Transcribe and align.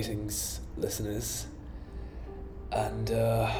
greetings, 0.00 0.60
listeners, 0.78 1.46
and 2.72 3.10
uh, 3.10 3.52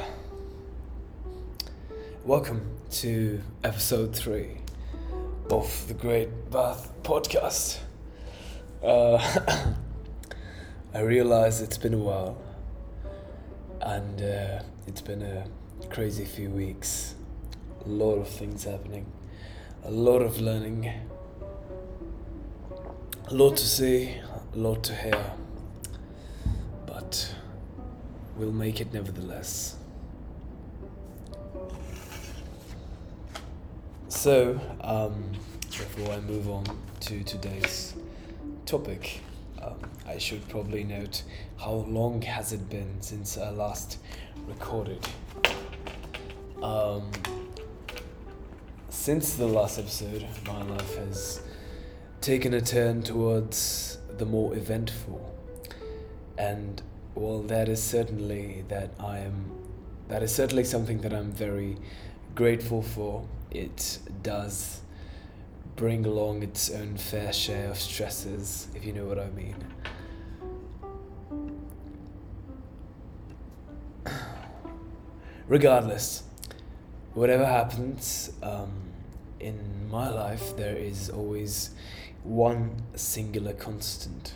welcome 2.25 2.79
to 2.89 3.39
episode 3.63 4.15
three 4.15 4.57
of 5.51 5.87
the 5.87 5.93
Great 5.93 6.49
Bath 6.49 6.91
Podcast. 7.03 7.77
Uh, 8.83 9.19
I 10.95 11.01
realize 11.01 11.61
it's 11.61 11.77
been 11.77 11.93
a 11.93 11.99
while, 11.99 12.41
and 13.79 14.19
uh, 14.19 14.63
it's 14.87 15.01
been 15.01 15.21
a 15.21 15.45
crazy 15.91 16.25
few 16.25 16.49
weeks. 16.49 17.13
A 17.85 17.87
lot 17.87 18.15
of 18.15 18.27
things 18.27 18.63
happening, 18.63 19.05
a 19.85 19.91
lot 19.91 20.23
of 20.23 20.41
learning, 20.41 20.91
a 23.27 23.31
lot 23.31 23.57
to 23.57 23.67
see, 23.67 24.15
a 24.55 24.57
lot 24.57 24.83
to 24.85 24.95
hear, 24.95 25.33
we'll 28.41 28.51
make 28.51 28.81
it 28.81 28.91
nevertheless. 28.91 29.75
So, 34.07 34.59
um, 34.81 35.31
before 35.69 36.11
I 36.11 36.19
move 36.21 36.49
on 36.49 36.63
to 37.01 37.23
today's 37.23 37.93
topic, 38.65 39.21
um, 39.61 39.75
I 40.07 40.17
should 40.17 40.47
probably 40.49 40.83
note 40.83 41.21
how 41.59 41.85
long 41.87 42.23
has 42.23 42.51
it 42.51 42.67
been 42.67 42.99
since 42.99 43.37
I 43.37 43.51
last 43.51 43.99
recorded. 44.47 45.07
Um, 46.63 47.11
since 48.89 49.35
the 49.35 49.45
last 49.45 49.77
episode, 49.77 50.25
my 50.47 50.63
life 50.63 50.95
has 50.95 51.41
taken 52.21 52.55
a 52.55 52.61
turn 52.61 53.03
towards 53.03 53.99
the 54.17 54.25
more 54.25 54.55
eventful, 54.55 55.31
and 56.39 56.81
well, 57.15 57.41
that 57.43 57.69
is 57.69 57.81
certainly 57.81 58.63
that 58.69 58.91
I 58.99 59.19
am. 59.19 59.51
That 60.07 60.23
is 60.23 60.33
certainly 60.33 60.63
something 60.63 61.01
that 61.01 61.13
I'm 61.13 61.31
very 61.31 61.77
grateful 62.35 62.81
for. 62.81 63.27
It 63.49 63.99
does 64.23 64.81
bring 65.75 66.05
along 66.05 66.43
its 66.43 66.69
own 66.69 66.97
fair 66.97 67.33
share 67.33 67.69
of 67.69 67.79
stresses, 67.79 68.67
if 68.75 68.85
you 68.85 68.93
know 68.93 69.05
what 69.05 69.19
I 69.19 69.29
mean. 69.29 69.55
Regardless, 75.47 76.23
whatever 77.13 77.45
happens 77.45 78.31
um, 78.41 78.71
in 79.39 79.89
my 79.89 80.09
life, 80.09 80.55
there 80.55 80.77
is 80.77 81.09
always 81.09 81.71
one 82.23 82.83
singular 82.95 83.53
constant, 83.53 84.35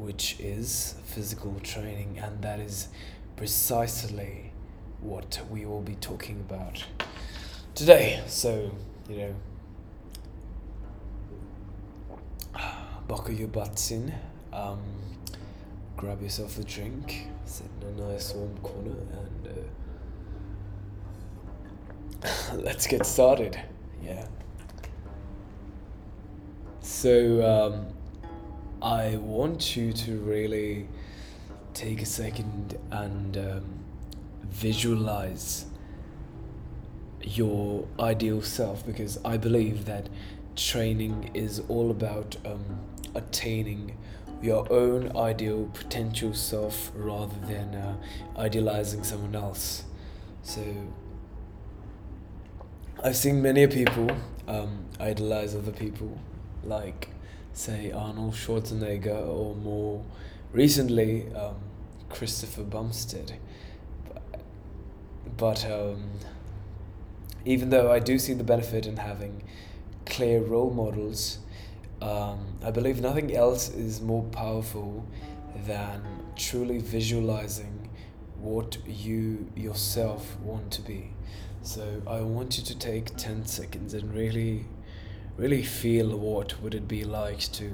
which 0.00 0.40
is 0.40 0.94
physical 1.04 1.54
training, 1.62 2.18
and 2.22 2.40
that 2.42 2.58
is 2.58 2.88
precisely 3.36 4.52
what 5.00 5.40
we 5.50 5.66
will 5.66 5.82
be 5.82 5.94
talking 5.96 6.40
about 6.48 6.84
today. 7.74 8.22
So, 8.26 8.70
you 9.08 9.16
know, 9.16 9.34
buckle 13.08 13.34
your 13.34 13.48
butts 13.48 13.90
in, 13.90 14.14
um, 14.52 14.80
grab 15.96 16.22
yourself 16.22 16.58
a 16.58 16.64
drink, 16.64 17.26
sit 17.44 17.66
in 17.82 17.88
a 18.00 18.12
nice 18.12 18.32
warm 18.32 18.56
corner, 18.58 18.96
and 19.12 19.48
uh, 22.24 22.54
let's 22.54 22.86
get 22.86 23.04
started. 23.04 23.60
Yeah. 24.02 24.26
So, 26.80 27.42
um, 27.46 27.99
I 28.82 29.16
want 29.16 29.76
you 29.76 29.92
to 29.92 30.16
really 30.20 30.88
take 31.74 32.00
a 32.00 32.06
second 32.06 32.78
and 32.90 33.36
um, 33.36 33.64
visualize 34.42 35.66
your 37.22 37.86
ideal 37.98 38.40
self 38.40 38.86
because 38.86 39.18
I 39.22 39.36
believe 39.36 39.84
that 39.84 40.08
training 40.56 41.30
is 41.34 41.60
all 41.68 41.90
about 41.90 42.36
um, 42.46 42.80
attaining 43.14 43.98
your 44.40 44.70
own 44.72 45.14
ideal 45.14 45.70
potential 45.74 46.32
self 46.32 46.90
rather 46.94 47.36
than 47.46 47.74
uh, 47.74 47.96
idealizing 48.38 49.04
someone 49.04 49.36
else. 49.36 49.84
So, 50.42 50.62
I've 53.04 53.16
seen 53.16 53.42
many 53.42 53.66
people 53.66 54.10
um, 54.48 54.86
idolize 54.98 55.54
other 55.54 55.72
people, 55.72 56.18
like, 56.64 57.10
say, 57.60 57.92
Arnold 57.92 58.34
Schwarzenegger, 58.34 59.26
or 59.28 59.54
more 59.54 60.02
recently, 60.52 61.32
um, 61.34 61.56
Christopher 62.08 62.62
Bumstead. 62.62 63.34
But 65.36 65.64
um, 65.66 66.10
even 67.44 67.70
though 67.70 67.92
I 67.92 67.98
do 67.98 68.18
see 68.18 68.32
the 68.32 68.44
benefit 68.44 68.86
in 68.86 68.96
having 68.96 69.42
clear 70.06 70.40
role 70.40 70.70
models, 70.70 71.38
um, 72.00 72.56
I 72.64 72.70
believe 72.70 73.00
nothing 73.00 73.36
else 73.36 73.68
is 73.68 74.00
more 74.00 74.24
powerful 74.24 75.06
than 75.66 76.02
truly 76.36 76.78
visualizing 76.78 77.90
what 78.38 78.78
you 78.86 79.50
yourself 79.54 80.38
want 80.40 80.70
to 80.72 80.82
be. 80.82 81.12
So 81.62 82.02
I 82.06 82.22
want 82.22 82.56
you 82.56 82.64
to 82.64 82.78
take 82.78 83.16
10 83.16 83.44
seconds 83.44 83.92
and 83.92 84.14
really 84.14 84.64
really 85.40 85.62
feel 85.62 86.18
what 86.18 86.60
would 86.60 86.74
it 86.74 86.86
be 86.86 87.02
like 87.02 87.40
to 87.50 87.70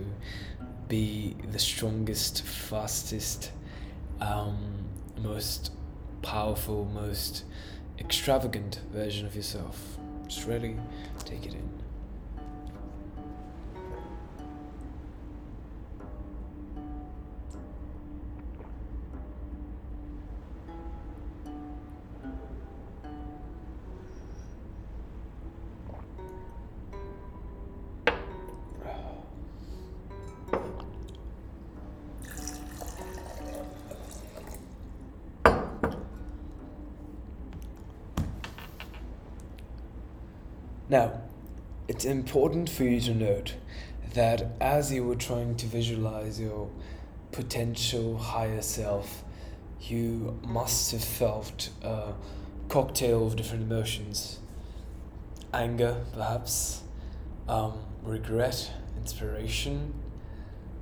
be 0.87 1.35
the 1.51 1.59
strongest, 1.59 2.43
fastest, 2.43 3.51
um, 4.21 4.57
most 5.21 5.73
powerful, 6.23 6.85
most 6.95 7.43
extravagant 7.99 8.81
version 8.93 9.27
of 9.27 9.35
yourself. 9.35 9.99
Just 10.29 10.47
really 10.47 10.77
take 11.25 11.45
it 11.45 11.55
in. 11.55 11.76
It's 41.97 42.05
important 42.05 42.69
for 42.69 42.85
you 42.85 43.01
to 43.01 43.15
note 43.15 43.55
that 44.13 44.49
as 44.61 44.93
you 44.93 45.03
were 45.03 45.15
trying 45.15 45.57
to 45.57 45.65
visualize 45.65 46.39
your 46.39 46.69
potential 47.33 48.19
higher 48.19 48.61
self, 48.61 49.25
you 49.81 50.39
must 50.47 50.93
have 50.93 51.03
felt 51.03 51.71
a 51.83 52.13
cocktail 52.69 53.27
of 53.27 53.35
different 53.37 53.63
emotions 53.63 54.41
anger, 55.55 55.97
perhaps, 56.13 56.83
um, 57.49 57.73
regret, 58.03 58.71
inspiration, 58.99 59.95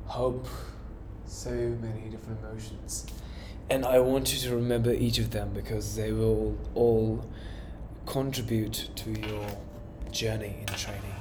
hope, 0.07 0.49
so 1.27 1.53
many 1.53 2.09
different 2.11 2.41
emotions. 2.41 3.07
And 3.71 3.87
I 3.87 4.01
want 4.01 4.35
you 4.35 4.49
to 4.49 4.57
remember 4.57 4.93
each 4.93 5.19
of 5.19 5.31
them 5.31 5.53
because 5.55 5.95
they 5.95 6.11
will 6.11 6.59
all 6.75 7.25
contribute 8.05 8.89
to 8.97 9.11
your 9.13 9.47
journey 10.15 10.55
in 10.61 10.67
training. 10.67 11.15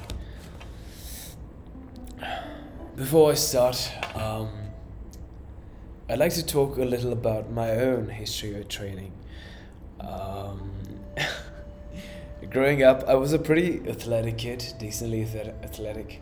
Before 2.96 3.32
I 3.32 3.34
start, 3.34 3.92
um, 4.14 4.50
I'd 6.08 6.20
like 6.20 6.34
to 6.34 6.46
talk 6.46 6.78
a 6.78 6.86
little 6.86 7.12
about 7.12 7.52
my 7.52 7.72
own 7.72 8.08
history 8.08 8.54
of 8.60 8.68
training. 8.68 9.12
Um, 10.00 10.72
growing 12.52 12.84
up, 12.84 13.04
I 13.08 13.16
was 13.16 13.34
a 13.34 13.40
pretty 13.40 13.82
athletic 13.90 14.38
kid, 14.38 14.64
decently 14.78 15.24
athletic. 15.64 16.22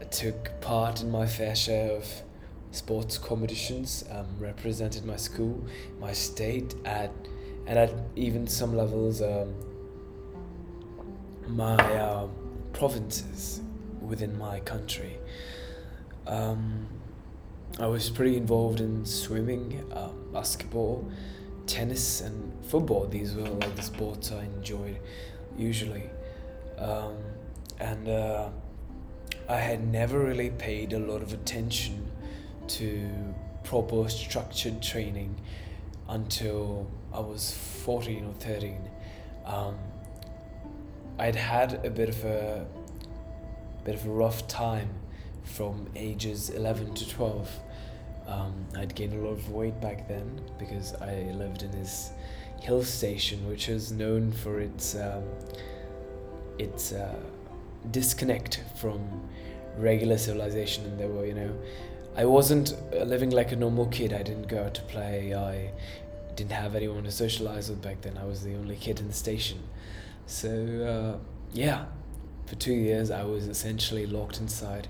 I 0.00 0.04
took 0.04 0.60
part 0.60 1.02
in 1.02 1.10
my 1.10 1.26
fair 1.26 1.56
share 1.56 1.96
of 1.96 2.06
sports 2.70 3.18
competitions, 3.18 4.04
um, 4.12 4.26
represented 4.38 5.04
my 5.04 5.16
school, 5.16 5.66
my 5.98 6.12
state, 6.12 6.76
at, 6.84 7.10
and 7.66 7.76
at 7.76 7.92
even 8.14 8.46
some 8.46 8.76
levels, 8.76 9.20
um, 9.20 9.52
my 11.48 11.76
um, 11.98 12.30
provinces 12.72 13.60
within 14.00 14.36
my 14.38 14.60
country. 14.60 15.18
Um, 16.26 16.86
I 17.78 17.86
was 17.86 18.10
pretty 18.10 18.36
involved 18.36 18.80
in 18.80 19.04
swimming, 19.04 19.84
um, 19.94 20.32
basketball, 20.32 21.10
tennis, 21.66 22.20
and 22.20 22.52
football. 22.64 23.06
These 23.06 23.34
were 23.34 23.48
like 23.48 23.76
the 23.76 23.82
sports 23.82 24.32
I 24.32 24.44
enjoyed 24.44 24.98
usually. 25.56 26.10
Um, 26.78 27.16
and 27.80 28.08
uh, 28.08 28.48
I 29.48 29.56
had 29.56 29.86
never 29.86 30.18
really 30.18 30.50
paid 30.50 30.92
a 30.92 30.98
lot 30.98 31.22
of 31.22 31.32
attention 31.32 32.10
to 32.68 33.10
proper 33.64 34.08
structured 34.08 34.82
training 34.82 35.40
until 36.08 36.90
I 37.12 37.20
was 37.20 37.54
14 37.84 38.24
or 38.24 38.32
13. 38.34 38.78
Um, 39.44 39.76
I'd 41.18 41.34
had 41.34 41.84
a 41.84 41.90
bit 41.90 42.08
of 42.08 42.24
a 42.24 42.66
bit 43.84 43.94
of 43.94 44.06
a 44.06 44.10
rough 44.10 44.46
time 44.46 44.90
from 45.44 45.88
ages 45.96 46.50
11 46.50 46.94
to 46.94 47.08
12. 47.08 47.50
Um, 48.26 48.66
I'd 48.76 48.94
gained 48.94 49.14
a 49.14 49.16
lot 49.16 49.32
of 49.32 49.50
weight 49.50 49.80
back 49.80 50.06
then 50.06 50.40
because 50.58 50.94
I 50.96 51.30
lived 51.34 51.62
in 51.62 51.70
this 51.70 52.10
hill 52.60 52.84
station, 52.84 53.48
which 53.48 53.68
is 53.68 53.90
known 53.90 54.32
for 54.32 54.60
its 54.60 54.94
um, 54.94 55.24
its 56.58 56.92
uh, 56.92 57.14
disconnect 57.90 58.62
from 58.76 59.00
regular 59.76 60.18
civilization. 60.18 60.84
And 60.84 60.98
there 61.00 61.08
were, 61.08 61.24
you 61.26 61.34
know, 61.34 61.52
I 62.16 62.24
wasn't 62.24 62.74
living 62.92 63.30
like 63.30 63.52
a 63.52 63.56
normal 63.56 63.86
kid. 63.86 64.12
I 64.12 64.22
didn't 64.22 64.48
go 64.48 64.64
out 64.64 64.74
to 64.74 64.82
play. 64.82 65.34
I 65.34 65.70
didn't 66.36 66.52
have 66.52 66.74
anyone 66.74 67.04
to 67.04 67.12
socialize 67.12 67.70
with 67.70 67.80
back 67.82 68.02
then. 68.02 68.18
I 68.18 68.24
was 68.24 68.42
the 68.42 68.54
only 68.54 68.76
kid 68.76 69.00
in 69.00 69.08
the 69.08 69.14
station. 69.14 69.58
So 70.28 70.50
uh, 70.50 71.26
yeah, 71.54 71.86
for 72.44 72.54
two 72.56 72.74
years 72.74 73.10
I 73.10 73.24
was 73.24 73.48
essentially 73.48 74.04
locked 74.06 74.40
inside 74.40 74.86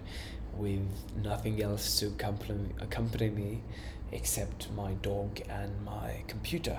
with 0.56 0.82
nothing 1.23 1.62
else 1.62 2.00
to 2.00 2.08
accompany, 2.08 2.70
accompany 2.81 3.31
me 3.31 3.62
except 4.11 4.69
my 4.73 4.94
dog 4.94 5.40
and 5.49 5.73
my 5.85 6.25
computer. 6.26 6.76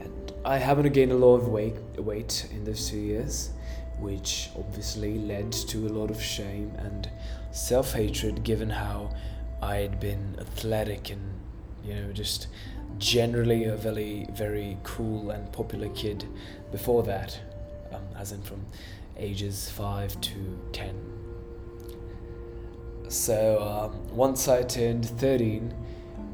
And 0.00 0.32
I 0.46 0.56
haven't 0.56 0.90
gained 0.94 1.12
a 1.12 1.16
lot 1.16 1.36
of 1.36 1.48
weight, 1.48 1.74
weight 1.98 2.48
in 2.52 2.64
those 2.64 2.88
two 2.88 2.96
years, 2.96 3.50
which 3.98 4.48
obviously 4.56 5.18
led 5.18 5.52
to 5.52 5.86
a 5.88 5.90
lot 5.90 6.10
of 6.10 6.22
shame 6.22 6.72
and 6.78 7.10
self 7.50 7.92
hatred 7.92 8.44
given 8.44 8.70
how 8.70 9.14
I 9.60 9.76
had 9.76 10.00
been 10.00 10.36
athletic 10.40 11.10
and, 11.10 11.34
you 11.84 11.96
know, 11.96 12.12
just 12.12 12.46
generally 12.98 13.64
a 13.64 13.76
very, 13.76 14.26
very 14.32 14.78
cool 14.82 15.30
and 15.30 15.50
popular 15.52 15.88
kid 15.90 16.24
before 16.72 17.02
that, 17.04 17.38
um, 17.92 18.02
as 18.16 18.32
in 18.32 18.42
from 18.42 18.64
ages 19.16 19.70
5 19.70 20.20
to 20.20 20.58
10. 20.72 20.94
So 23.08 23.62
um, 23.62 24.16
once 24.16 24.48
I 24.48 24.62
turned 24.62 25.06
13, 25.06 25.74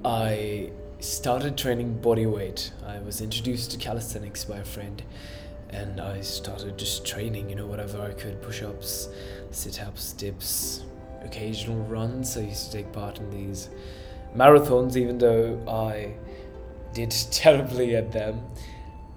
I 0.05 0.71
started 1.01 1.57
training 1.57 2.01
body 2.01 2.27
weight. 2.27 2.73
I 2.87 2.99
was 3.01 3.21
introduced 3.21 3.71
to 3.73 3.79
calisthenics 3.79 4.45
by 4.45 4.59
a 4.59 4.65
friend 4.65 5.03
and 5.71 6.01
I 6.01 6.21
started 6.21 6.79
just 6.79 7.05
training, 7.05 7.51
you 7.51 7.57
know, 7.57 7.67
whatever 7.67 8.01
I 8.01 8.13
could 8.13 8.41
push 8.43 8.63
ups, 8.63 9.09
sit 9.51 9.83
ups, 9.83 10.13
dips, 10.13 10.85
occasional 11.23 11.79
runs. 11.85 12.37
I 12.37 12.43
used 12.43 12.71
to 12.71 12.77
take 12.77 12.93
part 12.93 13.19
in 13.19 13.31
these 13.31 13.71
marathons, 14.37 14.97
even 14.97 15.19
though 15.19 15.61
I 15.69 16.15
did 16.95 17.11
terribly 17.31 17.97
at 17.97 18.13
them. 18.13 18.41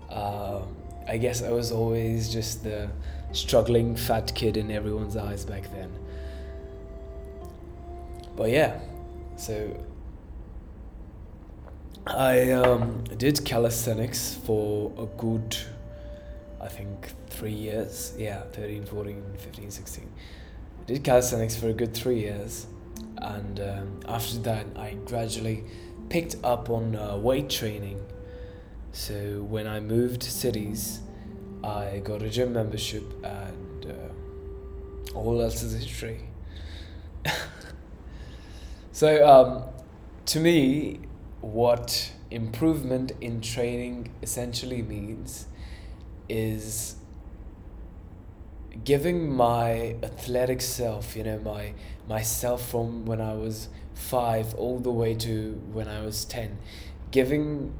Uh, 0.09 0.61
I 1.07 1.17
guess 1.17 1.41
I 1.41 1.51
was 1.51 1.71
always 1.71 2.31
just 2.31 2.63
the 2.63 2.89
struggling 3.31 3.95
fat 3.95 4.33
kid 4.35 4.57
in 4.57 4.71
everyone's 4.71 5.15
eyes 5.15 5.45
back 5.45 5.71
then. 5.71 5.91
But 8.35 8.49
yeah, 8.51 8.79
so 9.35 9.75
I 12.05 12.51
um, 12.51 13.03
did 13.17 13.43
calisthenics 13.43 14.35
for 14.45 14.91
a 14.97 15.05
good, 15.19 15.57
I 16.61 16.67
think, 16.67 17.11
three 17.29 17.53
years. 17.53 18.13
Yeah, 18.17 18.41
13, 18.53 18.85
14, 18.85 19.23
15, 19.37 19.71
16. 19.71 20.09
I 20.81 20.85
did 20.85 21.03
calisthenics 21.03 21.55
for 21.55 21.69
a 21.69 21.73
good 21.73 21.93
three 21.93 22.19
years. 22.19 22.67
And 23.17 23.59
um, 23.59 23.99
after 24.07 24.37
that, 24.39 24.65
I 24.75 24.95
gradually 25.05 25.63
picked 26.09 26.35
up 26.43 26.69
on 26.69 26.95
uh, 26.95 27.17
weight 27.17 27.49
training. 27.49 28.03
So 28.91 29.43
when 29.43 29.67
I 29.67 29.79
moved 29.79 30.23
cities, 30.23 31.01
I 31.63 32.01
got 32.03 32.21
a 32.21 32.29
gym 32.29 32.53
membership, 32.53 33.03
and 33.23 33.85
uh, 33.85 35.17
all 35.17 35.41
else 35.41 35.63
is 35.63 35.73
history. 35.73 36.21
so, 38.91 39.27
um, 39.27 39.63
to 40.27 40.39
me, 40.39 40.99
what 41.41 42.11
improvement 42.31 43.11
in 43.21 43.41
training 43.41 44.13
essentially 44.21 44.81
means 44.81 45.47
is 46.29 46.95
giving 48.83 49.35
my 49.35 49.95
athletic 50.03 50.61
self, 50.61 51.15
you 51.15 51.23
know, 51.23 51.39
my 51.39 51.73
myself 52.07 52.69
from 52.69 53.05
when 53.05 53.21
I 53.21 53.33
was 53.33 53.69
five 53.93 54.53
all 54.55 54.79
the 54.79 54.91
way 54.91 55.13
to 55.15 55.53
when 55.71 55.87
I 55.87 56.01
was 56.01 56.25
ten, 56.25 56.57
giving 57.11 57.73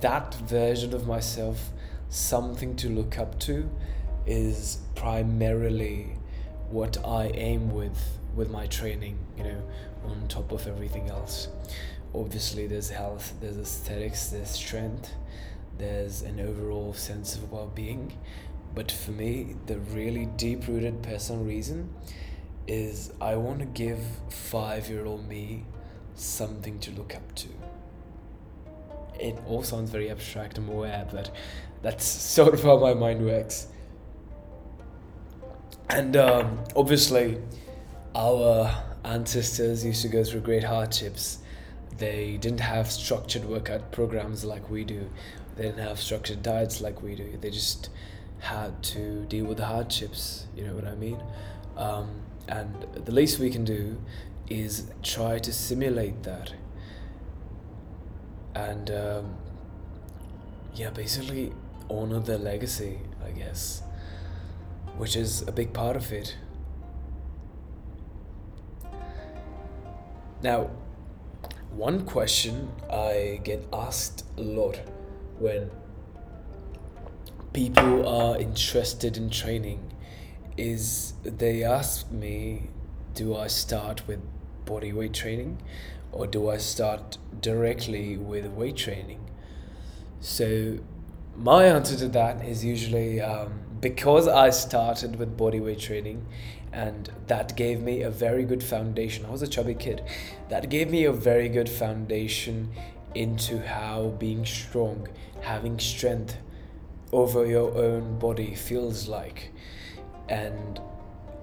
that 0.00 0.34
version 0.34 0.94
of 0.94 1.06
myself 1.06 1.70
something 2.08 2.76
to 2.76 2.88
look 2.88 3.18
up 3.18 3.38
to 3.40 3.70
is 4.26 4.78
primarily 4.94 6.16
what 6.70 6.98
I 7.04 7.26
aim 7.34 7.70
with 7.70 8.18
with 8.34 8.50
my 8.50 8.66
training, 8.66 9.18
you 9.36 9.44
know, 9.44 9.62
on 10.04 10.26
top 10.28 10.52
of 10.52 10.66
everything 10.66 11.08
else. 11.10 11.48
Obviously, 12.14 12.66
there's 12.66 12.90
health, 12.90 13.34
there's 13.40 13.58
aesthetics, 13.58 14.28
there's 14.28 14.50
strength, 14.50 15.12
there's 15.78 16.22
an 16.22 16.40
overall 16.40 16.92
sense 16.92 17.34
of 17.36 17.50
well 17.52 17.70
being. 17.74 18.12
But 18.74 18.90
for 18.90 19.10
me, 19.10 19.56
the 19.66 19.78
really 19.78 20.26
deep 20.26 20.66
rooted 20.66 21.02
personal 21.02 21.44
reason 21.44 21.92
is 22.66 23.12
I 23.20 23.36
want 23.36 23.58
to 23.58 23.66
give 23.66 24.00
five 24.30 24.88
year 24.88 25.04
old 25.04 25.28
me 25.28 25.64
something 26.14 26.78
to 26.80 26.90
look 26.92 27.14
up 27.14 27.34
to. 27.36 27.48
It 29.18 29.38
all 29.46 29.62
sounds 29.62 29.90
very 29.90 30.10
abstract, 30.10 30.58
I'm 30.58 30.68
aware, 30.68 31.06
but 31.10 31.34
that's 31.82 32.04
sort 32.36 32.54
of 32.54 32.62
how 32.62 32.78
my 32.78 32.94
mind 32.94 33.24
works. 33.24 33.66
And 35.90 36.16
um, 36.16 36.64
obviously, 36.74 37.38
our 38.14 38.72
ancestors 39.04 39.84
used 39.84 40.02
to 40.02 40.08
go 40.08 40.24
through 40.24 40.40
great 40.40 40.64
hardships. 40.64 41.38
They 41.98 42.38
didn't 42.38 42.60
have 42.60 42.90
structured 42.90 43.44
workout 43.44 43.92
programs 43.92 44.44
like 44.44 44.70
we 44.70 44.84
do. 44.84 45.10
They 45.56 45.64
didn't 45.64 45.80
have 45.80 46.00
structured 46.00 46.42
diets 46.42 46.80
like 46.80 47.02
we 47.02 47.14
do. 47.14 47.36
They 47.38 47.50
just 47.50 47.90
had 48.42 48.82
to 48.82 49.24
deal 49.26 49.44
with 49.44 49.58
the 49.58 49.66
hardships. 49.66 50.46
You 50.56 50.66
know 50.66 50.74
what 50.74 50.84
I 50.84 50.96
mean? 50.96 51.22
Um, 51.76 52.22
and 52.48 52.86
the 53.04 53.12
least 53.12 53.38
we 53.38 53.50
can 53.50 53.64
do 53.64 53.96
is 54.48 54.90
try 55.02 55.38
to 55.38 55.52
simulate 55.52 56.24
that. 56.24 56.52
And 58.54 58.90
um, 58.90 59.36
yeah, 60.74 60.90
basically 60.90 61.52
honor 61.88 62.18
their 62.18 62.38
legacy, 62.38 62.98
I 63.24 63.30
guess, 63.30 63.82
which 64.96 65.14
is 65.14 65.42
a 65.42 65.52
big 65.52 65.72
part 65.72 65.96
of 65.96 66.12
it. 66.12 66.36
Now, 70.42 70.70
one 71.70 72.04
question 72.04 72.72
I 72.90 73.40
get 73.44 73.64
asked 73.72 74.24
a 74.36 74.42
lot 74.42 74.80
when 75.38 75.70
people 77.52 78.08
are 78.08 78.38
interested 78.38 79.16
in 79.16 79.28
training 79.28 79.92
is 80.56 81.14
they 81.22 81.62
ask 81.62 82.10
me, 82.10 82.68
do 83.14 83.36
I 83.36 83.46
start 83.46 84.06
with 84.06 84.20
body 84.64 84.92
weight 84.92 85.12
training 85.12 85.58
or 86.12 86.26
do 86.26 86.48
I 86.50 86.56
start 86.58 87.18
directly 87.40 88.16
with 88.16 88.46
weight 88.46 88.76
training? 88.76 89.20
So, 90.20 90.78
my 91.36 91.64
answer 91.64 91.96
to 91.96 92.08
that 92.08 92.44
is 92.44 92.64
usually 92.64 93.20
um, 93.20 93.60
because 93.80 94.28
I 94.28 94.50
started 94.50 95.16
with 95.16 95.36
body 95.36 95.60
weight 95.60 95.80
training 95.80 96.26
and 96.72 97.10
that 97.26 97.56
gave 97.56 97.82
me 97.82 98.02
a 98.02 98.10
very 98.10 98.44
good 98.44 98.62
foundation. 98.62 99.26
I 99.26 99.30
was 99.30 99.42
a 99.42 99.48
chubby 99.48 99.74
kid. 99.74 100.02
That 100.48 100.70
gave 100.70 100.90
me 100.90 101.04
a 101.04 101.12
very 101.12 101.48
good 101.48 101.68
foundation 101.68 102.70
into 103.14 103.58
how 103.66 104.14
being 104.18 104.46
strong, 104.46 105.08
having 105.40 105.78
strength 105.78 106.36
over 107.12 107.46
your 107.46 107.76
own 107.76 108.18
body 108.18 108.54
feels 108.54 109.08
like 109.08 109.52
and 110.28 110.80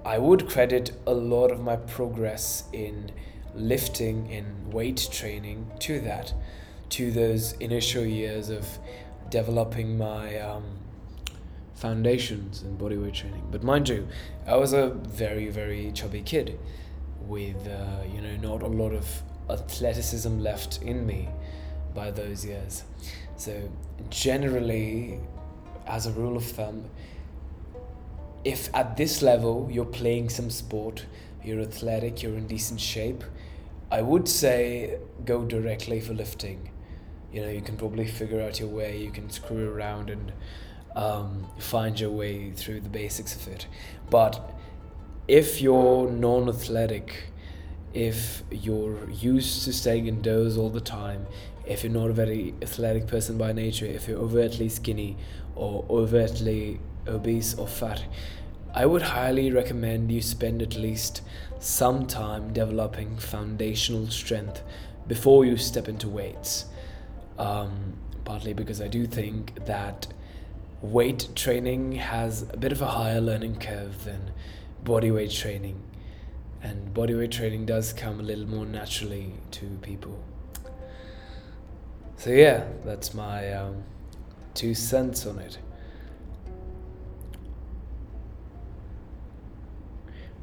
I 0.04 0.18
would 0.18 0.48
credit 0.48 0.92
a 1.06 1.12
lot 1.12 1.50
of 1.50 1.60
my 1.60 1.76
progress 1.76 2.64
in 2.72 3.10
lifting 3.54 4.30
in 4.30 4.70
weight 4.70 5.08
training 5.10 5.70
to 5.80 6.00
that, 6.00 6.32
to 6.90 7.10
those 7.10 7.52
initial 7.54 8.04
years 8.04 8.48
of 8.48 8.66
developing 9.28 9.98
my 9.98 10.38
um, 10.38 10.64
foundations 11.74 12.62
in 12.62 12.76
bodyweight 12.78 13.14
training. 13.14 13.46
But 13.50 13.62
mind 13.62 13.88
you, 13.88 14.08
I 14.46 14.56
was 14.56 14.72
a 14.72 14.88
very 14.88 15.48
very 15.50 15.92
chubby 15.92 16.22
kid, 16.22 16.58
with 17.20 17.68
uh, 17.68 18.04
you 18.12 18.22
know 18.22 18.36
not 18.36 18.62
a 18.62 18.66
lot 18.68 18.92
of 18.92 19.06
athleticism 19.50 20.38
left 20.38 20.82
in 20.82 21.06
me 21.06 21.28
by 21.94 22.10
those 22.10 22.44
years. 22.44 22.84
So 23.36 23.70
generally, 24.08 25.20
as 25.86 26.06
a 26.06 26.12
rule 26.12 26.36
of 26.36 26.44
thumb, 26.44 26.84
if 28.44 28.74
at 28.74 28.96
this 28.96 29.22
level 29.22 29.68
you're 29.70 29.84
playing 29.84 30.28
some 30.28 30.50
sport, 30.50 31.04
you're 31.44 31.60
athletic, 31.60 32.22
you're 32.22 32.36
in 32.36 32.46
decent 32.46 32.80
shape, 32.80 33.24
I 33.90 34.02
would 34.02 34.28
say 34.28 34.98
go 35.24 35.44
directly 35.44 36.00
for 36.00 36.14
lifting. 36.14 36.70
You 37.32 37.42
know, 37.42 37.48
you 37.48 37.60
can 37.60 37.76
probably 37.76 38.06
figure 38.06 38.40
out 38.40 38.58
your 38.60 38.68
way, 38.68 38.98
you 38.98 39.10
can 39.10 39.30
screw 39.30 39.70
around 39.70 40.10
and 40.10 40.32
um, 40.96 41.46
find 41.58 41.98
your 41.98 42.10
way 42.10 42.50
through 42.50 42.80
the 42.80 42.88
basics 42.88 43.34
of 43.34 43.48
it. 43.48 43.66
But 44.10 44.54
if 45.28 45.60
you're 45.60 46.10
non 46.10 46.48
athletic, 46.48 47.30
if 47.92 48.42
you're 48.50 49.08
used 49.10 49.64
to 49.64 49.72
staying 49.72 50.06
indoors 50.06 50.56
all 50.56 50.70
the 50.70 50.80
time, 50.80 51.26
if 51.66 51.84
you're 51.84 51.92
not 51.92 52.10
a 52.10 52.12
very 52.12 52.54
athletic 52.62 53.06
person 53.06 53.38
by 53.38 53.52
nature, 53.52 53.86
if 53.86 54.08
you're 54.08 54.18
overtly 54.18 54.68
skinny 54.68 55.16
or 55.54 55.84
overtly 55.88 56.80
obese 57.06 57.54
or 57.54 57.66
fat, 57.66 58.04
I 58.74 58.86
would 58.86 59.02
highly 59.02 59.50
recommend 59.50 60.12
you 60.12 60.22
spend 60.22 60.62
at 60.62 60.76
least 60.76 61.22
some 61.58 62.06
time 62.06 62.52
developing 62.52 63.16
foundational 63.16 64.06
strength 64.08 64.62
before 65.06 65.44
you 65.44 65.56
step 65.56 65.88
into 65.88 66.08
weights. 66.08 66.66
Um, 67.38 67.94
partly 68.24 68.52
because 68.52 68.80
I 68.80 68.88
do 68.88 69.06
think 69.06 69.64
that 69.66 70.06
weight 70.82 71.28
training 71.34 71.92
has 71.92 72.42
a 72.52 72.56
bit 72.56 72.70
of 72.70 72.80
a 72.80 72.86
higher 72.86 73.20
learning 73.20 73.56
curve 73.56 74.04
than 74.04 74.32
bodyweight 74.84 75.36
training, 75.36 75.82
and 76.62 76.94
bodyweight 76.94 77.32
training 77.32 77.66
does 77.66 77.92
come 77.92 78.20
a 78.20 78.22
little 78.22 78.46
more 78.46 78.66
naturally 78.66 79.34
to 79.50 79.66
people. 79.82 80.22
So, 82.16 82.30
yeah, 82.30 82.66
that's 82.84 83.14
my 83.14 83.52
um, 83.52 83.82
two 84.54 84.74
cents 84.74 85.26
on 85.26 85.38
it. 85.38 85.58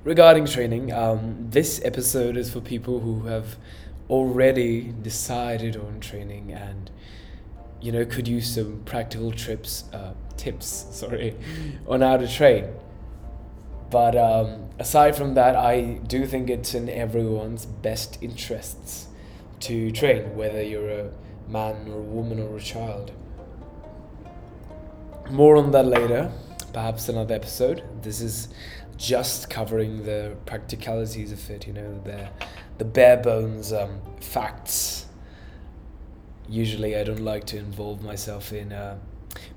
regarding 0.08 0.46
training, 0.46 0.94
um, 0.94 1.36
this 1.50 1.82
episode 1.84 2.38
is 2.38 2.50
for 2.50 2.62
people 2.62 3.02
who 3.02 3.24
have 3.24 3.58
already 4.10 4.94
decided 5.02 5.76
on 5.76 6.00
training 6.00 6.54
and 6.54 6.90
you 7.82 7.92
know 7.92 8.06
could 8.06 8.26
use 8.26 8.56
some 8.56 8.82
practical 8.86 9.34
trips 9.34 9.84
uh, 9.92 10.14
tips 10.38 10.88
sorry 10.92 11.36
on 11.86 12.00
how 12.00 12.16
to 12.16 12.26
train 12.26 12.66
but 13.92 14.16
um, 14.16 14.70
aside 14.80 15.14
from 15.14 15.34
that 15.34 15.58
i 15.58 16.00
do 16.08 16.26
think 16.26 16.50
it's 16.50 16.74
in 16.74 16.88
everyone's 16.90 17.66
best 17.66 18.18
interests 18.22 19.08
to 19.60 19.92
train 19.92 20.38
whether 20.38 20.64
you're 20.64 20.90
a 20.90 21.12
man 21.50 21.76
or 21.90 22.00
a 22.00 22.02
woman 22.02 22.40
or 22.40 22.56
a 22.56 22.62
child 22.62 23.12
more 25.30 25.58
on 25.58 25.72
that 25.72 25.86
later 25.86 26.32
perhaps 26.74 27.10
another 27.10 27.34
episode 27.34 27.84
this 28.02 28.22
is 28.22 28.50
just 28.98 29.50
covering 29.50 30.04
the 30.04 30.36
practicalities 30.46 31.32
of 31.32 31.50
it, 31.50 31.68
you 31.68 31.74
know, 31.74 32.02
the 32.04 32.28
the 32.78 32.86
bare 32.86 33.18
bones 33.18 33.72
um, 33.72 34.02
facts. 34.20 35.06
Usually, 36.50 36.96
I 36.96 37.04
don't 37.04 37.24
like 37.24 37.46
to 37.48 37.58
involve 37.58 38.04
myself 38.04 38.52
in. 38.52 38.74
Uh, 38.74 38.98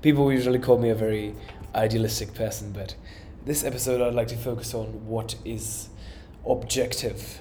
people 0.01 0.31
usually 0.31 0.59
call 0.59 0.77
me 0.77 0.89
a 0.89 0.95
very 0.95 1.35
idealistic 1.73 2.33
person, 2.33 2.71
but 2.71 2.95
this 3.45 3.63
episode 3.63 4.01
I'd 4.01 4.13
like 4.13 4.27
to 4.29 4.37
focus 4.37 4.73
on 4.73 5.07
what 5.07 5.35
is 5.43 5.89
objective. 6.47 7.39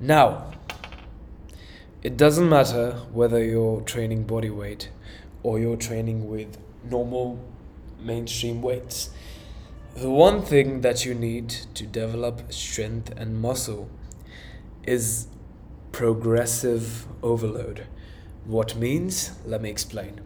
Now, 0.00 0.52
it 2.02 2.16
doesn't 2.16 2.48
matter 2.48 2.92
whether 3.12 3.42
you're 3.42 3.80
training 3.82 4.24
body 4.24 4.50
weight 4.50 4.88
or 5.42 5.58
you're 5.58 5.76
training 5.76 6.28
with 6.28 6.58
normal 6.84 7.38
mainstream 8.00 8.62
weights 8.62 9.10
the 9.94 10.08
one 10.08 10.40
thing 10.40 10.80
that 10.80 11.04
you 11.04 11.14
need 11.14 11.50
to 11.74 11.86
develop 11.86 12.50
strength 12.50 13.12
and 13.14 13.38
muscle 13.38 13.90
is 14.84 15.26
progressive 15.92 17.06
overload. 17.22 17.86
What 18.46 18.74
means? 18.74 19.32
Let 19.44 19.60
me 19.60 19.68
explain. 19.68 20.22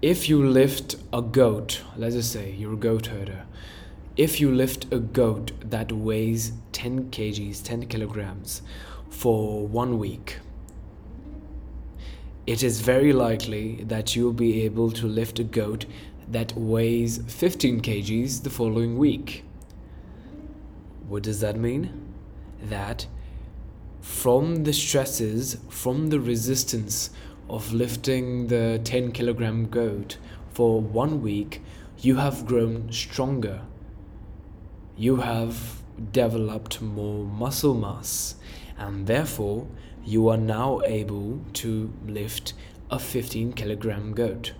If 0.00 0.30
you 0.30 0.42
lift 0.42 0.96
a 1.12 1.20
goat, 1.20 1.82
let's 1.94 2.14
just 2.14 2.32
say 2.32 2.52
you're 2.52 2.72
a 2.72 2.78
goat 2.78 3.08
herder, 3.08 3.44
if 4.16 4.40
you 4.40 4.50
lift 4.50 4.90
a 4.90 4.98
goat 4.98 5.52
that 5.60 5.92
weighs 5.92 6.52
10 6.72 7.10
kgs, 7.10 7.62
10 7.62 7.86
kilograms, 7.86 8.62
for 9.10 9.66
one 9.66 9.98
week, 9.98 10.38
it 12.46 12.62
is 12.62 12.80
very 12.80 13.12
likely 13.12 13.82
that 13.84 14.14
you'll 14.14 14.32
be 14.32 14.62
able 14.62 14.92
to 14.92 15.06
lift 15.06 15.38
a 15.40 15.44
goat 15.44 15.84
that 16.28 16.56
weighs 16.56 17.18
15 17.26 17.80
kgs 17.80 18.42
the 18.42 18.50
following 18.50 18.96
week. 18.96 19.44
What 21.08 21.24
does 21.24 21.40
that 21.40 21.56
mean? 21.56 22.12
That 22.62 23.06
from 24.00 24.62
the 24.62 24.72
stresses, 24.72 25.56
from 25.68 26.10
the 26.10 26.20
resistance 26.20 27.10
of 27.50 27.72
lifting 27.72 28.46
the 28.46 28.80
10 28.84 29.12
kilogram 29.12 29.68
goat 29.68 30.18
for 30.52 30.80
one 30.80 31.22
week, 31.22 31.62
you 31.98 32.16
have 32.16 32.46
grown 32.46 32.92
stronger. 32.92 33.62
You 34.96 35.16
have 35.16 35.82
developed 36.12 36.80
more 36.80 37.24
muscle 37.24 37.74
mass, 37.74 38.36
and 38.78 39.06
therefore, 39.06 39.66
you 40.06 40.28
are 40.28 40.36
now 40.36 40.80
able 40.84 41.40
to 41.52 41.92
lift 42.06 42.54
a 42.90 42.98
15 42.98 43.52
kilogram 43.54 44.14
goat. 44.14 44.52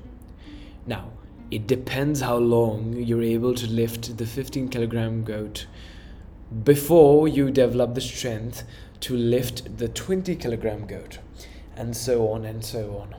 Now, 0.86 1.12
it 1.52 1.68
depends 1.68 2.20
how 2.20 2.36
long 2.38 2.94
you're 2.94 3.22
able 3.22 3.54
to 3.54 3.66
lift 3.68 4.18
the 4.18 4.26
15 4.26 4.68
kilogram 4.68 5.22
goat 5.22 5.66
before 6.64 7.28
you 7.28 7.50
develop 7.52 7.94
the 7.94 8.00
strength 8.00 8.64
to 9.00 9.16
lift 9.16 9.78
the 9.78 9.88
20 9.88 10.34
kilogram 10.36 10.86
goat, 10.86 11.20
and 11.76 11.96
so 11.96 12.28
on 12.28 12.44
and 12.44 12.64
so 12.64 12.98
on. 12.98 13.14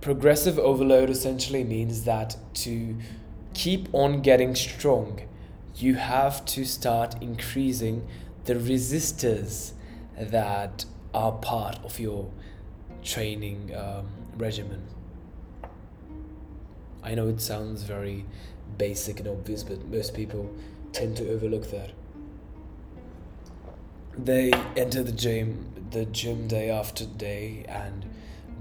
Progressive 0.00 0.58
overload 0.58 1.10
essentially 1.10 1.64
means 1.64 2.04
that 2.04 2.36
to 2.54 2.96
keep 3.52 3.88
on 3.92 4.22
getting 4.22 4.54
strong, 4.54 5.20
you 5.74 5.96
have 5.96 6.44
to 6.46 6.64
start 6.64 7.20
increasing 7.20 8.06
the 8.48 8.54
resistors 8.54 9.72
that 10.18 10.86
are 11.12 11.32
part 11.32 11.78
of 11.84 12.00
your 12.00 12.30
training 13.04 13.70
um, 13.76 14.08
regimen. 14.38 14.82
I 17.02 17.14
know 17.14 17.28
it 17.28 17.42
sounds 17.42 17.82
very 17.82 18.24
basic 18.78 19.20
and 19.20 19.28
obvious, 19.28 19.62
but 19.62 19.84
most 19.88 20.14
people 20.14 20.50
tend 20.92 21.18
to 21.18 21.30
overlook 21.30 21.70
that. 21.72 21.90
They 24.16 24.50
enter 24.76 25.02
the 25.02 25.12
gym, 25.12 25.86
the 25.90 26.06
gym 26.06 26.48
day 26.48 26.70
after 26.70 27.04
day, 27.04 27.66
and 27.68 28.06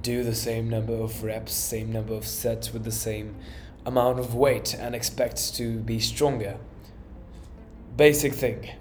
do 0.01 0.22
the 0.22 0.36
same 0.36 0.70
number 0.70 0.96
of 0.96 1.24
reps, 1.24 1.53
same 1.53 1.94
number 1.94 2.13
of 2.13 2.27
sets 2.27 2.74
with 2.74 2.84
the 2.84 2.91
same 2.91 3.36
amount 3.86 4.20
of 4.20 4.36
weight, 4.36 4.75
and 4.77 4.94
expect 4.94 5.56
to 5.56 5.79
be 5.79 6.01
stronger. 6.01 6.58
Basic 7.96 8.34
thing. 8.34 8.72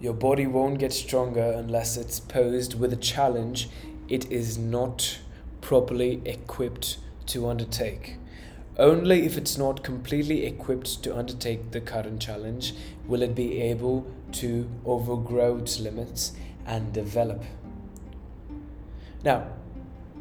Your 0.00 0.14
body 0.14 0.46
won't 0.46 0.78
get 0.78 0.92
stronger 0.92 1.52
unless 1.56 1.96
it's 1.96 2.20
posed 2.20 2.78
with 2.78 2.92
a 2.92 2.96
challenge 2.96 3.68
it 4.08 4.30
is 4.30 4.58
not 4.58 5.18
properly 5.60 6.20
equipped 6.24 6.98
to 7.26 7.48
undertake. 7.48 8.16
Only 8.78 9.24
if 9.24 9.38
it's 9.38 9.56
not 9.56 9.82
completely 9.82 10.44
equipped 10.44 11.02
to 11.02 11.16
undertake 11.16 11.70
the 11.70 11.80
current 11.80 12.20
challenge 12.20 12.74
will 13.06 13.22
it 13.22 13.34
be 13.34 13.62
able 13.62 14.06
to 14.32 14.68
overgrow 14.84 15.56
its 15.56 15.80
limits 15.80 16.32
and 16.66 16.92
develop. 16.92 17.42
Now, 19.24 19.46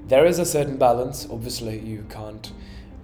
there 0.08 0.26
is 0.26 0.40
a 0.40 0.46
certain 0.46 0.78
balance. 0.78 1.28
Obviously, 1.30 1.80
you 1.80 2.06
can't 2.10 2.52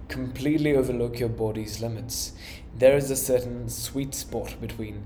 completely 0.08 0.74
overlook 0.74 1.20
your 1.20 1.28
body's 1.28 1.80
limits. 1.80 2.32
There 2.76 2.96
is 2.96 3.10
a 3.10 3.16
certain 3.16 3.68
sweet 3.68 4.14
spot 4.14 4.56
between 4.60 5.04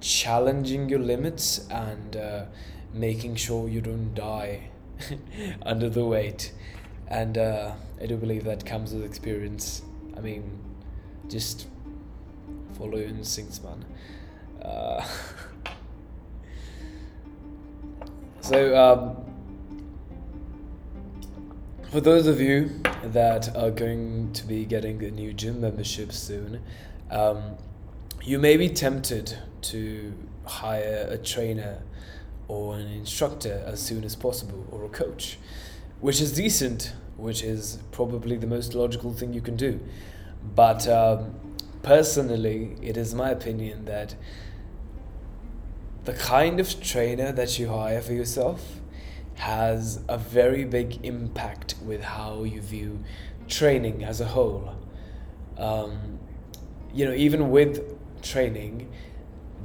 challenging 0.00 0.88
your 0.88 0.98
limits 0.98 1.68
and 1.70 2.16
uh, 2.16 2.44
making 2.92 3.36
sure 3.36 3.68
you 3.68 3.80
don't 3.80 4.14
die 4.14 4.70
under 5.62 5.88
the 5.88 6.04
weight 6.04 6.52
and 7.10 7.36
uh, 7.36 7.72
I 8.00 8.06
do 8.06 8.16
believe 8.16 8.44
that 8.44 8.64
comes 8.64 8.94
with 8.94 9.04
experience. 9.04 9.82
I 10.16 10.20
mean, 10.20 10.58
just 11.28 11.66
follow 12.78 12.96
your 12.96 13.08
instincts, 13.08 13.60
man. 13.62 13.84
Uh, 14.62 15.04
so, 18.40 18.76
um, 18.76 19.16
for 21.90 22.00
those 22.00 22.28
of 22.28 22.40
you 22.40 22.70
that 23.02 23.54
are 23.56 23.72
going 23.72 24.32
to 24.34 24.46
be 24.46 24.64
getting 24.64 25.02
a 25.02 25.10
new 25.10 25.32
gym 25.32 25.60
membership 25.60 26.12
soon, 26.12 26.62
um, 27.10 27.56
you 28.22 28.38
may 28.38 28.56
be 28.56 28.68
tempted 28.68 29.36
to 29.62 30.12
hire 30.44 31.06
a 31.10 31.18
trainer 31.18 31.82
or 32.48 32.76
an 32.76 32.88
instructor 32.88 33.62
as 33.66 33.80
soon 33.80 34.04
as 34.04 34.16
possible 34.16 34.66
or 34.70 34.84
a 34.84 34.88
coach 34.88 35.38
which 36.00 36.20
is 36.20 36.32
decent, 36.32 36.92
which 37.16 37.42
is 37.42 37.78
probably 37.92 38.36
the 38.36 38.46
most 38.46 38.74
logical 38.74 39.12
thing 39.12 39.32
you 39.32 39.40
can 39.40 39.56
do. 39.56 39.78
But 40.54 40.88
um, 40.88 41.34
personally, 41.82 42.76
it 42.82 42.96
is 42.96 43.14
my 43.14 43.30
opinion 43.30 43.84
that 43.84 44.14
the 46.04 46.14
kind 46.14 46.58
of 46.58 46.80
trainer 46.82 47.32
that 47.32 47.58
you 47.58 47.68
hire 47.68 48.00
for 48.00 48.14
yourself 48.14 48.80
has 49.34 50.00
a 50.08 50.16
very 50.16 50.64
big 50.64 51.04
impact 51.04 51.74
with 51.84 52.02
how 52.02 52.44
you 52.44 52.60
view 52.60 53.04
training 53.48 54.02
as 54.02 54.20
a 54.20 54.26
whole. 54.26 54.74
Um, 55.58 56.18
you 56.94 57.04
know, 57.04 57.12
even 57.12 57.50
with 57.50 57.99
training, 58.22 58.90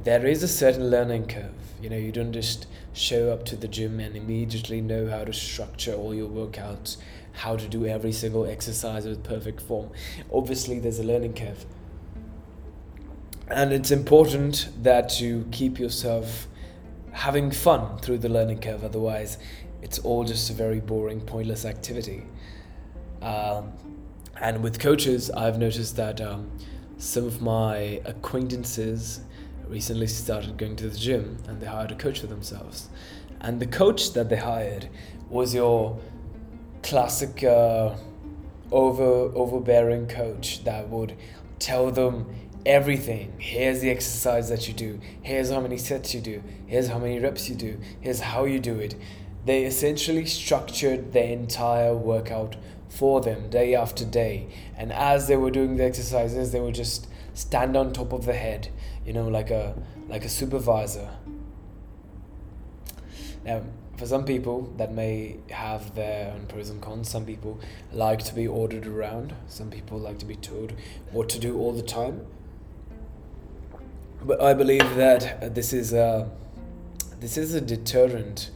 there 0.04 0.26
is 0.26 0.42
a 0.42 0.48
certain 0.48 0.90
learning 0.90 1.26
curve. 1.26 1.52
You 1.82 1.90
know, 1.90 1.96
you 1.96 2.12
don't 2.12 2.32
just 2.32 2.66
show 2.92 3.30
up 3.32 3.44
to 3.46 3.56
the 3.56 3.68
gym 3.68 4.00
and 4.00 4.16
immediately 4.16 4.80
know 4.80 5.08
how 5.08 5.24
to 5.24 5.32
structure 5.32 5.92
all 5.94 6.14
your 6.14 6.28
workouts, 6.28 6.96
how 7.32 7.56
to 7.56 7.68
do 7.68 7.86
every 7.86 8.12
single 8.12 8.46
exercise 8.46 9.06
with 9.06 9.22
perfect 9.22 9.60
form. 9.60 9.90
Obviously, 10.32 10.78
there's 10.78 10.98
a 10.98 11.04
learning 11.04 11.34
curve. 11.34 11.66
And 13.48 13.72
it's 13.72 13.90
important 13.90 14.68
that 14.82 15.20
you 15.20 15.46
keep 15.52 15.78
yourself 15.78 16.48
having 17.12 17.50
fun 17.50 17.98
through 17.98 18.18
the 18.18 18.28
learning 18.28 18.60
curve, 18.60 18.84
otherwise, 18.84 19.38
it's 19.82 19.98
all 20.00 20.24
just 20.24 20.50
a 20.50 20.52
very 20.52 20.80
boring, 20.80 21.20
pointless 21.20 21.64
activity. 21.64 22.24
Um, 23.22 23.72
and 24.40 24.62
with 24.62 24.78
coaches, 24.78 25.30
I've 25.30 25.58
noticed 25.58 25.96
that 25.96 26.20
um, 26.20 26.50
some 26.98 27.24
of 27.24 27.42
my 27.42 28.00
acquaintances 28.04 29.20
recently 29.68 30.06
started 30.06 30.56
going 30.56 30.76
to 30.76 30.88
the 30.88 30.98
gym 30.98 31.38
and 31.48 31.60
they 31.60 31.66
hired 31.66 31.92
a 31.92 31.94
coach 31.94 32.20
for 32.20 32.26
themselves. 32.26 32.88
And 33.40 33.60
the 33.60 33.66
coach 33.66 34.12
that 34.14 34.28
they 34.28 34.36
hired 34.36 34.88
was 35.28 35.54
your 35.54 35.98
classic 36.82 37.44
uh, 37.44 37.94
over 38.70 39.04
overbearing 39.34 40.06
coach 40.06 40.64
that 40.64 40.88
would 40.88 41.16
tell 41.58 41.90
them 41.90 42.26
everything. 42.64 43.32
Here's 43.38 43.80
the 43.80 43.90
exercise 43.90 44.48
that 44.48 44.66
you 44.66 44.74
do. 44.74 45.00
Here's 45.22 45.50
how 45.50 45.60
many 45.60 45.78
sets 45.78 46.14
you 46.14 46.20
do. 46.20 46.42
Here's 46.66 46.88
how 46.88 46.98
many 46.98 47.20
reps 47.20 47.48
you 47.48 47.54
do. 47.54 47.78
Here's 48.00 48.20
how 48.20 48.44
you 48.44 48.58
do 48.58 48.78
it. 48.78 48.96
They 49.44 49.64
essentially 49.64 50.26
structured 50.26 51.12
their 51.12 51.28
entire 51.28 51.94
workout 51.94 52.56
for 52.88 53.20
them 53.20 53.50
day 53.50 53.74
after 53.74 54.04
day. 54.04 54.48
And 54.76 54.92
as 54.92 55.28
they 55.28 55.36
were 55.36 55.50
doing 55.50 55.76
the 55.76 55.84
exercises, 55.84 56.52
they 56.52 56.60
would 56.60 56.74
just 56.74 57.08
stand 57.34 57.76
on 57.76 57.92
top 57.92 58.12
of 58.12 58.26
the 58.26 58.32
head, 58.32 58.68
you 59.04 59.12
know, 59.12 59.28
like 59.28 59.50
a 59.50 59.74
like 60.08 60.24
a 60.24 60.28
supervisor. 60.28 61.10
Now, 63.44 63.62
for 63.96 64.06
some 64.06 64.24
people, 64.24 64.72
that 64.76 64.92
may 64.92 65.36
have 65.50 65.94
their 65.94 66.32
own 66.32 66.46
pros 66.46 66.68
and 66.68 66.82
cons. 66.82 67.08
Some 67.08 67.24
people 67.24 67.58
like 67.92 68.22
to 68.24 68.34
be 68.34 68.46
ordered 68.46 68.86
around. 68.86 69.34
Some 69.48 69.70
people 69.70 69.98
like 69.98 70.18
to 70.18 70.26
be 70.26 70.36
told 70.36 70.72
what 71.12 71.28
to 71.30 71.38
do 71.38 71.58
all 71.58 71.72
the 71.72 71.82
time. 71.82 72.26
But 74.22 74.40
I 74.42 74.54
believe 74.54 74.96
that 74.96 75.54
this 75.54 75.72
is 75.72 75.92
a 75.92 76.30
this 77.20 77.38
is 77.38 77.54
a 77.54 77.60
deterrent 77.60 78.50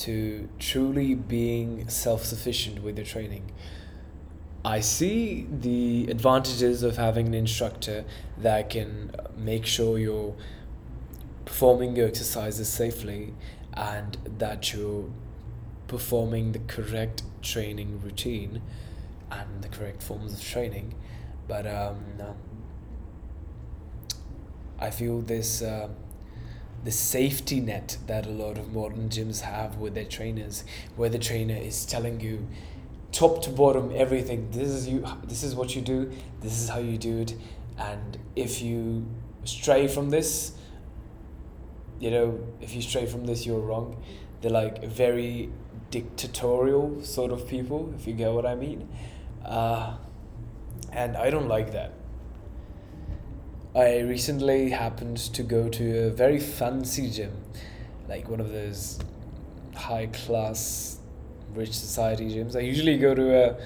to 0.00 0.48
truly 0.58 1.14
being 1.14 1.88
self-sufficient 1.88 2.82
with 2.82 2.96
your 2.96 3.06
training. 3.06 3.52
I 4.64 4.80
see 4.80 5.46
the 5.50 6.06
advantages 6.10 6.82
of 6.82 6.96
having 6.96 7.26
an 7.28 7.34
instructor 7.34 8.04
that 8.38 8.70
can 8.70 9.12
make 9.36 9.66
sure 9.66 9.98
you're 9.98 10.34
performing 11.44 11.96
your 11.96 12.08
exercises 12.08 12.68
safely 12.68 13.34
and 13.74 14.16
that 14.38 14.72
you're 14.72 15.10
performing 15.86 16.52
the 16.52 16.60
correct 16.60 17.22
training 17.42 18.00
routine 18.02 18.62
and 19.30 19.62
the 19.62 19.68
correct 19.68 20.02
forms 20.02 20.32
of 20.32 20.42
training. 20.42 20.94
But 21.46 21.66
um, 21.66 22.04
I 24.78 24.90
feel 24.90 25.20
this 25.20 25.60
uh, 25.62 25.88
the 26.84 26.90
safety 26.90 27.60
net 27.60 27.98
that 28.06 28.26
a 28.26 28.30
lot 28.30 28.56
of 28.56 28.72
modern 28.72 29.08
gyms 29.08 29.42
have 29.42 29.76
with 29.76 29.94
their 29.94 30.04
trainers, 30.04 30.64
where 30.96 31.08
the 31.08 31.18
trainer 31.18 31.56
is 31.56 31.84
telling 31.84 32.20
you 32.20 32.48
top 33.12 33.42
to 33.42 33.50
bottom 33.50 33.92
everything. 33.94 34.50
This 34.50 34.68
is 34.68 34.88
you 34.88 35.04
this 35.24 35.42
is 35.42 35.54
what 35.54 35.74
you 35.74 35.82
do 35.82 36.10
this 36.40 36.60
is 36.60 36.68
how 36.68 36.78
you 36.78 36.98
do 36.98 37.18
it. 37.18 37.34
And 37.78 38.18
if 38.36 38.62
you 38.62 39.06
stray 39.44 39.88
from 39.88 40.10
this 40.10 40.52
you 41.98 42.10
know 42.10 42.38
if 42.60 42.74
you 42.74 42.82
stray 42.82 43.06
from 43.06 43.26
this 43.26 43.46
you're 43.46 43.60
wrong. 43.60 44.02
They're 44.40 44.50
like 44.50 44.82
very 44.84 45.50
dictatorial 45.90 47.02
sort 47.02 47.30
of 47.30 47.46
people 47.48 47.92
if 47.98 48.06
you 48.06 48.14
get 48.14 48.32
what 48.32 48.46
i 48.46 48.54
mean. 48.54 48.88
Uh, 49.44 49.96
and 50.92 51.16
i 51.16 51.30
don't 51.30 51.48
like 51.48 51.72
that 51.72 51.92
i 53.74 53.98
recently 54.00 54.70
happened 54.70 55.16
to 55.16 55.42
go 55.42 55.68
to 55.68 56.06
a 56.06 56.10
very 56.10 56.40
fancy 56.40 57.10
gym 57.10 57.32
like 58.08 58.28
one 58.28 58.40
of 58.40 58.50
those 58.50 58.98
high 59.76 60.06
class 60.06 60.98
rich 61.54 61.72
society 61.72 62.28
gyms. 62.34 62.56
I 62.56 62.60
usually 62.60 62.98
go 62.98 63.14
to 63.14 63.50
a 63.50 63.56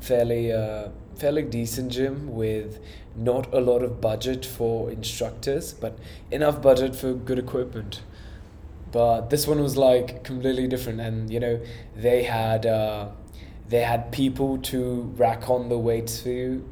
fairly 0.00 0.52
uh, 0.52 0.88
fairly 1.16 1.42
decent 1.42 1.92
gym 1.92 2.34
with 2.34 2.80
not 3.16 3.52
a 3.52 3.60
lot 3.60 3.82
of 3.82 4.00
budget 4.00 4.44
for 4.44 4.90
instructors, 4.90 5.72
but 5.72 5.98
enough 6.30 6.60
budget 6.60 6.94
for 6.96 7.12
good 7.12 7.38
equipment. 7.38 8.02
But 8.92 9.30
this 9.30 9.46
one 9.46 9.60
was 9.60 9.76
like 9.76 10.22
completely 10.24 10.68
different, 10.68 11.00
and 11.00 11.30
you 11.30 11.40
know 11.40 11.60
they 11.96 12.24
had 12.24 12.66
uh, 12.66 13.08
they 13.68 13.80
had 13.80 14.12
people 14.12 14.58
to 14.58 15.12
rack 15.16 15.50
on 15.50 15.68
the 15.68 15.78
weights 15.78 16.20
for 16.20 16.28
you, 16.30 16.68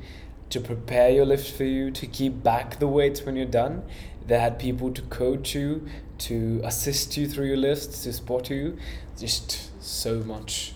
to 0.53 0.61
prepare 0.61 1.09
your 1.09 1.25
lift 1.25 1.51
for 1.57 1.65
you, 1.65 1.91
to 1.91 2.07
keep 2.07 2.43
back 2.43 2.79
the 2.79 2.87
weights 2.87 3.23
when 3.23 3.37
you're 3.37 3.47
done. 3.47 3.83
They 4.27 4.39
had 4.39 4.59
people 4.59 4.93
to 4.93 5.03
coach 5.03 5.55
you, 5.55 5.87
to 6.19 6.61
assist 6.63 7.17
you 7.17 7.27
through 7.27 7.47
your 7.47 7.57
lifts, 7.57 8.03
to 8.05 8.13
support 8.13 8.51
you. 8.51 8.77
Just 9.19 9.71
so 9.83 10.21
much, 10.21 10.75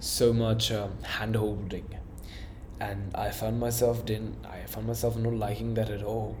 so 0.00 0.32
much 0.32 0.72
um, 0.72 1.02
hand 1.02 1.36
holding, 1.36 1.86
and 2.80 3.14
I 3.14 3.30
found 3.30 3.60
myself 3.60 4.04
didn't. 4.04 4.46
I 4.46 4.66
found 4.66 4.86
myself 4.86 5.16
not 5.16 5.34
liking 5.34 5.74
that 5.74 5.90
at 5.90 6.02
all. 6.02 6.36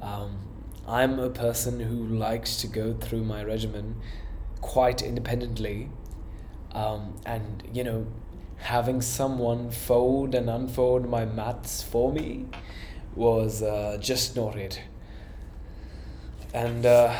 Um, 0.00 0.38
I'm 0.86 1.18
a 1.18 1.30
person 1.30 1.80
who 1.80 2.06
likes 2.06 2.58
to 2.58 2.68
go 2.68 2.94
through 2.94 3.24
my 3.24 3.42
regimen 3.42 3.96
quite 4.60 5.02
independently, 5.02 5.90
um, 6.72 7.16
and 7.26 7.62
you 7.72 7.82
know, 7.82 8.06
having 8.64 9.02
someone 9.02 9.70
fold 9.70 10.34
and 10.34 10.48
unfold 10.48 11.06
my 11.06 11.22
mats 11.26 11.82
for 11.82 12.10
me 12.10 12.46
was 13.14 13.62
uh, 13.62 13.98
just 14.00 14.34
not 14.34 14.56
it. 14.56 14.80
And 16.54 16.86
uh, 16.86 17.14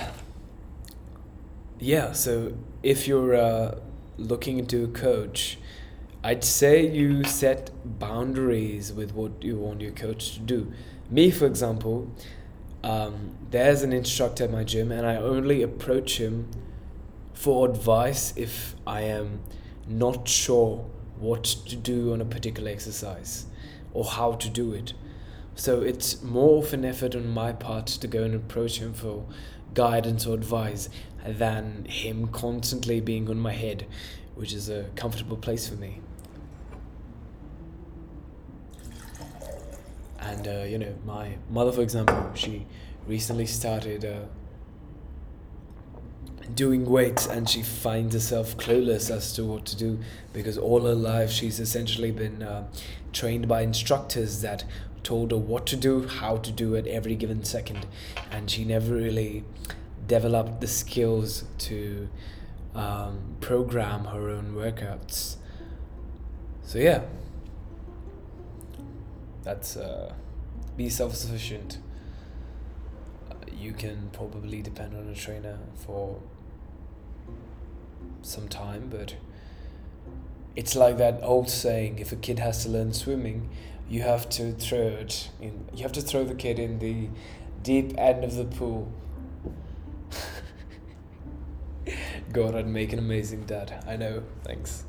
yeah, 1.78 2.12
so 2.12 2.54
if 2.82 3.06
you're 3.06 3.34
uh, 3.34 3.78
looking 4.16 4.58
into 4.58 4.84
a 4.84 4.88
coach, 4.88 5.58
I'd 6.22 6.44
say 6.44 6.86
you 6.86 7.24
set 7.24 7.70
boundaries 7.84 8.90
with 8.90 9.12
what 9.12 9.42
you 9.42 9.58
want 9.58 9.82
your 9.82 9.92
coach 9.92 10.32
to 10.34 10.40
do. 10.40 10.72
Me, 11.10 11.30
for 11.30 11.44
example, 11.44 12.10
um, 12.82 13.36
there's 13.50 13.82
an 13.82 13.92
instructor 13.92 14.44
at 14.44 14.50
my 14.50 14.64
gym, 14.64 14.90
and 14.90 15.06
I 15.06 15.16
only 15.16 15.60
approach 15.60 16.18
him 16.18 16.48
for 17.34 17.68
advice 17.68 18.32
if 18.34 18.74
I 18.86 19.02
am 19.02 19.40
not 19.86 20.26
sure 20.26 20.86
what 21.18 21.44
to 21.44 21.76
do 21.76 22.12
on 22.12 22.20
a 22.20 22.24
particular 22.24 22.70
exercise 22.70 23.46
or 23.92 24.04
how 24.04 24.32
to 24.32 24.48
do 24.48 24.72
it. 24.72 24.92
So 25.54 25.82
it's 25.82 26.22
more 26.22 26.64
of 26.64 26.72
an 26.72 26.84
effort 26.84 27.14
on 27.14 27.28
my 27.28 27.52
part 27.52 27.86
to 27.86 28.06
go 28.06 28.24
and 28.24 28.34
approach 28.34 28.78
him 28.78 28.92
for 28.92 29.24
guidance 29.72 30.26
or 30.26 30.34
advice 30.34 30.88
than 31.24 31.84
him 31.86 32.28
constantly 32.28 33.00
being 33.00 33.30
on 33.30 33.38
my 33.38 33.52
head, 33.52 33.86
which 34.34 34.52
is 34.52 34.68
a 34.68 34.84
comfortable 34.96 35.36
place 35.36 35.68
for 35.68 35.76
me. 35.76 36.00
And 40.18 40.48
uh, 40.48 40.64
you 40.64 40.78
know, 40.78 40.94
my 41.04 41.36
mother, 41.50 41.70
for 41.70 41.82
example, 41.82 42.30
she 42.34 42.66
recently 43.06 43.46
started 43.46 44.04
uh, 44.04 44.20
doing 46.54 46.84
weights, 46.84 47.26
and 47.26 47.48
she 47.48 47.62
finds 47.62 48.14
herself 48.14 48.56
clueless 48.56 49.10
as 49.10 49.32
to 49.34 49.44
what 49.44 49.64
to 49.66 49.76
do 49.76 49.98
because 50.32 50.58
all 50.58 50.82
her 50.84 50.94
life 50.94 51.30
she's 51.30 51.60
essentially 51.60 52.10
been 52.10 52.42
uh, 52.42 52.66
trained 53.12 53.48
by 53.48 53.62
instructors 53.62 54.42
that 54.42 54.64
told 55.02 55.30
her 55.30 55.38
what 55.38 55.66
to 55.66 55.76
do, 55.76 56.06
how 56.06 56.36
to 56.38 56.50
do 56.50 56.74
it 56.74 56.86
every 56.86 57.14
given 57.14 57.44
second, 57.44 57.86
and 58.30 58.50
she 58.50 58.64
never 58.64 58.94
really 58.94 59.44
developed 60.06 60.60
the 60.60 60.66
skills 60.66 61.44
to 61.58 62.08
um, 62.74 63.36
program 63.40 64.06
her 64.06 64.28
own 64.28 64.54
workouts. 64.54 65.36
So 66.62 66.78
yeah, 66.78 67.02
that's 69.42 69.76
uh, 69.76 70.14
be 70.76 70.88
self-sufficient. 70.88 71.78
Uh, 73.30 73.34
you 73.52 73.72
can 73.72 74.10
probably 74.12 74.62
depend 74.62 74.96
on 74.96 75.08
a 75.08 75.14
trainer 75.14 75.58
for 75.74 76.20
some 78.26 78.48
time, 78.48 78.88
but 78.90 79.16
it's 80.56 80.76
like 80.76 80.98
that 80.98 81.20
old 81.22 81.50
saying: 81.50 81.98
if 81.98 82.12
a 82.12 82.16
kid 82.16 82.38
has 82.38 82.62
to 82.64 82.68
learn 82.68 82.92
swimming, 82.92 83.48
you 83.88 84.02
have 84.02 84.28
to 84.30 84.52
throw 84.52 84.78
it 84.78 85.30
in. 85.40 85.66
You 85.74 85.82
have 85.82 85.92
to 85.92 86.02
throw 86.02 86.24
the 86.24 86.34
kid 86.34 86.58
in 86.58 86.78
the 86.78 87.08
deep 87.62 87.94
end 87.96 88.24
of 88.24 88.36
the 88.36 88.44
pool 88.44 88.92
God, 92.32 92.54
I'd 92.54 92.66
make 92.66 92.92
an 92.92 92.98
amazing 92.98 93.44
dad. 93.44 93.84
I 93.86 93.96
know. 93.96 94.22
Thanks. 94.44 94.84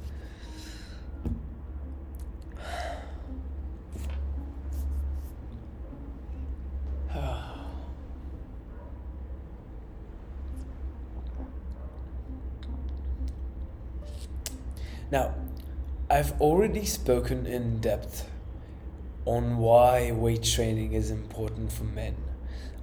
Now, 15.15 15.33
I've 16.09 16.33
already 16.41 16.83
spoken 16.83 17.45
in 17.45 17.79
depth 17.79 18.29
on 19.23 19.59
why 19.59 20.11
weight 20.11 20.43
training 20.43 20.91
is 20.91 21.09
important 21.09 21.71
for 21.71 21.85
men. 21.85 22.17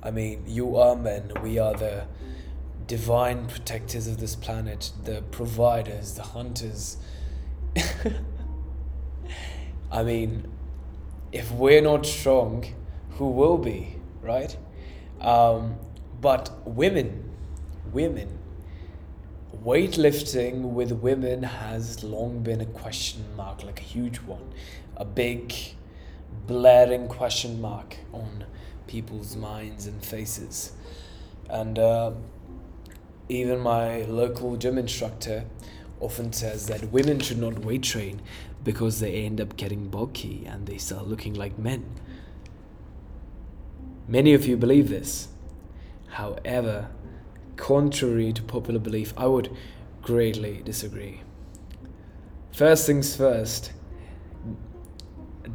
I 0.02 0.12
mean, 0.12 0.44
you 0.46 0.78
are 0.78 0.96
men, 0.96 1.30
we 1.42 1.58
are 1.58 1.74
the 1.74 2.06
divine 2.86 3.48
protectors 3.48 4.06
of 4.06 4.16
this 4.16 4.34
planet, 4.34 4.92
the 5.04 5.20
providers, 5.30 6.14
the 6.14 6.22
hunters. 6.22 6.96
I 9.92 10.02
mean, 10.02 10.50
if 11.32 11.52
we're 11.52 11.82
not 11.82 12.06
strong, 12.06 12.64
who 13.18 13.28
will 13.28 13.58
be, 13.58 13.96
right? 14.22 14.56
Um, 15.20 15.76
but 16.22 16.66
women, 16.66 17.30
women, 17.92 18.38
weightlifting 19.64 20.72
with 20.72 20.90
women 20.92 21.42
has 21.44 22.02
long 22.02 22.42
been 22.42 22.60
a 22.60 22.66
question 22.66 23.24
mark, 23.36 23.62
like 23.62 23.80
a 23.80 23.84
huge 23.84 24.18
one, 24.18 24.52
a 24.96 25.04
big, 25.04 25.54
blaring 26.46 27.06
question 27.06 27.60
mark 27.60 27.96
on 28.12 28.44
people's 28.86 29.36
minds 29.36 29.86
and 29.86 30.04
faces. 30.04 30.72
And 31.48 31.78
uh, 31.78 32.12
even 33.28 33.60
my 33.60 34.02
local 34.02 34.56
gym 34.56 34.78
instructor 34.78 35.44
often 36.00 36.32
says 36.32 36.66
that 36.66 36.90
women 36.90 37.20
should 37.20 37.38
not 37.38 37.60
weight 37.60 37.84
train 37.84 38.20
because 38.64 38.98
they 38.98 39.24
end 39.24 39.40
up 39.40 39.56
getting 39.56 39.88
bulky 39.88 40.44
and 40.44 40.66
they 40.66 40.78
start 40.78 41.06
looking 41.06 41.34
like 41.34 41.58
men. 41.58 41.84
Many 44.08 44.34
of 44.34 44.46
you 44.46 44.56
believe 44.56 44.88
this. 44.88 45.28
However, 46.08 46.88
contrary 47.56 48.32
to 48.32 48.42
popular 48.42 48.80
belief, 48.80 49.12
I 49.16 49.26
would 49.26 49.54
greatly 50.02 50.62
disagree. 50.64 51.22
First 52.52 52.86
things 52.86 53.16
first, 53.16 53.72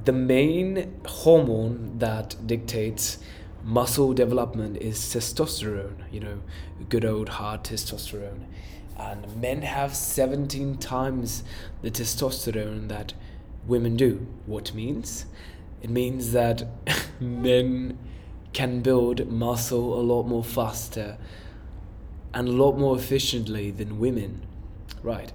the 0.05 0.13
main 0.13 0.99
hormone 1.05 1.99
that 1.99 2.35
dictates 2.45 3.19
muscle 3.63 4.13
development 4.13 4.77
is 4.77 4.97
testosterone, 4.97 6.03
you 6.11 6.19
know, 6.19 6.41
good 6.89 7.05
old 7.05 7.29
hard 7.29 7.63
testosterone. 7.63 8.45
And 8.97 9.39
men 9.39 9.61
have 9.61 9.95
17 9.95 10.77
times 10.77 11.43
the 11.81 11.91
testosterone 11.91 12.87
that 12.87 13.13
women 13.67 13.95
do. 13.95 14.25
What 14.45 14.73
means? 14.73 15.25
It 15.81 15.89
means 15.89 16.31
that 16.31 16.63
men 17.19 17.99
can 18.53 18.81
build 18.81 19.29
muscle 19.29 19.99
a 19.99 20.01
lot 20.01 20.23
more 20.23 20.43
faster 20.43 21.17
and 22.33 22.47
a 22.47 22.51
lot 22.51 22.77
more 22.77 22.97
efficiently 22.97 23.71
than 23.71 23.99
women. 23.99 24.45
Right 25.03 25.31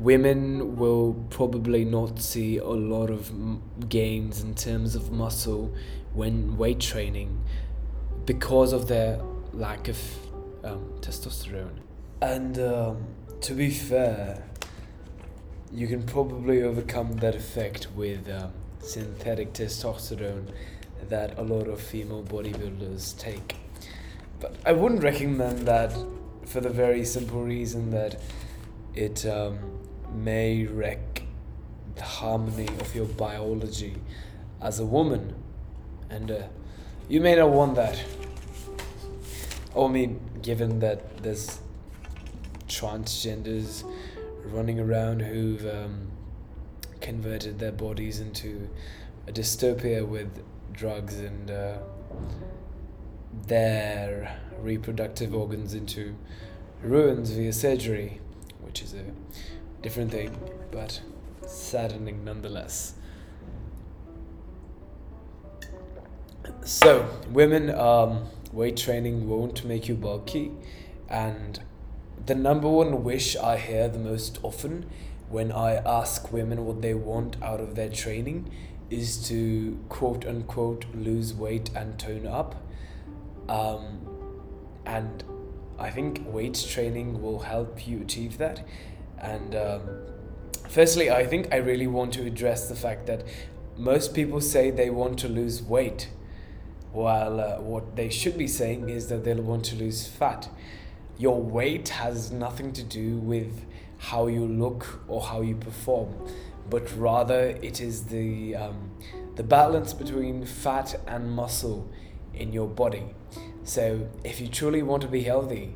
women 0.00 0.76
will 0.76 1.12
probably 1.28 1.84
not 1.84 2.18
see 2.18 2.56
a 2.56 2.64
lot 2.64 3.10
of 3.10 3.30
gains 3.88 4.40
in 4.40 4.54
terms 4.54 4.94
of 4.94 5.12
muscle 5.12 5.74
when 6.14 6.56
weight 6.56 6.80
training 6.80 7.38
because 8.24 8.72
of 8.72 8.88
their 8.88 9.20
lack 9.52 9.88
of 9.88 9.98
um, 10.64 10.90
testosterone. 11.00 11.78
And 12.22 12.58
um, 12.58 13.04
to 13.42 13.52
be 13.52 13.70
fair, 13.70 14.42
you 15.70 15.86
can 15.86 16.02
probably 16.02 16.62
overcome 16.62 17.16
that 17.16 17.34
effect 17.34 17.88
with 17.94 18.28
um, 18.30 18.52
synthetic 18.80 19.52
testosterone 19.52 20.50
that 21.10 21.38
a 21.38 21.42
lot 21.42 21.68
of 21.68 21.80
female 21.80 22.22
bodybuilders 22.22 23.18
take. 23.18 23.59
But 24.40 24.56
I 24.64 24.72
wouldn't 24.72 25.02
recommend 25.02 25.66
that 25.66 25.92
for 26.46 26.60
the 26.60 26.70
very 26.70 27.04
simple 27.04 27.42
reason 27.42 27.90
that 27.90 28.20
it 28.94 29.26
um, 29.26 29.58
may 30.12 30.64
wreck 30.64 31.22
the 31.94 32.02
harmony 32.02 32.68
of 32.80 32.94
your 32.94 33.06
biology 33.06 33.96
as 34.60 34.80
a 34.80 34.86
woman. 34.86 35.34
And 36.08 36.30
uh, 36.30 36.42
you 37.08 37.20
may 37.20 37.36
not 37.36 37.50
want 37.50 37.74
that. 37.76 38.02
I 39.76 39.86
mean, 39.86 40.20
given 40.42 40.80
that 40.80 41.22
there's 41.22 41.60
transgenders 42.66 43.84
running 44.44 44.80
around 44.80 45.20
who've 45.20 45.66
um, 45.66 46.10
converted 47.00 47.58
their 47.58 47.72
bodies 47.72 48.20
into 48.20 48.68
a 49.28 49.32
dystopia 49.32 50.06
with 50.06 50.42
drugs 50.72 51.20
and 51.20 51.50
uh, 51.50 51.78
their 53.46 54.40
reproductive 54.60 55.34
organs 55.34 55.74
into 55.74 56.14
ruins 56.82 57.30
via 57.30 57.52
surgery, 57.52 58.20
which 58.60 58.82
is 58.82 58.94
a 58.94 59.04
different 59.82 60.10
thing, 60.10 60.36
but 60.70 61.00
saddening 61.46 62.24
nonetheless. 62.24 62.94
So, 66.64 67.08
women, 67.30 67.70
um, 67.70 68.26
weight 68.52 68.76
training 68.76 69.28
won't 69.28 69.64
make 69.64 69.88
you 69.88 69.94
bulky, 69.94 70.52
and 71.08 71.60
the 72.26 72.34
number 72.34 72.68
one 72.68 73.02
wish 73.02 73.36
I 73.36 73.56
hear 73.56 73.88
the 73.88 73.98
most 73.98 74.38
often 74.42 74.86
when 75.28 75.52
I 75.52 75.76
ask 75.76 76.32
women 76.32 76.66
what 76.66 76.82
they 76.82 76.92
want 76.92 77.40
out 77.42 77.60
of 77.60 77.76
their 77.76 77.88
training 77.88 78.50
is 78.90 79.16
to 79.28 79.78
quote 79.88 80.26
unquote 80.26 80.84
lose 80.94 81.32
weight 81.32 81.70
and 81.74 81.98
tone 81.98 82.26
up. 82.26 82.56
Um, 83.48 84.00
and 84.86 85.24
I 85.78 85.90
think 85.90 86.22
weight 86.26 86.66
training 86.70 87.22
will 87.22 87.38
help 87.38 87.86
you 87.86 88.02
achieve 88.02 88.38
that. 88.38 88.66
And 89.18 89.54
um, 89.54 89.80
firstly, 90.68 91.10
I 91.10 91.26
think 91.26 91.48
I 91.52 91.56
really 91.56 91.86
want 91.86 92.12
to 92.14 92.26
address 92.26 92.68
the 92.68 92.74
fact 92.74 93.06
that 93.06 93.24
most 93.76 94.14
people 94.14 94.40
say 94.40 94.70
they 94.70 94.90
want 94.90 95.18
to 95.20 95.28
lose 95.28 95.62
weight, 95.62 96.10
while 96.92 97.40
uh, 97.40 97.60
what 97.60 97.96
they 97.96 98.10
should 98.10 98.36
be 98.36 98.46
saying 98.46 98.88
is 98.88 99.08
that 99.08 99.24
they'll 99.24 99.42
want 99.42 99.64
to 99.66 99.76
lose 99.76 100.06
fat. 100.06 100.48
Your 101.18 101.40
weight 101.40 101.88
has 101.90 102.30
nothing 102.30 102.72
to 102.72 102.82
do 102.82 103.16
with 103.16 103.64
how 103.98 104.26
you 104.26 104.46
look 104.46 105.02
or 105.08 105.20
how 105.20 105.42
you 105.42 105.54
perform, 105.54 106.14
but 106.68 106.90
rather 106.96 107.40
it 107.62 107.80
is 107.80 108.04
the 108.04 108.56
um, 108.56 108.90
the 109.36 109.42
balance 109.42 109.92
between 109.92 110.44
fat 110.44 110.98
and 111.06 111.30
muscle 111.30 111.90
in 112.34 112.52
your 112.52 112.68
body. 112.68 113.14
So 113.64 114.08
if 114.24 114.40
you 114.40 114.48
truly 114.48 114.82
want 114.82 115.02
to 115.02 115.08
be 115.08 115.22
healthy, 115.22 115.74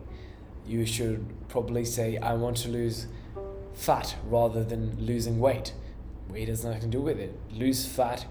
you 0.66 0.86
should 0.86 1.26
probably 1.48 1.84
say, 1.84 2.16
I 2.16 2.34
want 2.34 2.56
to 2.58 2.68
lose 2.68 3.06
fat 3.74 4.16
rather 4.24 4.64
than 4.64 4.96
losing 5.04 5.38
weight. 5.38 5.72
Weight 6.28 6.48
has 6.48 6.64
nothing 6.64 6.80
to 6.82 6.86
do 6.86 7.00
with 7.00 7.18
it. 7.18 7.38
Lose 7.52 7.86
fat, 7.86 8.26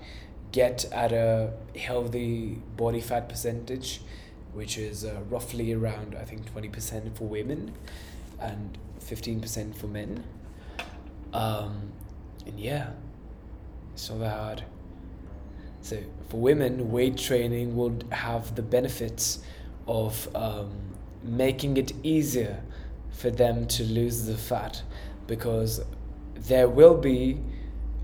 get 0.51 0.86
at 0.91 1.12
a 1.12 1.53
healthy 1.75 2.62
body 2.75 3.01
fat 3.01 3.29
percentage, 3.29 4.01
which 4.53 4.77
is 4.77 5.05
uh, 5.05 5.21
roughly 5.29 5.73
around, 5.73 6.15
I 6.19 6.25
think, 6.25 6.51
20% 6.53 7.15
for 7.15 7.25
women 7.25 7.73
and 8.39 8.77
15% 8.99 9.75
for 9.75 9.88
men. 9.88 10.23
Um, 11.33 11.91
and 12.45 12.59
yeah, 12.59 12.91
it's 13.93 14.09
not 14.09 14.19
that 14.19 14.38
hard. 14.38 14.63
So 15.84 15.98
for 16.30 16.38
women, 16.38 16.91
weight 16.91 17.17
training 17.17 17.76
would 17.76 18.06
have 18.10 18.56
the 18.56 18.62
benefits 18.62 19.39
of 19.86 20.34
um, 20.34 20.72
making 21.22 21.76
it 21.76 21.91
easier 22.04 22.63
for 23.12 23.30
them 23.30 23.67
to 23.67 23.84
lose 23.84 24.26
the 24.26 24.38
fat 24.38 24.82
because 25.28 25.82
there 26.36 26.69
will 26.69 26.96
be 26.98 27.38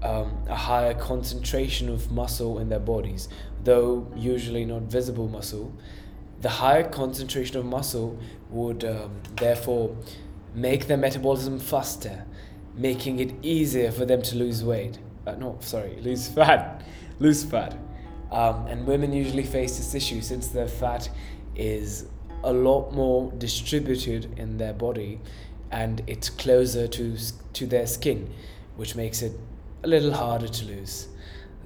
um, 0.04 0.44
a 0.50 0.56
higher 0.56 0.94
concentration 0.94 1.88
of 1.88 2.12
muscle 2.12 2.60
in 2.60 2.68
their 2.68 2.80
bodies, 2.80 3.30
though 3.64 4.12
usually 4.14 4.66
not 4.66 4.84
visible 4.84 5.30
muscle. 5.30 5.74
The 6.42 6.50
higher 6.50 6.84
concentration 6.88 7.56
of 7.58 7.66
muscle 7.66 8.20
would 8.50 8.84
um, 8.84 9.22
therefore 9.38 9.96
make 10.54 10.88
their 10.88 10.98
metabolism 10.98 11.60
faster, 11.60 12.26
making 12.76 13.20
it 13.20 13.34
easier 13.42 13.90
for 13.90 14.04
them 14.04 14.22
to 14.24 14.36
lose 14.36 14.66
weight. 14.66 15.00
Uh, 15.26 15.36
no, 15.36 15.58
sorry, 15.62 15.98
lose 16.02 16.28
fat. 16.28 16.84
Lose 17.20 17.44
fat. 17.44 17.78
Um, 18.32 18.68
and 18.68 18.86
women 18.86 19.12
usually 19.12 19.44
face 19.44 19.78
this 19.78 19.96
issue 19.96 20.22
since 20.22 20.48
their 20.48 20.68
fat 20.68 21.10
is 21.56 22.06
a 22.44 22.54
lot 22.54 22.92
more 22.94 23.32
distributed 23.38 24.38
in 24.40 24.58
their 24.58 24.74
body 24.74 25.20
and 25.72 26.02
it's 26.08 26.30
closer 26.30 26.88
to 26.88 27.18
to 27.54 27.68
their 27.68 27.88
skin, 27.88 28.30
which 28.76 28.96
makes 28.96 29.22
it 29.22 29.34
a 29.84 29.88
little 29.88 30.14
harder 30.14 30.48
to 30.48 30.66
lose 30.66 31.08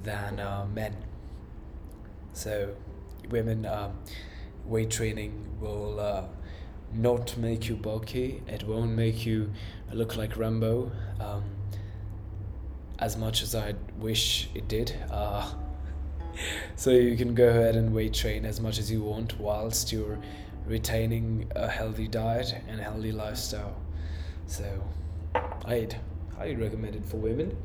than 0.04 0.40
uh, 0.40 0.66
men. 0.74 0.96
So, 2.34 2.76
women 3.30 3.66
um, 3.66 3.94
weight 4.66 4.90
training 4.90 5.46
will 5.60 6.00
uh, 6.00 6.24
not 6.94 7.38
make 7.38 7.70
you 7.70 7.76
bulky. 7.76 8.42
It 8.48 8.64
won't 8.64 8.92
make 8.92 9.26
you 9.26 9.52
look 9.92 10.18
like 10.18 10.38
Rambo. 10.38 10.92
Um, 11.20 11.44
as 13.04 13.18
much 13.18 13.44
as 13.44 13.54
I 13.54 13.76
wish 14.00 14.48
it 14.56 14.70
did. 14.70 14.96
Uh, 15.12 15.46
so 16.78 16.90
you 16.90 17.18
can 17.18 17.36
go 17.36 17.50
ahead 17.50 17.76
and 17.76 17.94
weight 17.94 18.14
train 18.14 18.46
as 18.46 18.62
much 18.62 18.80
as 18.80 18.90
you 18.90 19.02
want 19.02 19.38
whilst 19.42 19.92
you're 19.92 20.18
retaining 20.66 21.52
a 21.54 21.68
healthy 21.68 22.08
diet 22.08 22.56
and 22.70 22.80
healthy 22.80 23.12
lifestyle. 23.12 23.76
So 24.48 24.66
I'd 25.66 26.00
highly 26.38 26.56
recommend 26.56 26.96
it 26.96 27.06
for 27.06 27.18
women. 27.18 27.58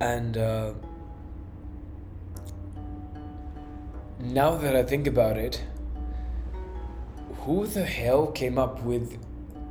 And 0.00 0.38
uh, 0.38 0.72
now 4.18 4.56
that 4.56 4.74
I 4.74 4.82
think 4.82 5.06
about 5.06 5.36
it, 5.36 5.62
who 7.42 7.66
the 7.66 7.84
hell 7.84 8.28
came 8.28 8.56
up 8.56 8.80
with 8.82 9.18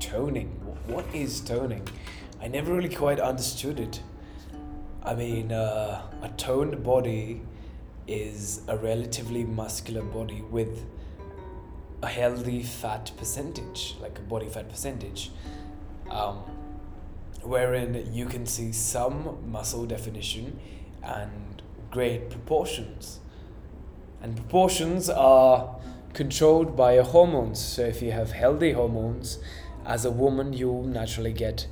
toning? 0.01 0.49
What 0.87 1.05
is 1.13 1.39
toning? 1.39 1.87
I 2.41 2.49
never 2.49 2.73
really 2.73 2.93
quite 2.93 3.17
understood 3.17 3.79
it. 3.79 4.01
I 5.03 5.15
mean, 5.15 5.53
uh, 5.53 6.01
a 6.21 6.27
toned 6.35 6.83
body 6.83 7.41
is 8.07 8.61
a 8.67 8.75
relatively 8.75 9.45
muscular 9.45 10.01
body 10.01 10.41
with 10.51 10.85
a 12.03 12.07
healthy 12.07 12.61
fat 12.61 13.11
percentage, 13.15 13.95
like 14.01 14.19
a 14.19 14.21
body 14.21 14.49
fat 14.49 14.67
percentage, 14.67 15.31
um, 16.09 16.39
wherein 17.41 18.13
you 18.13 18.25
can 18.25 18.45
see 18.45 18.73
some 18.73 19.49
muscle 19.49 19.85
definition 19.85 20.59
and 21.01 21.61
great 21.89 22.29
proportions. 22.29 23.21
And 24.21 24.35
proportions 24.35 25.09
are 25.09 25.79
controlled 26.13 26.75
by 26.75 26.95
your 26.95 27.03
hormones. 27.03 27.59
So 27.59 27.83
if 27.83 28.01
you 28.01 28.11
have 28.11 28.31
healthy 28.31 28.73
hormones, 28.73 29.39
as 29.85 30.05
a 30.05 30.11
woman, 30.11 30.53
you'll 30.53 30.83
naturally 30.83 31.33
get 31.33 31.67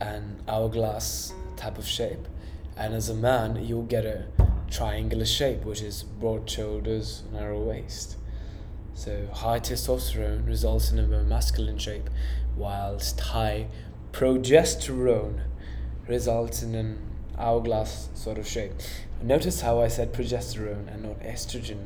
an 0.00 0.42
hourglass 0.48 1.32
type 1.56 1.78
of 1.78 1.86
shape. 1.86 2.26
And 2.76 2.94
as 2.94 3.08
a 3.08 3.14
man, 3.14 3.64
you'll 3.64 3.84
get 3.84 4.04
a 4.04 4.26
triangular 4.70 5.24
shape, 5.24 5.64
which 5.64 5.80
is 5.80 6.02
broad 6.02 6.50
shoulders, 6.50 7.22
narrow 7.32 7.62
waist. 7.62 8.16
So 8.94 9.28
high 9.32 9.60
testosterone 9.60 10.46
results 10.46 10.90
in 10.90 10.98
a 10.98 11.06
more 11.06 11.22
masculine 11.22 11.78
shape, 11.78 12.10
whilst 12.56 13.20
high 13.20 13.68
progesterone 14.12 15.40
results 16.08 16.62
in 16.62 16.74
an 16.74 16.98
hourglass 17.38 18.08
sort 18.14 18.38
of 18.38 18.46
shape. 18.46 18.72
Notice 19.22 19.60
how 19.60 19.80
I 19.80 19.88
said 19.88 20.12
progesterone 20.12 20.92
and 20.92 21.02
not 21.02 21.20
estrogen, 21.20 21.84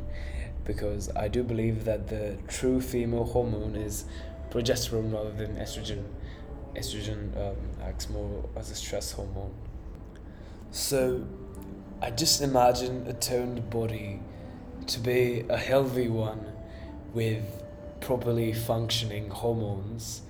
because 0.68 1.10
I 1.16 1.28
do 1.28 1.42
believe 1.42 1.86
that 1.86 2.08
the 2.08 2.36
true 2.46 2.80
female 2.80 3.24
hormone 3.24 3.74
is 3.74 4.04
progesterone 4.50 5.12
rather 5.12 5.32
than 5.32 5.56
estrogen. 5.56 6.04
Estrogen 6.76 7.34
um, 7.36 7.56
acts 7.82 8.10
more 8.10 8.44
as 8.54 8.70
a 8.70 8.74
stress 8.74 9.10
hormone. 9.12 9.54
So 10.70 11.26
I 12.02 12.10
just 12.10 12.42
imagine 12.42 13.06
a 13.06 13.14
toned 13.14 13.70
body 13.70 14.20
to 14.88 15.00
be 15.00 15.46
a 15.48 15.56
healthy 15.56 16.08
one 16.08 16.44
with 17.14 17.64
properly 18.00 18.52
functioning 18.52 19.30
hormones, 19.30 20.20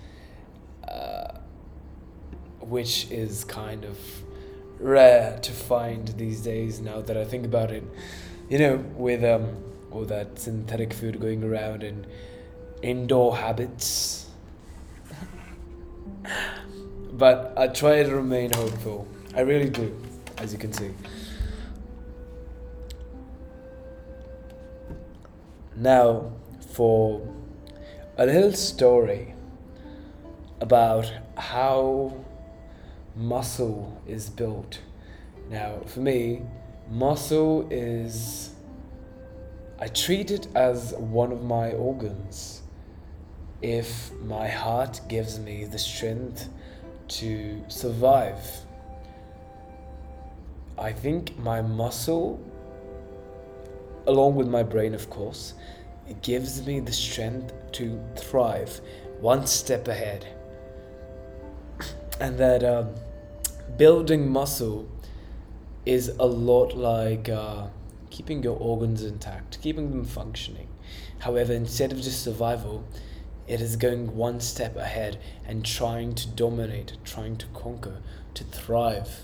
uh, 0.87 1.33
which 2.61 3.11
is 3.11 3.42
kind 3.42 3.85
of 3.85 3.98
rare 4.79 5.37
to 5.40 5.51
find 5.51 6.07
these 6.16 6.40
days 6.42 6.79
now 6.79 7.01
that 7.01 7.16
I 7.16 7.24
think 7.24 7.44
about 7.44 7.72
it. 7.72 7.83
You 8.48 8.59
know, 8.61 8.77
with 8.96 9.24
um, 9.24 9.57
all 9.90 10.05
that 10.05 10.38
synthetic 10.38 10.92
food 10.92 11.20
going 11.20 11.44
around 11.44 11.83
and 11.83 12.07
indoor 12.83 13.37
habits. 13.37 14.27
but 17.12 17.53
I 17.57 17.68
try 17.68 18.03
to 18.03 18.14
remain 18.14 18.53
hopeful. 18.53 19.07
I 19.35 19.40
really 19.40 19.70
do, 19.70 19.96
as 20.38 20.53
you 20.53 20.59
can 20.59 20.72
see. 20.72 20.90
Now, 25.77 26.33
for 26.72 27.22
a 28.16 28.27
little 28.27 28.53
story 28.53 29.35
about 30.61 31.12
how 31.37 32.24
muscle 33.14 34.01
is 34.07 34.29
built. 34.29 34.81
Now, 35.51 35.81
for 35.87 36.01
me, 36.01 36.42
muscle 36.90 37.66
is. 37.70 38.51
I 39.80 39.88
treat 39.88 40.30
it 40.30 40.48
as 40.54 40.92
one 40.94 41.32
of 41.32 41.44
my 41.44 41.72
organs. 41.72 42.62
If 43.62 44.12
my 44.22 44.48
heart 44.48 45.00
gives 45.08 45.38
me 45.38 45.64
the 45.64 45.78
strength 45.78 46.48
to 47.08 47.62
survive, 47.68 48.44
I 50.76 50.92
think 50.92 51.38
my 51.38 51.62
muscle 51.62 52.40
along 54.08 54.34
with 54.34 54.48
my 54.48 54.62
brain, 54.62 54.94
of 54.94 55.08
course, 55.10 55.54
it 56.08 56.22
gives 56.22 56.66
me 56.66 56.80
the 56.80 56.92
strength 56.92 57.52
to 57.72 58.00
thrive 58.16 58.80
one 59.20 59.46
step 59.46 59.86
ahead. 59.86 60.26
And 62.18 62.38
that 62.38 62.64
um, 62.64 62.94
building 63.76 64.32
muscle 64.32 64.88
is 65.84 66.08
a 66.18 66.26
lot 66.26 66.76
like 66.76 67.28
uh, 67.28 67.66
keeping 68.18 68.42
your 68.42 68.59
organs 68.59 69.04
intact, 69.04 69.62
keeping 69.62 69.90
them 69.90 70.04
functioning. 70.04 70.66
However, 71.20 71.52
instead 71.52 71.92
of 71.92 72.00
just 72.00 72.24
survival, 72.24 72.83
it 73.46 73.61
is 73.61 73.76
going 73.76 74.16
one 74.16 74.40
step 74.40 74.74
ahead 74.74 75.20
and 75.46 75.64
trying 75.64 76.16
to 76.16 76.26
dominate, 76.26 76.96
trying 77.04 77.37
to 77.37 77.46
conquer, 77.54 78.02
to 78.35 78.42
thrive. 78.42 79.20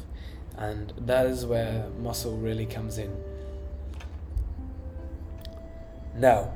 And 0.56 0.92
that 0.96 1.26
is 1.26 1.44
where 1.44 1.88
muscle 2.00 2.36
really 2.36 2.66
comes 2.66 2.98
in. 2.98 3.12
Now, 6.14 6.52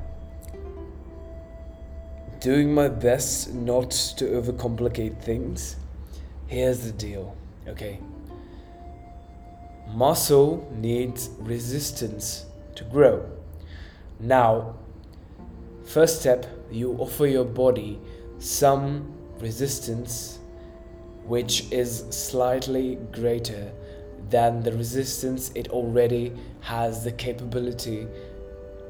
doing 2.39 2.73
my 2.73 2.87
best 2.87 3.53
not 3.53 3.91
to 3.91 4.23
overcomplicate 4.23 5.21
things, 5.21 5.75
here's 6.47 6.85
the 6.85 6.93
deal, 6.93 7.35
okay? 7.67 7.99
Muscle 9.93 10.71
needs 10.75 11.31
resistance 11.39 12.45
to 12.75 12.83
grow. 12.83 13.25
Now, 14.19 14.75
first 15.83 16.19
step, 16.19 16.45
you 16.71 16.95
offer 16.99 17.25
your 17.25 17.45
body 17.45 17.99
some 18.37 19.11
resistance 19.39 20.39
which 21.25 21.71
is 21.71 22.05
slightly 22.09 22.95
greater 23.11 23.71
than 24.29 24.61
the 24.61 24.71
resistance 24.73 25.51
it 25.55 25.69
already 25.69 26.33
has 26.61 27.03
the 27.03 27.11
capability 27.11 28.07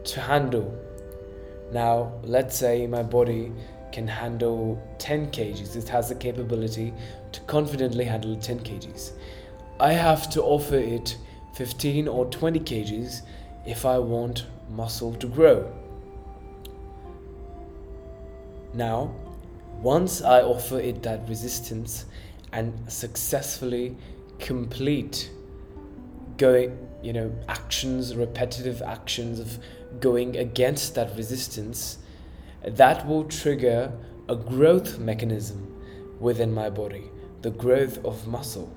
to 0.03 0.19
handle. 0.21 0.77
Now, 1.71 2.13
let's 2.23 2.57
say 2.57 2.88
my 2.88 3.03
body 3.03 3.51
can 3.91 4.07
handle 4.07 4.81
10 4.99 5.31
kgs, 5.31 5.75
it 5.75 5.88
has 5.89 6.09
the 6.09 6.15
capability 6.15 6.93
to 7.31 7.39
confidently 7.41 8.05
handle 8.05 8.35
10 8.35 8.59
kgs. 8.59 9.12
I 9.79 9.93
have 9.93 10.29
to 10.31 10.43
offer 10.43 10.75
it 10.75 11.17
15 11.53 12.07
or 12.07 12.25
20 12.25 12.59
kgs 12.59 13.21
if 13.65 13.85
I 13.85 13.97
want 13.97 14.45
muscle 14.69 15.13
to 15.15 15.27
grow. 15.27 15.71
Now, 18.73 19.15
once 19.81 20.21
I 20.21 20.41
offer 20.41 20.79
it 20.79 21.01
that 21.03 21.27
resistance 21.29 22.05
and 22.51 22.91
successfully 22.91 23.95
complete 24.37 25.31
going, 26.37 26.77
you 27.01 27.13
know, 27.13 27.31
actions, 27.47 28.15
repetitive 28.15 28.81
actions 28.81 29.39
of 29.39 29.59
going 30.01 30.35
against 30.35 30.95
that 30.95 31.15
resistance, 31.15 31.99
that 32.65 33.07
will 33.07 33.23
trigger 33.23 33.93
a 34.27 34.35
growth 34.35 34.99
mechanism 34.99 35.75
within 36.19 36.53
my 36.53 36.69
body, 36.69 37.09
the 37.41 37.51
growth 37.51 38.03
of 38.03 38.27
muscle. 38.27 38.73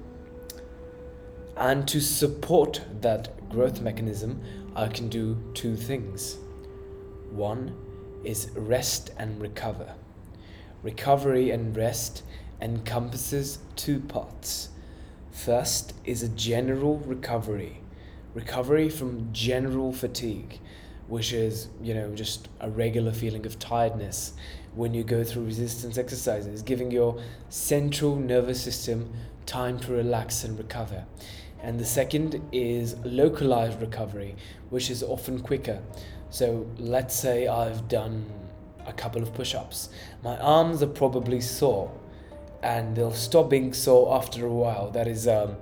And 1.57 1.87
to 1.89 2.01
support 2.01 2.81
that 3.01 3.49
growth 3.51 3.81
mechanism, 3.81 4.41
I 4.75 4.89
can 4.89 5.09
do 5.09 5.37
two 5.55 5.77
things. 5.77 6.39
One 7.31 7.75
is 8.25 8.51
rest 8.55 9.11
and 9.19 9.41
recover. 9.41 9.95
Recovery 10.83 11.51
and 11.51 11.77
rest 11.77 12.23
encompasses 12.61 13.59
two 13.77 14.01
parts. 14.01 14.71
First 15.31 15.95
is 16.05 16.23
a 16.23 16.29
general 16.29 16.99
recovery, 16.99 17.81
recovery 18.35 18.89
from 18.89 19.33
general 19.33 19.93
fatigue 19.93 20.59
which 21.09 21.33
is 21.33 21.69
you 21.83 21.93
know 21.93 22.15
just 22.15 22.49
a 22.61 22.71
regular 22.71 23.13
feeling 23.13 23.45
of 23.45 23.59
tiredness 23.59 24.33
when 24.75 24.95
you 24.95 25.05
go 25.05 25.23
through 25.23 25.45
resistance 25.45 25.99
exercises 25.99 26.63
giving 26.63 26.91
your 26.91 27.21
central 27.49 28.17
nervous 28.17 28.59
system 28.59 29.13
time 29.47 29.79
to 29.81 29.93
relax 29.93 30.45
and 30.45 30.59
recover 30.59 31.05
and 31.63 31.79
the 31.79 31.85
second 31.85 32.43
is 32.51 32.97
localized 33.05 33.81
recovery, 33.81 34.35
which 34.71 34.91
is 34.91 35.03
often 35.03 35.41
quicker. 35.41 35.81
So 36.31 36.67
let's 36.77 37.15
say 37.15 37.47
I've 37.47 37.87
done 37.89 38.27
a 38.85 38.93
couple 38.93 39.23
of 39.23 39.33
push 39.33 39.55
ups, 39.55 39.89
my 40.25 40.37
arms 40.39 40.83
are 40.83 40.89
probably 40.89 41.41
sore 41.41 41.93
and 42.65 42.97
they'll 42.97 43.13
stop 43.13 43.49
being 43.49 43.73
sore 43.73 44.17
after 44.17 44.45
a 44.45 44.53
while. 44.53 44.91
That 44.91 45.07
is, 45.07 45.29
um, 45.29 45.57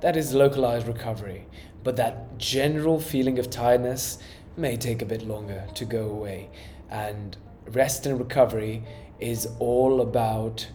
that 0.00 0.16
is 0.16 0.34
localized 0.34 0.88
recovery. 0.88 1.46
But 1.84 1.96
that 1.96 2.36
general 2.38 3.00
feeling 3.00 3.38
of 3.38 3.50
tiredness 3.50 4.18
may 4.56 4.76
take 4.76 5.00
a 5.00 5.06
bit 5.06 5.22
longer 5.22 5.64
to 5.74 5.84
go 5.84 6.10
away. 6.10 6.50
And 6.90 7.36
rest 7.68 8.04
and 8.04 8.18
recovery 8.18 8.82
is 9.20 9.48
all 9.60 10.00
about 10.00 10.68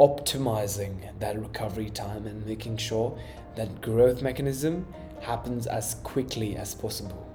optimizing 0.00 0.96
that 1.20 1.38
recovery 1.38 1.90
time 1.90 2.26
and 2.26 2.44
making 2.46 2.78
sure 2.78 3.16
that 3.54 3.82
growth 3.82 4.22
mechanism 4.22 4.86
happens 5.20 5.66
as 5.66 5.96
quickly 6.02 6.56
as 6.56 6.74
possible. 6.74 7.26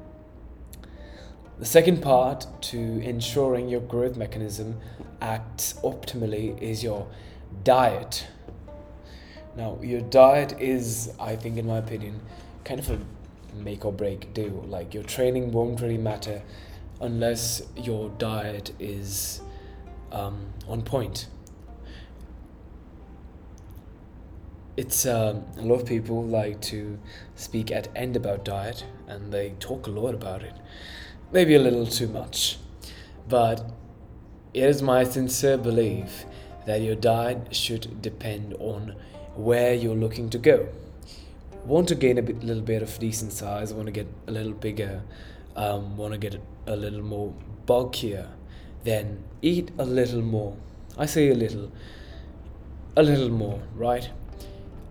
The 1.60 1.66
second 1.66 2.02
part 2.02 2.48
to 2.64 2.78
ensuring 2.78 3.70
your 3.70 3.82
growth 3.82 4.18
mechanism 4.18 4.80
acts 5.22 5.74
optimally 5.84 6.60
is 6.60 6.84
your 6.84 7.08
diet. 7.64 8.28
Now, 9.56 9.78
your 9.82 10.02
diet 10.02 10.60
is, 10.60 11.14
I 11.20 11.36
think, 11.36 11.58
in 11.58 11.68
my 11.68 11.78
opinion, 11.78 12.20
kind 12.64 12.80
of 12.80 12.90
a 12.90 13.00
make 13.56 13.86
or 13.86 13.94
break 13.94 14.34
deal. 14.34 14.66
Like, 14.68 14.94
your 14.96 15.04
training 15.04 15.52
won't 15.52 15.80
really 15.82 16.00
matter 16.00 16.42
unless 17.00 17.62
your 17.78 18.10
diet 18.18 18.72
is 18.80 19.42
um, 20.12 20.48
on 20.68 20.82
point. 20.82 21.28
It's 24.78 25.06
um, 25.06 25.46
a 25.58 25.62
lot 25.62 25.82
of 25.82 25.86
people 25.86 26.22
like 26.24 26.60
to 26.64 27.00
speak 27.36 27.72
at 27.72 27.88
end 27.96 28.18
about 28.18 28.44
diet 28.44 28.86
and 29.08 29.32
they 29.32 29.52
talk 29.60 29.88
a 29.88 29.90
lot 29.90 30.14
about 30.14 30.44
it, 30.44 30.54
maybe 31.32 31.56
a 31.56 31.60
little 31.60 31.86
too 31.86 32.08
much. 32.08 32.58
But 33.30 33.72
it 34.54 34.64
is 34.64 34.82
my 34.82 35.06
sincere 35.06 35.58
belief 35.58 36.26
that 36.66 36.82
your 36.82 36.96
diet 36.96 37.56
should 37.56 38.02
depend 38.02 38.54
on 38.60 38.96
where 39.36 39.74
you're 39.74 39.96
looking 39.96 40.30
to 40.32 40.38
go. 40.38 40.68
Want 41.66 41.88
to 41.88 41.96
gain 41.96 42.18
a 42.18 42.22
bit, 42.22 42.44
little 42.44 42.62
bit 42.64 42.82
of 42.82 43.00
decent 43.00 43.32
size, 43.32 43.74
want 43.74 43.86
to 43.86 43.92
get 43.92 44.08
a 44.28 44.32
little 44.32 44.54
bigger, 44.54 45.04
um, 45.56 45.96
want 45.96 46.12
to 46.12 46.18
get 46.18 46.40
a 46.68 46.76
little 46.76 47.02
more 47.02 47.34
bulkier, 47.66 48.30
then 48.84 49.24
eat 49.42 49.72
a 49.78 49.86
little 49.86 50.22
more. 50.22 50.58
I 50.98 51.06
say 51.06 51.30
a 51.30 51.36
little, 51.36 51.72
a 52.98 53.04
little 53.04 53.30
more, 53.30 53.62
right? 53.74 54.10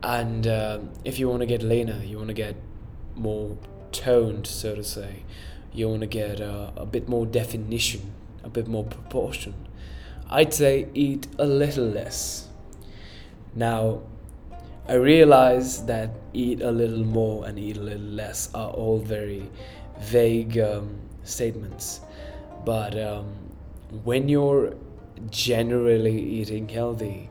And 0.04 0.46
uh, 0.46 0.78
if 1.04 1.18
you 1.18 1.28
want 1.28 1.40
to 1.40 1.46
get 1.46 1.62
leaner, 1.62 2.00
you 2.04 2.18
want 2.18 2.28
to 2.28 2.34
get 2.34 2.56
more 3.16 3.56
toned, 3.90 4.46
so 4.46 4.74
to 4.74 4.84
say, 4.84 5.24
you 5.72 5.88
want 5.88 6.02
to 6.02 6.06
get 6.06 6.40
uh, 6.40 6.70
a 6.76 6.86
bit 6.86 7.08
more 7.08 7.26
definition, 7.26 8.12
a 8.42 8.48
bit 8.48 8.68
more 8.68 8.84
proportion 8.84 9.54
I'd 10.30 10.54
say 10.54 10.88
eat 10.94 11.26
a 11.38 11.46
little 11.46 11.86
less. 11.86 12.48
Now, 13.54 14.02
I 14.88 14.94
realize 14.94 15.84
that 15.86 16.10
eat 16.32 16.60
a 16.60 16.70
little 16.70 17.04
more 17.04 17.46
and 17.46 17.58
eat 17.58 17.76
a 17.76 17.80
little 17.80 18.00
less 18.00 18.52
are 18.54 18.70
all 18.70 18.98
very 18.98 19.48
vague 20.00 20.58
um, 20.58 20.98
statements. 21.22 22.00
But 22.64 22.98
um, 22.98 23.26
when 24.02 24.28
you're 24.28 24.74
generally 25.30 26.18
eating 26.18 26.68
healthy, 26.68 27.30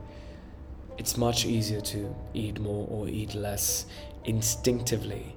it's 0.97 1.17
much 1.17 1.45
easier 1.45 1.81
to 1.81 2.15
eat 2.33 2.59
more 2.59 2.87
or 2.89 3.07
eat 3.07 3.35
less 3.35 3.85
instinctively. 4.25 5.35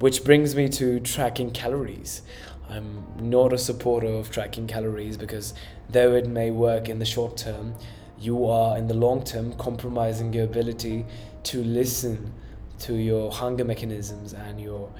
Which 0.00 0.24
brings 0.24 0.56
me 0.56 0.68
to 0.70 0.98
tracking 1.00 1.50
calories. 1.50 2.22
I'm 2.68 3.04
not 3.20 3.52
a 3.52 3.58
supporter 3.58 4.08
of 4.08 4.30
tracking 4.30 4.66
calories 4.66 5.16
because 5.16 5.54
though 5.90 6.14
it 6.14 6.26
may 6.26 6.50
work 6.50 6.88
in 6.88 6.98
the 6.98 7.04
short 7.04 7.36
term, 7.36 7.74
you 8.18 8.46
are 8.46 8.78
in 8.78 8.88
the 8.88 8.94
long 8.94 9.22
term 9.24 9.52
compromising 9.58 10.32
your 10.32 10.44
ability 10.44 11.04
to 11.44 11.62
listen 11.62 12.32
to 12.80 12.94
your 12.94 13.30
hunger 13.30 13.64
mechanisms 13.64 14.32
and 14.32 14.60
your 14.60 14.90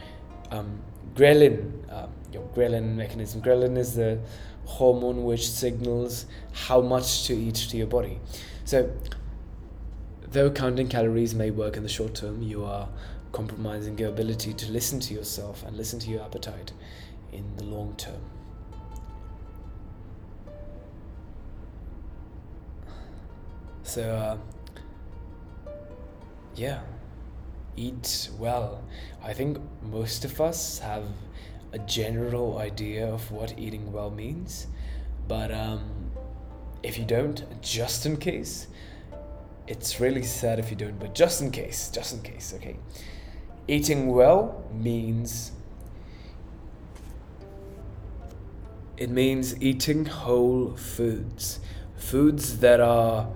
um, 0.51 0.81
ghrelin, 1.15 1.73
uh, 1.91 2.07
your 2.33 2.43
ghrelin 2.55 2.95
mechanism. 2.95 3.41
Ghrelin 3.43 3.77
is 3.77 3.95
the 3.95 4.21
hormone 4.65 5.25
which 5.25 5.51
signals 5.51 6.27
how 6.53 6.81
much 6.81 7.27
to 7.27 7.35
eat 7.35 7.55
to 7.55 7.77
your 7.77 7.87
body. 7.87 8.21
So, 8.65 8.91
though 10.33 10.51
counting 10.51 10.89
calories 10.89 11.35
may 11.35 11.51
work 11.51 11.77
in 11.77 11.83
the 11.83 11.89
short 11.89 12.15
term, 12.15 12.43
you 12.43 12.65
are 12.65 12.89
compromising 13.33 13.99
your 13.99 14.09
ability 14.09 14.53
to 14.55 14.71
listen 14.71 15.01
to 15.01 15.15
yourself 15.15 15.63
and 15.65 15.77
listen 15.77 15.99
to 16.01 16.11
your 16.11 16.23
appetite 16.23 16.73
in 17.33 17.45
the 17.57 17.65
long 17.65 17.95
term. 17.97 18.21
So, 23.83 24.11
uh, 24.11 24.39
yeah, 26.55 26.81
eat 27.77 28.31
well. 28.39 28.83
I 29.23 29.33
think 29.33 29.59
most 29.83 30.25
of 30.25 30.41
us 30.41 30.79
have 30.79 31.05
a 31.73 31.79
general 31.79 32.59
idea 32.59 33.07
of 33.07 33.31
what 33.31 33.59
eating 33.59 33.93
well 33.93 34.11
means, 34.11 34.67
but 35.29 35.53
um, 35.53 36.11
if 36.83 36.99
you 36.99 37.05
don't, 37.05 37.45
just 37.61 38.07
in 38.07 38.17
case, 38.17 38.67
it's 39.67 40.01
really 40.01 40.23
sad 40.23 40.59
if 40.59 40.71
you 40.71 40.77
don't, 40.77 40.99
but 40.99 41.15
just 41.15 41.41
in 41.41 41.51
case, 41.51 41.91
just 41.91 42.15
in 42.15 42.23
case, 42.23 42.53
okay. 42.57 42.77
Eating 43.69 44.09
well 44.09 44.65
means 44.73 45.53
It 49.03 49.11
means 49.11 49.61
eating 49.61 50.05
whole 50.05 50.77
foods, 50.77 51.59
foods 51.97 52.59
that 52.59 52.79
are, 52.79 53.29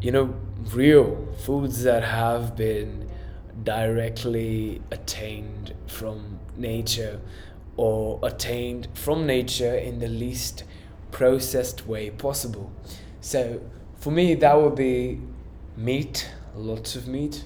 you 0.00 0.10
know, 0.10 0.34
real, 0.72 1.28
foods 1.44 1.82
that 1.82 2.02
have 2.02 2.56
been 2.56 3.10
directly 3.62 4.80
attained 4.90 5.74
from 5.86 6.38
nature 6.56 7.20
or 7.76 8.20
attained 8.22 8.88
from 8.94 9.26
nature 9.26 9.74
in 9.74 9.98
the 9.98 10.08
least 10.08 10.64
processed 11.10 11.86
way 11.86 12.08
possible. 12.08 12.72
So 13.20 13.60
for 14.04 14.10
me, 14.10 14.34
that 14.34 14.60
would 14.60 14.74
be 14.74 15.18
meat, 15.78 16.28
lots 16.54 16.94
of 16.94 17.08
meat, 17.08 17.42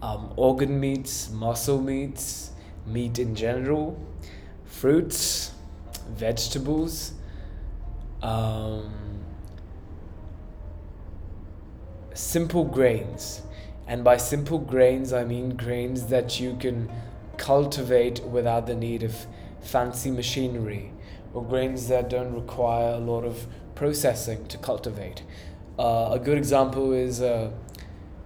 um, 0.00 0.32
organ 0.36 0.78
meats, 0.78 1.28
muscle 1.28 1.82
meats, 1.82 2.52
meat 2.86 3.18
in 3.18 3.34
general, 3.34 4.00
fruits, 4.64 5.50
vegetables, 6.10 7.14
um, 8.22 8.94
simple 12.14 12.62
grains. 12.62 13.42
And 13.88 14.04
by 14.04 14.18
simple 14.18 14.60
grains, 14.60 15.12
I 15.12 15.24
mean 15.24 15.56
grains 15.56 16.06
that 16.06 16.38
you 16.38 16.56
can 16.60 16.88
cultivate 17.38 18.22
without 18.22 18.68
the 18.68 18.76
need 18.76 19.02
of 19.02 19.26
fancy 19.62 20.12
machinery, 20.12 20.92
or 21.34 21.44
grains 21.44 21.88
that 21.88 22.08
don't 22.08 22.34
require 22.34 22.94
a 22.94 22.98
lot 22.98 23.24
of 23.24 23.48
processing 23.74 24.46
to 24.46 24.58
cultivate. 24.58 25.24
Uh, 25.78 26.10
a 26.12 26.18
good 26.18 26.36
example 26.36 26.92
is 26.92 27.20
uh, 27.20 27.50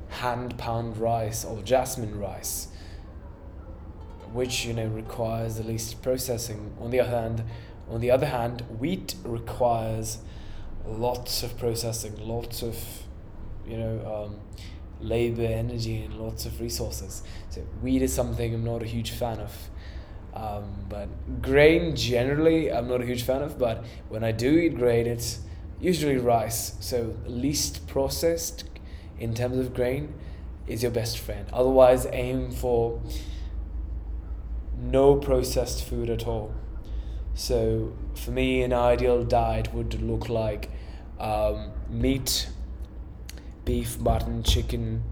hand 0.09 0.57
pound 0.57 0.97
rice 0.97 1.45
or 1.45 1.61
jasmine 1.63 2.19
rice 2.19 2.69
which 4.33 4.65
you 4.65 4.73
know 4.73 4.87
requires 4.87 5.57
the 5.57 5.63
least 5.63 6.03
processing. 6.03 6.75
On 6.81 6.91
the 6.91 7.01
other 7.01 7.11
hand, 7.11 7.45
on 7.89 8.01
the 8.01 8.11
other 8.11 8.27
hand, 8.27 8.63
wheat 8.79 9.15
requires 9.25 10.19
lots 10.87 11.43
of 11.43 11.57
processing, 11.59 12.17
lots 12.19 12.63
of, 12.63 12.77
you 13.67 13.77
know, 13.77 14.27
um, 14.27 14.41
labor, 15.01 15.43
energy, 15.43 16.03
and 16.03 16.15
lots 16.15 16.47
of 16.47 16.61
resources. 16.61 17.23
So 17.51 17.61
wheat 17.83 18.03
is 18.03 18.13
something 18.13 18.55
I'm 18.55 18.65
not 18.65 18.83
a 18.83 18.87
huge 18.87 19.11
fan 19.11 19.39
of. 19.41 19.55
Um, 20.35 20.87
but 20.89 21.09
grain 21.43 21.95
generally, 21.95 22.73
I'm 22.73 22.89
not 22.89 23.03
a 23.03 23.05
huge 23.05 23.23
fan 23.25 23.43
of. 23.43 23.59
But 23.59 23.85
when 24.09 24.25
I 24.25 24.33
do 24.33 24.51
eat 24.59 24.77
grain, 24.77 25.07
it's 25.07 25.41
usually 25.83 26.17
rice. 26.17 26.75
So 26.81 27.17
least 27.27 27.87
processed 27.89 28.65
in 29.19 29.35
terms 29.35 29.59
of 29.59 29.75
grain 29.75 30.15
is 30.67 30.83
your 30.83 30.93
best 30.93 31.19
friend. 31.19 31.47
Otherwise, 31.53 32.07
aim 32.13 32.53
for 32.53 33.03
no 34.79 35.17
processed 35.17 35.85
food 35.85 36.09
at 36.09 36.27
all. 36.27 36.55
So 37.35 37.93
for 38.15 38.31
me, 38.31 38.63
an 38.63 38.73
ideal 38.73 39.25
diet 39.25 39.75
would 39.75 40.01
look 40.01 40.29
like 40.29 40.71
um, 41.19 41.73
meat, 41.91 42.49
beef, 43.65 43.99
mutton, 43.99 44.43
chicken, 44.43 45.03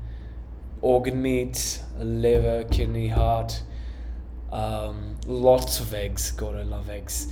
organ 0.80 1.20
meat, 1.20 1.82
liver, 1.98 2.64
kidney, 2.70 3.08
heart, 3.08 3.62
um, 4.52 5.16
lots 5.26 5.80
of 5.80 5.94
eggs. 5.94 6.30
God, 6.30 6.56
I 6.56 6.62
love 6.62 6.88
eggs. 6.90 7.28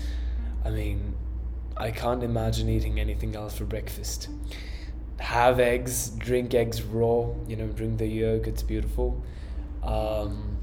I 0.64 0.70
mean, 0.70 1.14
I 1.78 1.92
can't 1.92 2.22
imagine 2.22 2.68
eating 2.68 2.98
anything 2.98 3.36
else 3.36 3.56
for 3.56 3.64
breakfast. 3.64 4.28
Have 5.20 5.60
eggs, 5.60 6.10
drink 6.10 6.54
eggs 6.54 6.82
raw, 6.82 7.28
you 7.46 7.56
know, 7.56 7.68
drink 7.68 7.98
the 7.98 8.06
yolk, 8.06 8.46
it's 8.46 8.62
beautiful. 8.62 9.22
Um, 9.82 10.58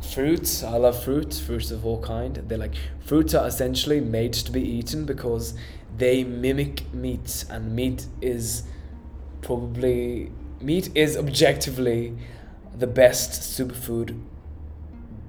fruits, 0.00 0.62
I 0.62 0.76
love 0.76 1.02
fruits, 1.02 1.40
fruits 1.40 1.70
of 1.70 1.84
all 1.84 2.00
kind. 2.00 2.36
They're 2.36 2.58
like 2.58 2.74
fruits 3.00 3.34
are 3.34 3.46
essentially 3.46 4.00
made 4.00 4.32
to 4.34 4.52
be 4.52 4.62
eaten 4.62 5.04
because 5.04 5.54
they 5.96 6.22
mimic 6.24 6.92
meat, 6.94 7.44
and 7.50 7.74
meat 7.74 8.06
is 8.20 8.62
probably 9.42 10.30
meat 10.60 10.90
is 10.94 11.16
objectively 11.16 12.16
the 12.76 12.86
best 12.86 13.58
superfood 13.58 14.20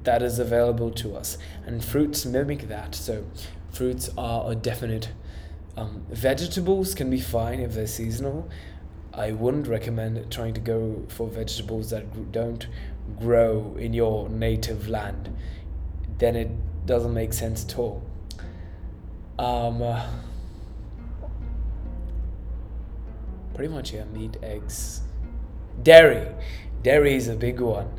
that 0.03 0.21
is 0.21 0.39
available 0.39 0.91
to 0.91 1.15
us, 1.15 1.37
and 1.65 1.83
fruits 1.83 2.25
mimic 2.25 2.67
that. 2.67 2.95
So, 2.95 3.25
fruits 3.71 4.09
are 4.17 4.51
a 4.51 4.55
definite. 4.55 5.09
Um, 5.77 6.05
vegetables 6.09 6.93
can 6.93 7.09
be 7.09 7.19
fine 7.19 7.59
if 7.59 7.73
they're 7.73 7.87
seasonal. 7.87 8.49
I 9.13 9.31
wouldn't 9.31 9.67
recommend 9.67 10.31
trying 10.31 10.53
to 10.53 10.61
go 10.61 11.03
for 11.07 11.27
vegetables 11.27 11.89
that 11.89 12.31
don't 12.31 12.67
grow 13.19 13.75
in 13.77 13.93
your 13.93 14.29
native 14.29 14.87
land. 14.87 15.35
Then 16.17 16.35
it 16.35 16.49
doesn't 16.85 17.13
make 17.13 17.33
sense 17.33 17.65
at 17.65 17.77
all. 17.77 18.03
Um, 19.37 19.81
uh, 19.81 20.05
pretty 23.53 23.73
much, 23.73 23.93
yeah, 23.93 24.03
meat, 24.05 24.37
eggs, 24.43 25.01
dairy. 25.81 26.27
Dairy 26.83 27.15
is 27.15 27.27
a 27.27 27.35
big 27.35 27.59
one. 27.59 27.98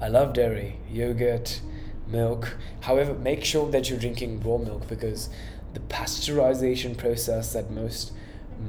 I 0.00 0.08
love 0.08 0.32
dairy, 0.32 0.76
yogurt, 0.90 1.60
milk. 2.06 2.56
However, 2.80 3.14
make 3.14 3.44
sure 3.44 3.70
that 3.70 3.90
you're 3.90 3.98
drinking 3.98 4.40
raw 4.40 4.56
milk 4.56 4.88
because 4.88 5.28
the 5.74 5.80
pasteurization 5.80 6.96
process 6.96 7.52
that 7.52 7.70
most 7.70 8.12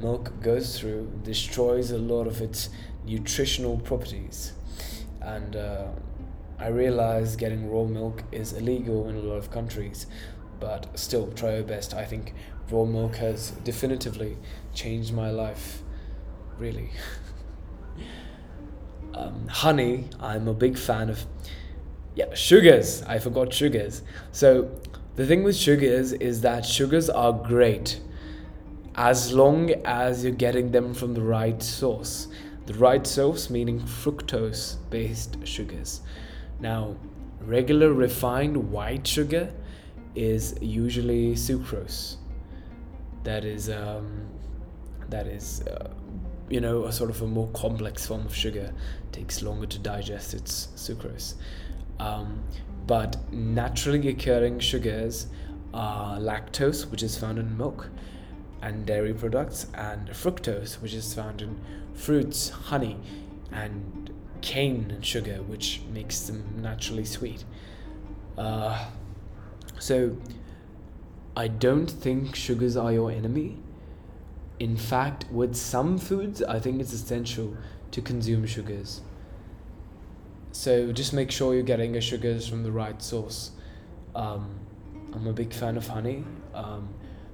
milk 0.00 0.32
goes 0.42 0.78
through 0.78 1.10
destroys 1.24 1.90
a 1.90 1.98
lot 1.98 2.26
of 2.26 2.40
its 2.40 2.68
nutritional 3.04 3.78
properties. 3.78 4.52
And 5.20 5.56
uh, 5.56 5.86
I 6.58 6.68
realize 6.68 7.36
getting 7.36 7.70
raw 7.70 7.84
milk 7.84 8.22
is 8.30 8.52
illegal 8.52 9.08
in 9.08 9.16
a 9.16 9.20
lot 9.20 9.36
of 9.36 9.50
countries, 9.50 10.06
but 10.60 10.98
still, 10.98 11.32
try 11.32 11.54
your 11.54 11.64
best. 11.64 11.94
I 11.94 12.04
think 12.04 12.34
raw 12.70 12.84
milk 12.84 13.16
has 13.16 13.50
definitively 13.64 14.36
changed 14.74 15.12
my 15.12 15.30
life, 15.30 15.82
really. 16.58 16.90
um, 19.14 19.48
honey, 19.48 20.08
I'm 20.20 20.48
a 20.48 20.54
big 20.54 20.78
fan 20.78 21.10
of. 21.10 21.26
Yeah, 22.14 22.34
sugars. 22.34 23.02
I 23.04 23.18
forgot 23.18 23.54
sugars. 23.54 24.02
So, 24.32 24.70
the 25.16 25.26
thing 25.26 25.42
with 25.42 25.56
sugars 25.56 26.12
is 26.12 26.42
that 26.42 26.64
sugars 26.66 27.08
are 27.08 27.32
great 27.32 28.00
as 28.94 29.32
long 29.32 29.70
as 29.84 30.22
you're 30.22 30.34
getting 30.34 30.70
them 30.70 30.92
from 30.92 31.14
the 31.14 31.22
right 31.22 31.62
source. 31.62 32.28
The 32.66 32.74
right 32.74 33.06
source 33.06 33.50
meaning 33.50 33.80
fructose 33.80 34.76
based 34.90 35.36
sugars. 35.44 36.02
Now, 36.60 36.96
regular 37.40 37.92
refined 37.92 38.70
white 38.70 39.06
sugar 39.06 39.52
is 40.14 40.54
usually 40.60 41.34
sucrose. 41.34 42.16
That 43.24 43.44
is 43.44 43.70
um, 43.70 44.28
that 45.08 45.26
is 45.26 45.62
uh, 45.62 45.88
you 46.52 46.60
know 46.60 46.84
a 46.84 46.92
sort 46.92 47.08
of 47.08 47.22
a 47.22 47.26
more 47.26 47.48
complex 47.54 48.04
form 48.06 48.26
of 48.26 48.34
sugar. 48.34 48.72
Takes 49.10 49.42
longer 49.42 49.66
to 49.66 49.78
digest. 49.78 50.34
It's 50.34 50.68
sucrose. 50.76 51.34
Um, 51.98 52.42
but 52.86 53.16
naturally 53.32 54.08
occurring 54.08 54.60
sugars 54.60 55.28
are 55.72 56.18
lactose, 56.18 56.90
which 56.90 57.02
is 57.02 57.16
found 57.16 57.38
in 57.38 57.56
milk, 57.56 57.88
and 58.60 58.84
dairy 58.84 59.14
products, 59.14 59.66
and 59.72 60.08
fructose, 60.10 60.74
which 60.82 60.92
is 60.92 61.14
found 61.14 61.40
in 61.40 61.58
fruits, 61.94 62.50
honey, 62.50 62.98
and 63.50 64.12
cane 64.42 64.98
sugar, 65.00 65.36
which 65.44 65.80
makes 65.90 66.20
them 66.20 66.44
naturally 66.60 67.06
sweet. 67.06 67.44
Uh, 68.36 68.88
so, 69.78 70.18
I 71.34 71.48
don't 71.48 71.90
think 71.90 72.36
sugars 72.36 72.76
are 72.76 72.92
your 72.92 73.10
enemy. 73.10 73.56
In 74.58 74.76
fact, 74.76 75.26
with 75.30 75.56
some 75.56 75.98
foods, 75.98 76.42
I 76.42 76.60
think 76.60 76.80
it's 76.80 76.92
essential 76.92 77.56
to 77.90 78.00
consume 78.00 78.46
sugars. 78.46 79.00
So 80.52 80.92
just 80.92 81.12
make 81.12 81.30
sure 81.30 81.54
you're 81.54 81.62
getting 81.62 81.94
your 81.94 82.02
sugars 82.02 82.46
from 82.46 82.62
the 82.62 82.70
right 82.70 83.00
source. 83.02 83.52
Um, 84.14 84.60
I'm 85.14 85.26
a 85.26 85.32
big 85.32 85.52
fan 85.52 85.76
of 85.76 85.86
honey. 85.88 86.24
Um, 86.54 86.88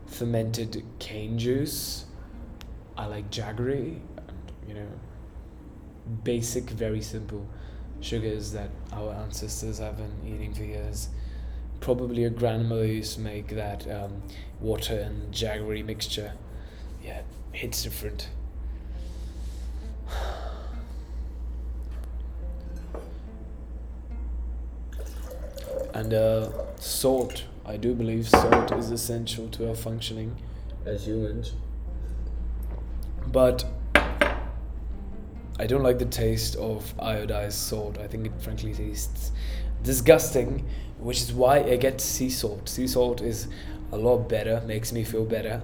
fermented 0.06 0.82
cane 0.98 1.38
juice. 1.38 2.06
I 2.96 3.06
like 3.06 3.30
jaggery. 3.30 4.00
And, 4.16 4.52
you 4.66 4.74
know, 4.74 4.88
basic, 6.24 6.70
very 6.70 7.02
simple 7.02 7.46
sugars 8.00 8.52
that 8.52 8.70
our 8.92 9.12
ancestors 9.12 9.78
have 9.78 9.96
been 9.96 10.12
eating 10.24 10.54
for 10.54 10.62
years. 10.62 11.08
Probably 11.80 12.22
your 12.22 12.30
grandmother 12.30 12.86
used 12.86 13.14
to 13.14 13.20
make 13.20 13.48
that 13.48 13.88
um, 13.90 14.22
water 14.60 14.98
and 14.98 15.32
jaggery 15.32 15.84
mixture. 15.84 16.32
Yeah, 17.08 17.22
hits 17.52 17.82
different. 17.82 18.28
And 25.94 26.12
uh, 26.12 26.50
salt. 26.78 27.44
I 27.64 27.78
do 27.78 27.94
believe 27.94 28.28
salt 28.28 28.72
is 28.72 28.90
essential 28.90 29.48
to 29.48 29.70
our 29.70 29.74
functioning 29.74 30.36
as 30.84 31.06
humans. 31.06 31.54
But 33.26 33.64
I 33.94 35.66
don't 35.66 35.82
like 35.82 35.98
the 35.98 36.04
taste 36.04 36.56
of 36.56 36.94
iodized 36.98 37.52
salt. 37.52 37.96
I 37.98 38.06
think 38.06 38.26
it 38.26 38.32
frankly 38.38 38.74
tastes 38.74 39.32
disgusting, 39.82 40.66
which 40.98 41.22
is 41.22 41.32
why 41.32 41.60
I 41.60 41.76
get 41.76 42.02
sea 42.02 42.28
salt. 42.28 42.68
Sea 42.68 42.86
salt 42.86 43.22
is 43.22 43.48
a 43.92 43.96
lot 43.96 44.28
better, 44.28 44.62
makes 44.66 44.92
me 44.92 45.04
feel 45.04 45.24
better, 45.24 45.62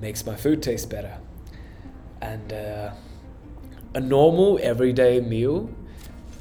makes 0.00 0.24
my 0.24 0.34
food 0.34 0.62
taste 0.62 0.90
better. 0.90 1.18
And 2.20 2.52
uh, 2.52 2.92
a 3.94 4.00
normal 4.00 4.58
everyday 4.62 5.20
meal 5.20 5.70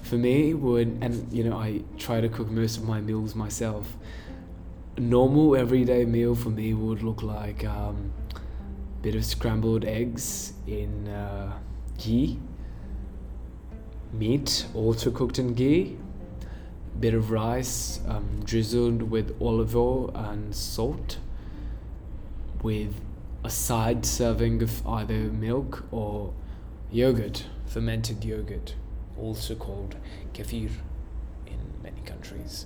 for 0.03 0.16
me 0.16 0.53
would, 0.53 0.97
and 1.01 1.32
you 1.32 1.43
know, 1.43 1.58
I 1.58 1.82
try 1.97 2.22
to 2.22 2.30
cook 2.30 2.49
most 2.49 2.78
of 2.78 2.84
my 2.84 3.01
meals 3.01 3.36
myself. 3.36 3.97
A 4.97 5.01
normal 5.01 5.56
everyday 5.56 6.06
meal 6.06 6.36
for 6.36 6.49
me 6.49 6.74
would 6.74 7.03
look 7.03 7.22
like 7.22 7.66
um, 7.66 8.14
a 8.36 9.01
bit 9.01 9.16
of 9.16 9.26
scrambled 9.26 9.84
eggs 9.84 10.53
in 10.68 11.08
uh, 11.08 11.53
ghee 11.97 12.39
meat 14.16 14.66
also 14.74 15.12
cooked 15.12 15.39
in 15.39 15.53
ghee, 15.53 15.97
bit 16.99 17.14
of 17.14 17.32
rice 17.32 17.99
um, 18.08 18.41
drizzled 18.43 19.03
with 19.03 19.36
olive 19.41 19.76
oil 19.76 20.10
and 20.16 20.56
salt, 20.56 21.18
with 22.62 22.93
a 23.46 23.50
side 23.50 24.04
serving 24.04 24.64
of 24.64 24.86
either 24.88 25.14
milk 25.14 25.86
or 25.91 26.34
yogurt, 26.91 27.46
fermented 27.68 28.26
yogurt, 28.26 28.74
also 29.20 29.54
called 29.54 29.96
kefir 30.34 30.72
in 31.46 31.60
many 31.84 32.02
countries. 32.02 32.66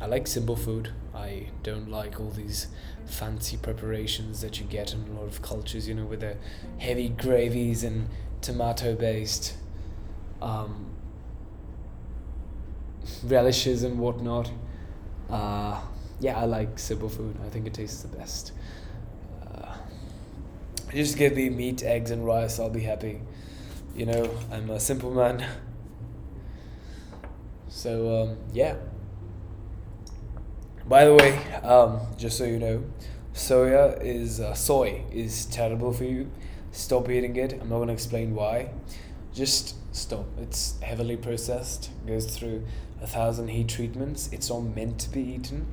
I 0.00 0.06
like 0.06 0.26
simple 0.26 0.56
food. 0.56 0.94
I 1.14 1.48
don't 1.62 1.90
like 1.90 2.18
all 2.18 2.30
these 2.30 2.68
fancy 3.04 3.58
preparations 3.58 4.40
that 4.40 4.58
you 4.58 4.64
get 4.64 4.94
in 4.94 5.06
a 5.06 5.20
lot 5.20 5.28
of 5.28 5.42
cultures, 5.42 5.86
you 5.86 5.94
know, 5.94 6.06
with 6.06 6.20
the 6.20 6.36
heavy 6.78 7.10
gravies 7.10 7.84
and 7.84 8.08
tomato 8.40 8.94
based 8.94 9.56
um, 10.40 10.86
relishes 13.24 13.82
and 13.82 13.98
whatnot. 13.98 14.50
Uh, 15.28 15.78
yeah, 16.18 16.38
I 16.38 16.46
like 16.46 16.78
simple 16.78 17.10
food. 17.10 17.36
I 17.44 17.50
think 17.50 17.66
it 17.66 17.74
tastes 17.74 18.00
the 18.00 18.08
best. 18.08 18.52
Just 20.92 21.16
give 21.16 21.36
me 21.36 21.48
meat, 21.50 21.82
eggs, 21.82 22.10
and 22.10 22.26
rice. 22.26 22.58
I'll 22.58 22.70
be 22.70 22.80
happy. 22.80 23.20
You 23.94 24.06
know, 24.06 24.30
I'm 24.50 24.70
a 24.70 24.80
simple 24.80 25.12
man. 25.12 25.44
So 27.68 28.22
um, 28.22 28.36
yeah. 28.52 28.76
By 30.86 31.04
the 31.04 31.14
way, 31.14 31.38
um, 31.62 32.00
just 32.16 32.36
so 32.36 32.44
you 32.44 32.58
know, 32.58 32.82
soya 33.32 34.02
is 34.02 34.40
uh, 34.40 34.54
soy 34.54 35.02
is 35.12 35.46
terrible 35.46 35.92
for 35.92 36.04
you. 36.04 36.30
Stop 36.72 37.08
eating 37.08 37.36
it. 37.36 37.52
I'm 37.52 37.68
not 37.68 37.78
gonna 37.78 37.92
explain 37.92 38.34
why. 38.34 38.70
Just 39.32 39.76
stop. 39.94 40.26
It's 40.40 40.80
heavily 40.80 41.16
processed, 41.16 41.90
goes 42.06 42.36
through 42.36 42.66
a 43.00 43.06
thousand 43.06 43.48
heat 43.48 43.68
treatments. 43.68 44.28
It's 44.32 44.50
all 44.50 44.62
meant 44.62 44.98
to 45.00 45.10
be 45.10 45.22
eaten. 45.22 45.66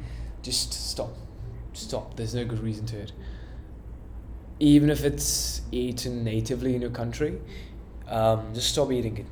Just 0.44 0.74
stop. 0.74 1.16
Stop. 1.74 2.16
There's 2.16 2.36
no 2.36 2.46
good 2.46 2.60
reason 2.60 2.86
to 2.88 3.00
it. 3.00 3.12
Even 4.60 4.90
if 4.90 5.04
it's 5.04 5.62
eaten 5.72 6.24
natively 6.24 6.76
in 6.76 6.82
your 6.82 6.90
country, 6.92 7.40
um, 8.08 8.54
just 8.54 8.72
stop 8.72 8.92
eating 8.92 9.18
it. 9.18 9.26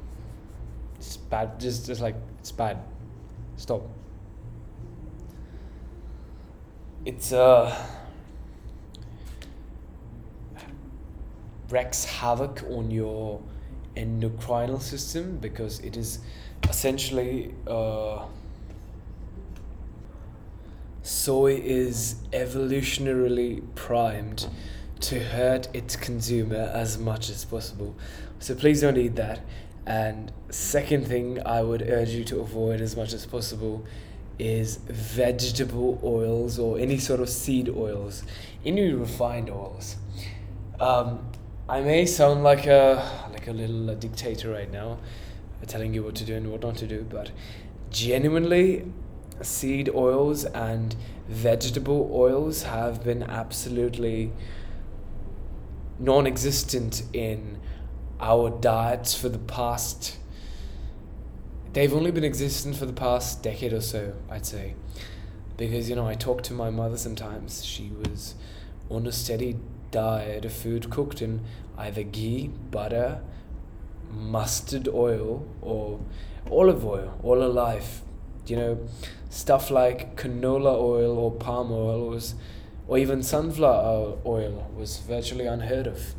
It's 0.98 1.18
bad. 1.18 1.60
Just, 1.60 1.86
just 1.88 2.02
like 2.02 2.16
it's 2.40 2.52
bad. 2.52 2.78
Stop. 3.58 3.84
It's 7.06 7.32
uh 7.32 7.74
wreaks 11.70 12.06
havoc 12.06 12.64
on 12.70 12.92
your 12.92 13.42
endocrinal 13.96 14.82
system 14.82 15.38
because 15.38 15.80
it 15.80 15.98
is 15.98 16.20
essentially 16.70 17.54
uh, 17.68 18.26
soy 21.04 21.56
is 21.56 22.16
evolutionarily 22.34 23.62
primed 23.76 24.48
to 25.02 25.20
hurt 25.20 25.68
its 25.74 25.96
consumer 25.96 26.72
as 26.74 26.98
much 26.98 27.30
as 27.30 27.46
possible. 27.46 27.96
So 28.40 28.56
please 28.56 28.82
don't 28.82 28.98
eat 28.98 29.16
that. 29.16 29.42
And 29.86 30.32
second 30.50 31.08
thing 31.08 31.40
I 31.46 31.62
would 31.62 31.82
urge 31.84 32.10
you 32.10 32.24
to 32.26 32.40
avoid 32.40 32.82
as 32.82 32.96
much 32.96 33.14
as 33.14 33.26
possible 33.26 33.86
is 34.40 34.78
vegetable 34.88 36.00
oils 36.04 36.60
or 36.60 36.80
any 36.80 36.98
sort 36.98 37.20
of 37.20 37.30
seed 37.30 37.70
oils, 37.70 38.24
any 38.66 38.92
refined 38.92 39.50
oils. 39.50 39.98
Um, 40.80 41.28
I 41.70 41.82
may 41.82 42.06
sound 42.06 42.44
like 42.44 42.68
a 42.68 43.30
like 43.32 43.48
a 43.48 43.52
little 43.52 43.90
a 43.90 43.96
dictator 43.96 44.52
right 44.52 44.72
now, 44.72 45.00
telling 45.68 45.94
you 45.94 46.04
what 46.04 46.16
to 46.16 46.26
do 46.26 46.36
and 46.36 46.52
what 46.52 46.62
not 46.62 46.78
to 46.78 46.88
do, 46.88 47.06
but 47.10 47.32
genuinely, 47.90 48.92
seed 49.42 49.90
oils 49.90 50.46
and 50.46 50.96
vegetable 51.28 52.10
oils 52.14 52.64
have 52.64 53.04
been 53.04 53.24
absolutely 53.24 54.32
non-existent 56.00 57.04
in 57.14 57.60
our 58.20 58.50
diets 58.50 59.14
for 59.14 59.30
the 59.30 59.40
past 59.40 60.18
they've 61.74 61.94
only 61.94 62.10
been 62.12 62.24
existent 62.24 62.76
for 62.78 62.86
the 62.86 62.94
past 62.94 63.44
decade 63.44 63.74
or 63.74 63.82
so 63.82 64.14
i'd 64.32 64.46
say. 64.46 64.74
Because 65.58 65.90
you 65.90 65.96
know 65.96 66.08
i 66.08 66.14
talk 66.16 66.42
to 66.44 66.54
my 66.54 66.70
mother 66.70 66.98
sometimes. 66.98 67.64
She 67.64 67.92
was 67.92 68.36
on 68.90 69.08
a 69.08 69.12
steady 69.12 69.58
diet 69.92 70.46
of 70.46 70.54
food 70.54 70.90
cooked 70.90 71.22
in 71.22 71.42
either 71.78 72.04
ghee 72.04 72.50
butter 72.72 73.22
mustard 74.12 74.88
oil 74.88 75.46
or 75.62 76.00
olive 76.52 76.86
oil 76.86 77.18
all 77.24 77.40
her 77.42 77.48
life. 77.48 78.02
You 78.48 78.56
know 78.58 78.88
stuff 79.30 79.72
like 79.72 80.16
canola 80.16 80.76
oil 80.80 81.18
or 81.18 81.32
palm 81.32 81.72
oil 81.72 82.10
was 82.10 82.36
or 82.88 82.98
even 82.98 83.24
sunflower 83.24 84.18
oil 84.26 84.72
was 84.76 85.00
virtually 85.00 85.46
unheard 85.46 85.88
of. 85.88 86.14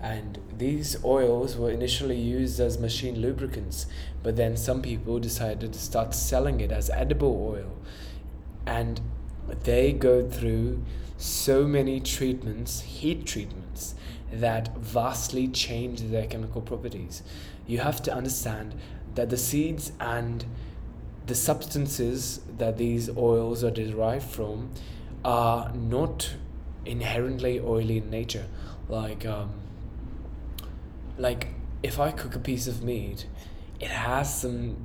And 0.00 0.40
these 0.58 1.02
oils 1.04 1.56
were 1.56 1.70
initially 1.70 2.18
used 2.18 2.58
as 2.58 2.78
machine 2.78 3.20
lubricants, 3.20 3.86
but 4.22 4.36
then 4.36 4.56
some 4.56 4.82
people 4.82 5.20
decided 5.20 5.72
to 5.72 5.78
start 5.78 6.14
selling 6.14 6.60
it 6.60 6.72
as 6.72 6.90
edible 6.90 7.54
oil. 7.54 7.72
And 8.66 9.00
they 9.62 9.92
go 9.92 10.28
through 10.28 10.82
so 11.16 11.68
many 11.68 12.00
treatments, 12.00 12.80
heat 12.80 13.26
treatments, 13.26 13.94
that 14.32 14.76
vastly 14.76 15.46
change 15.46 16.00
their 16.00 16.26
chemical 16.26 16.60
properties. 16.62 17.22
You 17.66 17.78
have 17.78 18.02
to 18.02 18.12
understand 18.12 18.74
that 19.14 19.30
the 19.30 19.36
seeds 19.36 19.92
and 20.00 20.44
the 21.26 21.34
substances 21.34 22.40
that 22.58 22.76
these 22.78 23.08
oils 23.16 23.62
are 23.62 23.70
derived 23.70 24.26
from 24.28 24.70
are 25.24 25.72
not 25.72 26.34
inherently 26.84 27.60
oily 27.60 27.98
in 27.98 28.10
nature. 28.10 28.46
Like, 28.88 29.24
um, 29.24 29.50
like 31.16 31.48
if 31.82 31.98
I 31.98 32.10
cook 32.10 32.34
a 32.34 32.38
piece 32.38 32.66
of 32.66 32.82
meat, 32.82 33.26
it 33.80 33.90
has 33.90 34.40
some 34.40 34.76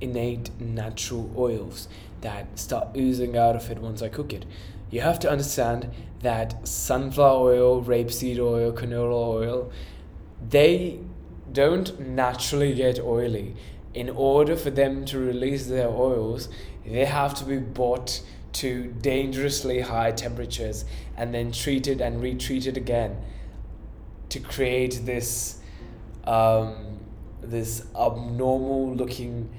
innate 0.00 0.50
natural 0.60 1.32
oils 1.36 1.88
that 2.20 2.58
start 2.58 2.88
oozing 2.96 3.36
out 3.36 3.56
of 3.56 3.70
it 3.70 3.78
once 3.78 4.02
I 4.02 4.08
cook 4.08 4.32
it. 4.32 4.44
You 4.90 5.00
have 5.00 5.18
to 5.20 5.30
understand 5.30 5.90
that 6.20 6.66
sunflower 6.66 7.52
oil, 7.52 7.82
rapeseed 7.82 8.38
oil, 8.38 8.72
canola 8.72 9.34
oil, 9.34 9.72
they 10.48 11.00
don't 11.52 11.98
naturally 12.00 12.74
get 12.74 12.98
oily. 13.00 13.56
In 13.92 14.10
order 14.10 14.56
for 14.56 14.70
them 14.70 15.04
to 15.06 15.18
release 15.18 15.66
their 15.66 15.88
oils, 15.88 16.48
they 16.84 17.04
have 17.04 17.34
to 17.34 17.44
be 17.44 17.58
bought 17.58 18.22
to 18.54 18.94
dangerously 19.00 19.80
high 19.80 20.12
temperatures 20.12 20.84
and 21.16 21.34
then 21.34 21.52
treated 21.52 22.00
and 22.00 22.22
retreated 22.22 22.76
again 22.76 23.16
to 24.28 24.40
create 24.40 25.00
this 25.04 25.58
um, 26.24 26.98
this 27.42 27.82
abnormal 27.94 28.94
looking 28.94 29.50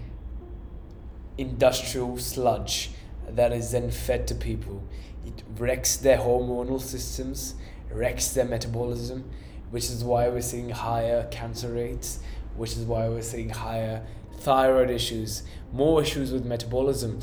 industrial 1.38 2.18
sludge 2.18 2.92
that 3.30 3.52
is 3.52 3.72
then 3.72 3.92
fed 3.92 4.28
to 4.28 4.36
people. 4.36 4.84
It 5.26 5.44
wrecks 5.58 5.98
their 5.98 6.18
hormonal 6.18 6.82
systems, 6.82 7.56
wrecks 7.92 8.30
their 8.30 8.46
metabolism, 8.46 9.30
which 9.72 9.86
is 9.86 10.04
why 10.04 10.30
we're 10.30 10.42
seeing 10.42 10.70
higher 10.70 11.28
cancer 11.32 11.74
rates, 11.74 12.20
which 12.56 12.72
is 12.72 12.86
why 12.86 13.08
we're 13.10 13.22
seeing 13.22 13.50
higher 13.50 14.06
thyroid 14.40 14.90
issues, 14.90 15.44
more 15.72 16.02
issues 16.02 16.32
with 16.32 16.46
metabolism, 16.46 17.20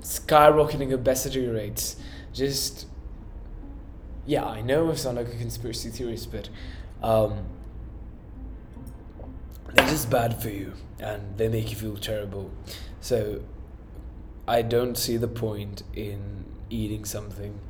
skyrocketing 0.00 0.92
obesity 0.92 1.46
rates. 1.46 1.96
Just, 2.32 2.86
yeah, 4.26 4.44
I 4.44 4.60
know 4.60 4.90
I 4.90 4.94
sound 4.94 5.16
like 5.16 5.28
a 5.28 5.36
conspiracy 5.36 5.90
theorist, 5.90 6.30
but 6.30 6.48
um, 7.02 7.46
they're 9.74 9.86
just 9.88 10.10
bad 10.10 10.40
for 10.40 10.50
you 10.50 10.72
and 10.98 11.36
they 11.38 11.48
make 11.48 11.70
you 11.70 11.76
feel 11.76 11.96
terrible. 11.96 12.50
So, 13.00 13.42
I 14.46 14.62
don't 14.62 14.96
see 14.96 15.16
the 15.16 15.28
point 15.28 15.82
in 15.94 16.44
eating 16.70 17.04
something 17.04 17.60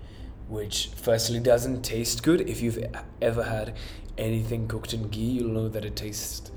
which, 0.48 0.90
firstly, 0.96 1.38
doesn't 1.38 1.82
taste 1.82 2.22
good. 2.22 2.48
If 2.48 2.60
you've 2.60 2.84
ever 3.22 3.44
had 3.44 3.76
anything 4.18 4.66
cooked 4.66 4.92
in 4.92 5.08
ghee, 5.08 5.20
you'll 5.20 5.52
know 5.52 5.68
that 5.68 5.84
it 5.84 5.94
tastes 5.94 6.50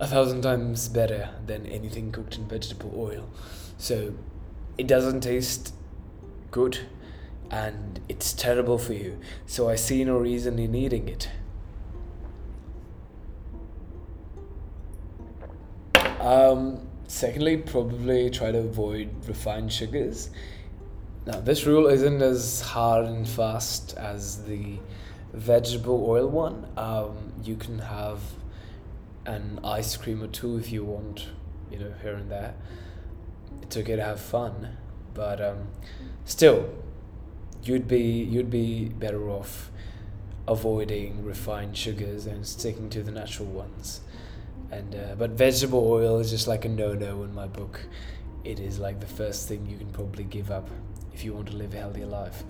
a 0.00 0.06
thousand 0.08 0.42
times 0.42 0.88
better 0.88 1.30
than 1.46 1.64
anything 1.66 2.10
cooked 2.10 2.36
in 2.36 2.48
vegetable 2.48 2.92
oil. 2.96 3.30
So, 3.78 4.14
it 4.78 4.86
doesn't 4.86 5.20
taste 5.20 5.74
good 6.50 6.78
and 7.50 8.00
it's 8.08 8.32
terrible 8.32 8.78
for 8.78 8.94
you. 8.94 9.18
So 9.46 9.68
I 9.68 9.76
see 9.76 10.04
no 10.04 10.16
reason 10.16 10.58
in 10.58 10.74
eating 10.74 11.08
it. 11.08 11.28
Um, 16.20 16.86
secondly, 17.08 17.58
probably 17.58 18.30
try 18.30 18.52
to 18.52 18.58
avoid 18.58 19.10
refined 19.26 19.72
sugars. 19.72 20.30
Now, 21.26 21.40
this 21.40 21.66
rule 21.66 21.86
isn't 21.86 22.22
as 22.22 22.62
hard 22.62 23.06
and 23.06 23.28
fast 23.28 23.94
as 23.96 24.44
the 24.44 24.78
vegetable 25.32 26.04
oil 26.08 26.28
one. 26.28 26.66
Um, 26.76 27.32
you 27.44 27.56
can 27.56 27.78
have 27.78 28.20
an 29.26 29.60
ice 29.62 29.96
cream 29.96 30.22
or 30.22 30.28
two 30.28 30.56
if 30.56 30.72
you 30.72 30.84
want, 30.84 31.26
you 31.70 31.78
know, 31.78 31.92
here 32.02 32.14
and 32.14 32.30
there 32.30 32.54
it's 33.72 33.78
okay 33.78 33.96
to 33.96 34.04
have 34.04 34.20
fun, 34.20 34.76
but 35.14 35.40
um, 35.40 35.68
still, 36.26 36.68
you'd 37.62 37.88
be 37.88 38.02
you'd 38.02 38.50
be 38.50 38.84
better 38.84 39.30
off 39.30 39.70
avoiding 40.46 41.24
refined 41.24 41.74
sugars 41.74 42.26
and 42.26 42.46
sticking 42.46 42.90
to 42.90 43.02
the 43.02 43.10
natural 43.10 43.48
ones. 43.48 44.02
And 44.70 44.94
uh, 44.94 45.14
but 45.16 45.30
vegetable 45.30 45.90
oil 45.90 46.18
is 46.18 46.28
just 46.28 46.46
like 46.46 46.66
a 46.66 46.68
no-no 46.68 47.22
in 47.22 47.34
my 47.34 47.46
book. 47.46 47.86
It 48.44 48.60
is 48.60 48.78
like 48.78 49.00
the 49.00 49.06
first 49.06 49.48
thing 49.48 49.64
you 49.64 49.78
can 49.78 49.88
probably 49.90 50.24
give 50.24 50.50
up 50.50 50.68
if 51.14 51.24
you 51.24 51.32
want 51.32 51.46
to 51.46 51.56
live 51.56 51.72
a 51.72 51.78
healthier 51.78 52.04
life. 52.04 52.42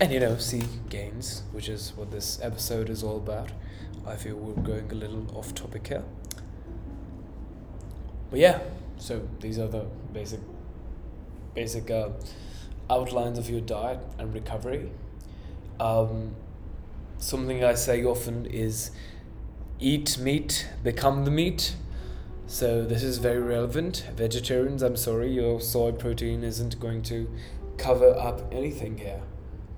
And 0.00 0.12
you 0.12 0.20
know, 0.20 0.38
see 0.38 0.62
gains, 0.90 1.42
which 1.50 1.68
is 1.68 1.92
what 1.96 2.12
this 2.12 2.38
episode 2.40 2.88
is 2.88 3.02
all 3.02 3.16
about. 3.16 3.50
I 4.06 4.14
feel 4.14 4.36
we're 4.36 4.62
going 4.62 4.92
a 4.92 4.94
little 4.94 5.26
off 5.36 5.56
topic 5.56 5.88
here. 5.88 6.04
But 8.30 8.38
yeah, 8.38 8.60
so 9.04 9.20
these 9.40 9.58
are 9.58 9.68
the 9.68 9.84
basic 10.14 10.40
basic 11.54 11.90
uh, 11.90 12.08
outlines 12.88 13.38
of 13.38 13.50
your 13.50 13.60
diet 13.60 14.00
and 14.18 14.32
recovery. 14.32 14.90
Um, 15.78 16.34
something 17.18 17.62
I 17.62 17.74
say 17.74 18.02
often 18.02 18.46
is 18.46 18.92
eat 19.78 20.16
meat, 20.16 20.70
become 20.82 21.26
the 21.26 21.30
meat. 21.30 21.76
So 22.46 22.82
this 22.82 23.02
is 23.02 23.18
very 23.18 23.40
relevant. 23.40 24.08
Vegetarians, 24.16 24.82
I'm 24.82 24.96
sorry, 24.96 25.30
your 25.30 25.60
soy 25.60 25.92
protein 25.92 26.42
isn't 26.42 26.80
going 26.80 27.02
to 27.02 27.30
cover 27.76 28.16
up 28.18 28.40
anything 28.50 28.96
here. 28.96 29.20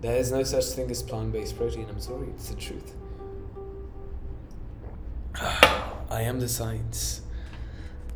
There 0.03 0.17
is 0.17 0.31
no 0.31 0.45
such 0.45 0.67
thing 0.67 0.89
as 0.89 1.03
plant-based 1.03 1.57
protein. 1.57 1.87
I'm 1.89 1.99
sorry, 1.99 2.29
it's 2.29 2.51
the 2.51 2.55
truth. 2.55 2.95
I 5.41 6.23
am 6.23 6.39
the 6.39 6.49
science. 6.49 7.23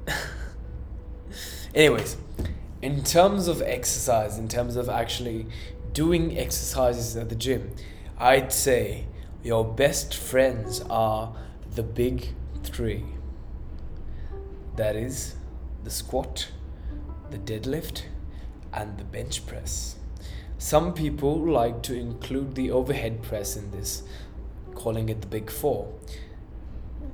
Anyways, 1.74 2.16
in 2.82 3.02
terms 3.02 3.48
of 3.48 3.62
exercise, 3.62 4.38
in 4.38 4.48
terms 4.48 4.76
of 4.76 4.88
actually 4.88 5.46
doing 5.92 6.38
exercises 6.38 7.16
at 7.16 7.28
the 7.28 7.34
gym, 7.34 7.72
I'd 8.18 8.52
say 8.52 9.06
your 9.42 9.64
best 9.64 10.14
friends 10.14 10.80
are 10.90 11.34
the 11.74 11.82
big 11.82 12.28
three. 12.62 13.04
That 14.76 14.96
is 14.96 15.36
the 15.84 15.90
squat, 15.90 16.48
the 17.30 17.38
deadlift, 17.38 18.02
and 18.72 18.98
the 18.98 19.04
bench 19.04 19.46
press. 19.46 19.96
Some 20.58 20.92
people 20.92 21.38
like 21.38 21.82
to 21.84 21.98
include 21.98 22.54
the 22.54 22.70
overhead 22.70 23.22
press 23.22 23.56
in 23.56 23.70
this, 23.70 24.02
calling 24.74 25.08
it 25.08 25.22
the 25.22 25.26
big 25.26 25.50
four. 25.50 25.92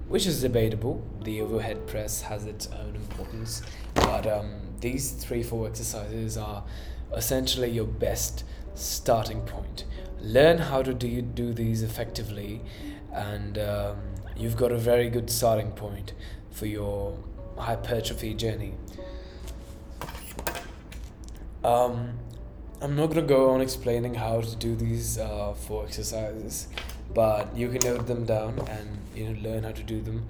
Which 0.09 0.27
is 0.27 0.41
debatable. 0.43 1.05
The 1.23 1.41
overhead 1.41 1.87
press 1.87 2.23
has 2.23 2.47
its 2.47 2.69
own 2.69 2.95
importance, 2.95 3.63
but 3.95 4.27
um, 4.27 4.55
these 4.81 5.11
three, 5.13 5.43
four 5.43 5.67
exercises 5.67 6.37
are 6.37 6.65
essentially 7.15 7.71
your 7.71 7.87
best 7.87 8.45
starting 8.75 9.41
point. 9.43 9.85
Learn 10.21 10.59
how 10.59 10.83
to 10.83 10.95
do, 10.95 11.23
do 11.23 11.53
these 11.53 11.83
effectively, 11.83 12.61
and 13.13 13.59
um, 13.59 13.97
you've 14.37 14.57
got 14.57 14.73
a 14.73 14.79
very 14.79 15.09
good 15.09 15.31
starting 15.31 15.73
point 15.73 16.13
for 16.51 16.67
your 16.67 17.19
hypertrophy 17.59 18.35
journey. 18.35 18.75
Um, 21.65 22.19
I'm 22.81 22.95
not 22.95 23.09
gonna 23.09 23.23
go 23.23 23.51
on 23.51 23.61
explaining 23.61 24.15
how 24.15 24.41
to 24.41 24.57
do 24.57 24.77
these 24.77 25.19
uh, 25.19 25.55
four 25.55 25.85
exercises, 25.85 26.69
but 27.15 27.55
you 27.57 27.69
can 27.69 27.81
note 27.81 28.07
them 28.07 28.25
down 28.25 28.59
and 28.69 28.99
you 29.15 29.29
know 29.29 29.41
learn 29.49 29.65
how 29.65 29.73
to 29.73 29.83
do 29.83 30.01
them 30.01 30.27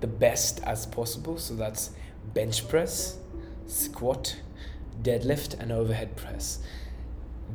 the 0.00 0.06
best 0.06 0.62
as 0.64 0.86
possible. 0.86 1.38
So 1.38 1.54
that's 1.54 1.90
bench 2.34 2.68
press, 2.68 3.18
squat, 3.66 4.36
deadlift, 5.02 5.58
and 5.58 5.72
overhead 5.72 6.16
press. 6.16 6.60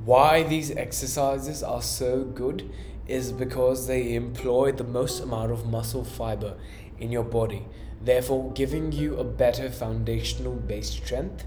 Why 0.06 0.44
these 0.44 0.72
exercises 0.72 1.62
are 1.64 1.82
so 1.82 2.24
good 2.24 2.70
is 3.08 3.32
because 3.32 3.88
they 3.88 4.16
employ 4.16 4.72
the 4.72 4.84
most 4.84 5.20
amount 5.22 5.52
of 5.52 5.68
muscle 5.68 6.04
fiber 6.04 6.58
in 7.00 7.12
your 7.12 7.24
body, 7.24 7.66
therefore 8.02 8.52
giving 8.54 8.92
you 8.92 9.18
a 9.18 9.24
better 9.24 9.70
foundational 9.70 10.54
base 10.54 10.90
strength 10.90 11.46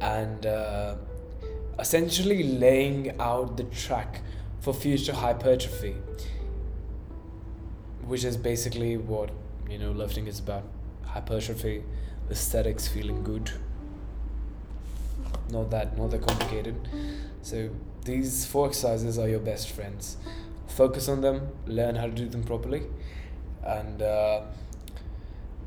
and 0.00 0.46
uh, 0.46 0.96
essentially 1.78 2.42
laying 2.42 3.18
out 3.20 3.56
the 3.56 3.64
track 3.64 4.22
for 4.60 4.74
future 4.74 5.12
hypertrophy, 5.12 5.94
which 8.10 8.24
is 8.24 8.36
basically 8.36 8.96
what 8.96 9.30
you 9.70 9.78
know 9.78 9.92
lifting 9.92 10.26
is 10.26 10.40
about 10.40 10.64
hypertrophy, 11.06 11.84
aesthetics, 12.28 12.88
feeling 12.88 13.22
good. 13.22 13.52
Not 15.52 15.70
that 15.70 15.96
not 15.96 16.10
that 16.10 16.26
complicated. 16.26 16.74
So 17.42 17.70
these 18.04 18.44
four 18.46 18.66
exercises 18.66 19.16
are 19.16 19.28
your 19.28 19.38
best 19.38 19.70
friends. 19.70 20.16
Focus 20.66 21.08
on 21.08 21.20
them, 21.20 21.50
learn 21.66 21.94
how 21.94 22.06
to 22.06 22.10
do 22.10 22.28
them 22.28 22.42
properly, 22.42 22.82
and 23.64 24.02
uh, 24.02 24.40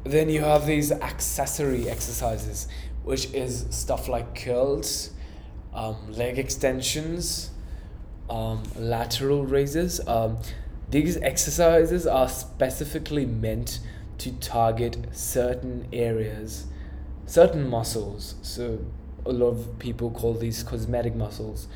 then 0.04 0.28
you 0.28 0.42
have 0.42 0.66
these 0.66 0.92
accessory 0.92 1.90
exercises, 1.90 2.68
which 3.04 3.32
is 3.34 3.68
stuff 3.70 4.10
like 4.10 4.36
curls, 4.36 5.12
um, 5.74 5.96
leg 6.12 6.38
extensions, 6.38 7.52
um, 8.30 8.64
lateral 8.76 9.46
raises. 9.46 10.06
Um, 10.06 10.40
these 10.90 11.18
exercises 11.18 12.06
are 12.06 12.30
specifically 12.30 13.26
meant 13.26 13.80
to 14.20 14.32
target 14.34 14.98
certain 15.12 15.88
areas, 15.92 16.68
certain 17.26 17.68
muscles. 17.68 18.36
So 18.42 18.80
a 19.26 19.32
lot 19.32 19.50
of 19.50 19.80
people 19.80 20.12
call 20.12 20.34
these 20.34 20.64
cosmetic 20.64 21.16
muscles. 21.16 21.68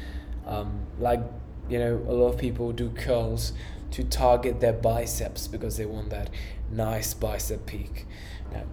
Um, 0.46 0.86
like, 1.00 1.22
you 1.70 1.80
know, 1.80 1.96
a 2.08 2.14
lot 2.14 2.34
of 2.34 2.38
people 2.38 2.72
do 2.72 2.90
curls 2.90 3.54
to 3.92 4.04
target 4.04 4.60
their 4.60 4.74
biceps 4.74 5.48
because 5.48 5.78
they 5.78 5.86
want 5.86 6.10
that 6.10 6.30
nice 6.72 7.14
bicep 7.14 7.66
peak. 7.66 8.06
Now, 8.52 8.64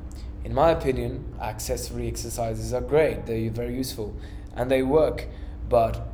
in 0.45 0.53
my 0.53 0.71
opinion, 0.71 1.35
accessory 1.41 2.07
exercises 2.07 2.73
are 2.73 2.81
great, 2.81 3.27
they're 3.27 3.51
very 3.51 3.75
useful 3.75 4.15
and 4.55 4.71
they 4.71 4.83
work, 4.83 5.27
but 5.69 6.07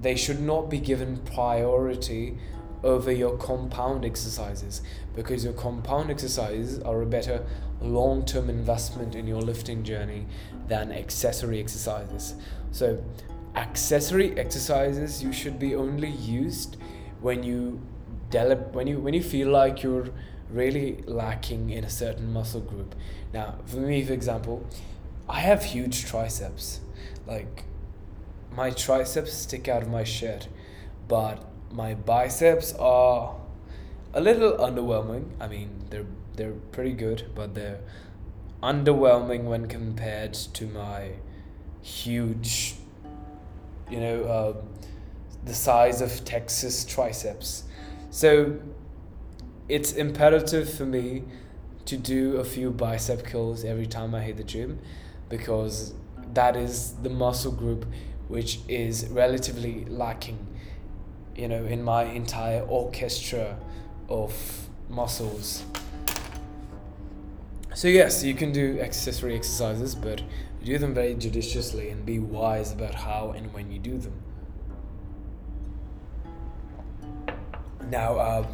they 0.00 0.16
should 0.16 0.40
not 0.40 0.70
be 0.70 0.78
given 0.78 1.18
priority 1.18 2.38
over 2.82 3.12
your 3.12 3.36
compound 3.36 4.04
exercises 4.04 4.82
because 5.14 5.44
your 5.44 5.52
compound 5.52 6.10
exercises 6.10 6.78
are 6.80 7.02
a 7.02 7.06
better 7.06 7.44
long 7.80 8.24
term 8.24 8.48
investment 8.48 9.14
in 9.14 9.26
your 9.26 9.42
lifting 9.42 9.82
journey 9.82 10.26
than 10.68 10.92
accessory 10.92 11.60
exercises. 11.60 12.34
So, 12.72 13.02
accessory 13.56 14.38
exercises 14.38 15.22
you 15.22 15.32
should 15.32 15.58
be 15.58 15.74
only 15.74 16.10
used 16.10 16.76
when 17.20 17.42
you 17.42 17.80
develop 18.30 18.72
when 18.74 18.86
you 18.86 19.00
when 19.00 19.14
you 19.14 19.22
feel 19.22 19.48
like 19.48 19.82
you're 19.82 20.08
really 20.50 21.02
lacking 21.06 21.70
in 21.70 21.84
a 21.84 21.90
certain 21.90 22.32
muscle 22.32 22.60
group. 22.60 22.94
Now, 23.32 23.58
for 23.66 23.76
me, 23.76 24.04
for 24.04 24.12
example, 24.12 24.66
I 25.28 25.40
have 25.40 25.64
huge 25.64 26.06
triceps. 26.06 26.80
Like, 27.26 27.64
my 28.52 28.70
triceps 28.70 29.32
stick 29.32 29.68
out 29.68 29.82
of 29.82 29.88
my 29.88 30.02
shirt, 30.02 30.48
but 31.06 31.44
my 31.72 31.94
biceps 31.94 32.72
are 32.74 33.36
a 34.12 34.20
little 34.20 34.52
underwhelming. 34.52 35.30
I 35.40 35.48
mean, 35.48 35.84
they're 35.90 36.06
they're 36.36 36.52
pretty 36.72 36.92
good, 36.92 37.30
but 37.34 37.54
they're 37.54 37.80
underwhelming 38.62 39.44
when 39.44 39.66
compared 39.66 40.34
to 40.34 40.66
my 40.66 41.10
huge, 41.82 42.74
you 43.90 44.00
know, 44.00 44.24
uh, 44.24 44.54
the 45.44 45.54
size 45.54 46.00
of 46.00 46.24
Texas 46.24 46.84
triceps. 46.84 47.64
So 48.10 48.58
it's 49.68 49.92
imperative 49.92 50.72
for 50.72 50.84
me 50.84 51.24
to 51.86 51.96
do 51.96 52.36
a 52.36 52.44
few 52.44 52.70
bicep 52.70 53.24
curls 53.24 53.64
every 53.64 53.86
time 53.86 54.14
I 54.14 54.22
hit 54.22 54.36
the 54.36 54.44
gym 54.44 54.78
because 55.28 55.94
that 56.34 56.56
is 56.56 56.94
the 57.02 57.10
muscle 57.10 57.52
group 57.52 57.86
which 58.28 58.60
is 58.68 59.08
relatively 59.08 59.84
lacking 59.86 60.38
you 61.40 61.48
know 61.48 61.64
in 61.64 61.82
my 61.82 62.04
entire 62.04 62.60
orchestra 62.62 63.56
of 64.08 64.32
muscles 64.88 65.64
so 67.74 67.88
yes 67.88 68.22
you 68.22 68.34
can 68.34 68.52
do 68.52 68.78
accessory 68.80 69.34
exercises 69.34 69.94
but 69.94 70.22
do 70.64 70.76
them 70.78 70.92
very 70.92 71.14
judiciously 71.14 71.88
and 71.90 72.04
be 72.04 72.18
wise 72.18 72.72
about 72.72 72.94
how 72.94 73.30
and 73.36 73.52
when 73.54 73.70
you 73.72 73.78
do 73.78 73.96
them 73.98 74.12
now 77.90 78.16
uh, 78.16 78.46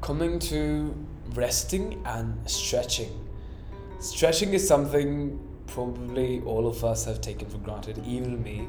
coming 0.00 0.38
to 0.38 0.94
resting 1.32 2.02
and 2.04 2.38
stretching. 2.48 3.10
Stretching 4.00 4.52
is 4.52 4.66
something 4.66 5.40
probably 5.66 6.42
all 6.42 6.66
of 6.66 6.84
us 6.84 7.04
have 7.06 7.20
taken 7.20 7.48
for 7.48 7.58
granted, 7.58 8.02
even 8.06 8.42
me. 8.42 8.68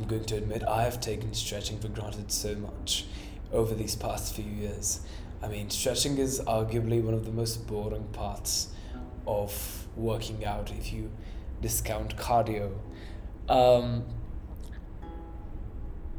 I'm 0.00 0.06
going 0.06 0.24
to 0.24 0.36
admit 0.36 0.64
I 0.66 0.84
have 0.84 0.98
taken 0.98 1.34
stretching 1.34 1.78
for 1.78 1.88
granted 1.88 2.32
so 2.32 2.54
much 2.54 3.04
over 3.52 3.74
these 3.74 3.94
past 3.94 4.34
few 4.34 4.46
years. 4.46 5.00
I 5.42 5.48
mean, 5.48 5.68
stretching 5.68 6.16
is 6.16 6.40
arguably 6.40 7.02
one 7.02 7.12
of 7.12 7.26
the 7.26 7.30
most 7.32 7.66
boring 7.66 8.04
parts 8.12 8.68
of 9.26 9.86
working 9.96 10.42
out 10.46 10.70
if 10.70 10.90
you 10.90 11.10
discount 11.60 12.16
cardio. 12.16 12.72
Um, 13.46 14.06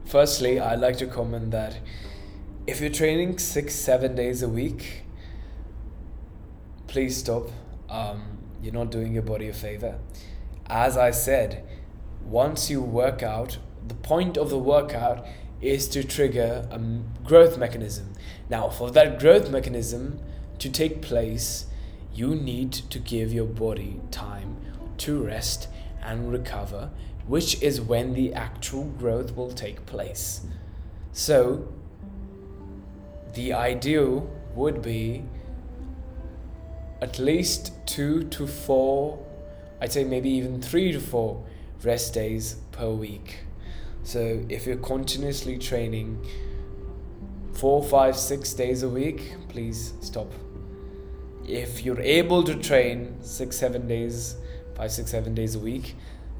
firstly, 0.06 0.60
I'd 0.60 0.80
like 0.80 0.98
to 0.98 1.08
comment 1.08 1.50
that 1.50 1.80
if 2.68 2.82
you're 2.82 2.92
training 2.92 3.40
six, 3.40 3.74
seven 3.74 4.14
days 4.14 4.44
a 4.44 4.50
week, 4.50 5.06
please 6.86 7.18
stop. 7.18 7.48
Um, 7.90 8.38
you're 8.62 8.76
not 8.76 8.92
doing 8.92 9.12
your 9.12 9.24
body 9.24 9.50
a 9.50 9.54
favor. 9.54 9.98
As 10.68 10.98
I 10.98 11.10
said, 11.10 11.68
once 12.24 12.70
you 12.70 12.80
work 12.80 13.24
out, 13.24 13.58
the 13.88 13.96
point 13.96 14.38
of 14.38 14.50
the 14.50 14.60
workout 14.60 15.26
is 15.62 15.88
to 15.90 16.04
trigger 16.04 16.68
a 16.72 16.80
growth 17.24 17.58
mechanism. 17.58 18.14
Now, 18.50 18.70
for 18.70 18.92
that 18.92 19.20
growth 19.20 19.50
mechanism 19.50 20.20
to 20.60 20.70
take 20.70 21.02
place, 21.02 21.66
you 22.14 22.36
need 22.36 22.74
to 22.74 23.00
give 23.00 23.32
your 23.32 23.46
body 23.46 24.02
time 24.12 24.58
to 24.98 25.24
rest 25.24 25.68
and 26.04 26.32
recover, 26.32 26.90
which 27.28 27.62
is 27.62 27.80
when 27.80 28.14
the 28.14 28.34
actual 28.34 28.86
growth 28.86 29.36
will 29.36 29.52
take 29.52 29.86
place. 29.86 30.42
So, 31.14 31.68
the 33.34 33.54
ideal 33.54 34.30
would 34.56 34.82
be 34.82 35.24
at 37.02 37.18
least 37.18 37.74
two 37.86 38.24
to 38.26 38.46
four, 38.46 39.20
I'd 39.80 39.92
say 39.92 40.04
maybe 40.04 40.30
even 40.30 40.62
three 40.62 40.92
to 40.92 41.00
four 41.00 41.44
rest 41.84 42.14
days 42.14 42.56
per 42.72 42.90
week. 42.90 43.40
So 44.04 44.44
if 44.50 44.66
you're 44.66 44.78
continuously 44.78 45.58
training 45.58 46.26
four, 47.54 47.84
five, 47.84 48.16
six 48.18 48.54
days 48.54 48.84
a 48.84 48.90
week, 48.90 49.36
please 49.50 49.94
stop. 50.02 50.32
If 51.48 51.84
you're 51.84 52.02
able 52.02 52.44
to 52.44 52.56
train 52.56 53.16
six, 53.22 53.58
seven 53.58 53.88
days, 53.88 54.36
five, 54.76 54.92
six, 54.92 55.12
seven 55.12 55.36
days 55.36 55.56
a 55.56 55.60
week, 55.60 55.96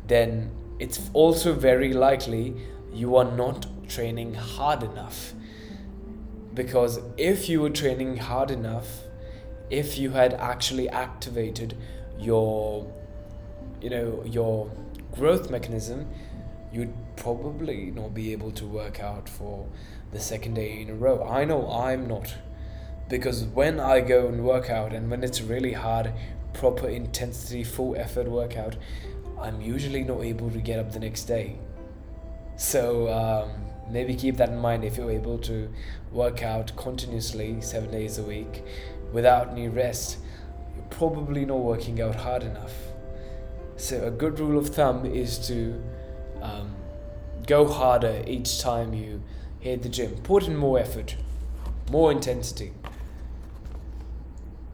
then 0.08 0.52
it's 0.80 1.10
also 1.14 1.54
very 1.54 1.94
likely 1.94 2.56
you 2.94 3.16
are 3.16 3.32
not 3.32 3.68
training 3.88 4.34
hard 4.34 4.84
enough 4.84 5.34
because 6.54 7.00
if 7.18 7.48
you 7.48 7.62
were 7.62 7.70
training 7.70 8.18
hard 8.18 8.52
enough 8.52 8.88
if 9.70 9.98
you 9.98 10.12
had 10.12 10.34
actually 10.34 10.90
activated 10.90 11.78
your 12.20 12.92
you 13.82 13.90
know 13.90 14.22
your 14.26 14.70
growth 15.14 15.50
mechanism 15.50 16.08
you'd 16.72 16.94
probably 17.16 17.92
not 17.92 18.14
be 18.14 18.32
able 18.32 18.52
to 18.52 18.66
work 18.66 19.00
out 19.00 19.28
for 19.28 19.68
the 20.12 20.20
second 20.20 20.54
day 20.54 20.82
in 20.82 20.90
a 20.90 20.94
row 20.94 21.24
i 21.24 21.44
know 21.44 21.70
i'm 21.72 22.08
not 22.08 22.36
because 23.12 23.44
when 23.44 23.78
I 23.82 24.00
go 24.00 24.28
and 24.28 24.42
work 24.42 24.70
out 24.70 24.94
and 24.94 25.12
when 25.12 25.22
it's 25.22 25.42
really 25.42 25.74
hard, 25.74 26.14
proper 26.54 26.88
intensity, 26.88 27.62
full 27.62 27.94
effort 27.98 28.26
workout, 28.26 28.78
I'm 29.38 29.60
usually 29.60 30.06
not 30.06 30.22
able 30.24 30.50
to 30.50 30.60
get 30.60 30.80
up 30.80 30.94
the 30.94 31.00
next 31.02 31.26
day. 31.26 31.58
So 32.56 33.12
um, 33.12 33.52
maybe 33.92 34.16
keep 34.16 34.38
that 34.38 34.48
in 34.48 34.58
mind 34.58 34.86
if 34.86 34.96
you're 34.96 35.12
able 35.12 35.40
to 35.40 35.70
work 36.14 36.42
out 36.42 36.74
continuously 36.78 37.60
seven 37.60 37.92
days 37.92 38.18
a 38.18 38.24
week 38.24 38.64
without 39.12 39.50
any 39.50 39.68
rest. 39.68 40.20
You're 40.74 40.86
probably 40.86 41.44
not 41.44 41.60
working 41.60 42.02
out 42.02 42.16
hard 42.16 42.44
enough. 42.44 42.74
So 43.76 44.06
a 44.06 44.12
good 44.12 44.40
rule 44.40 44.58
of 44.58 44.70
thumb 44.70 45.06
is 45.06 45.38
to 45.50 45.84
um, 46.42 46.76
go 47.48 47.68
harder 47.68 48.24
each 48.28 48.60
time 48.60 48.94
you 48.94 49.22
hit 49.60 49.84
the 49.84 49.90
gym. 49.90 50.16
Put 50.24 50.48
in 50.48 50.56
more 50.56 50.80
effort, 50.80 51.16
more 51.90 52.12
intensity 52.12 52.74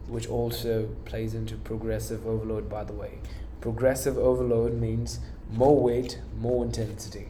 which 0.08 0.28
also 0.28 0.88
plays 1.06 1.34
into 1.34 1.56
progressive 1.58 2.26
overload, 2.26 2.70
by 2.70 2.84
the 2.84 2.94
way. 2.94 3.20
Progressive 3.62 4.18
overload 4.18 4.74
means 4.74 5.20
more 5.52 5.80
weight, 5.82 6.20
more 6.40 6.64
intensity. 6.64 7.28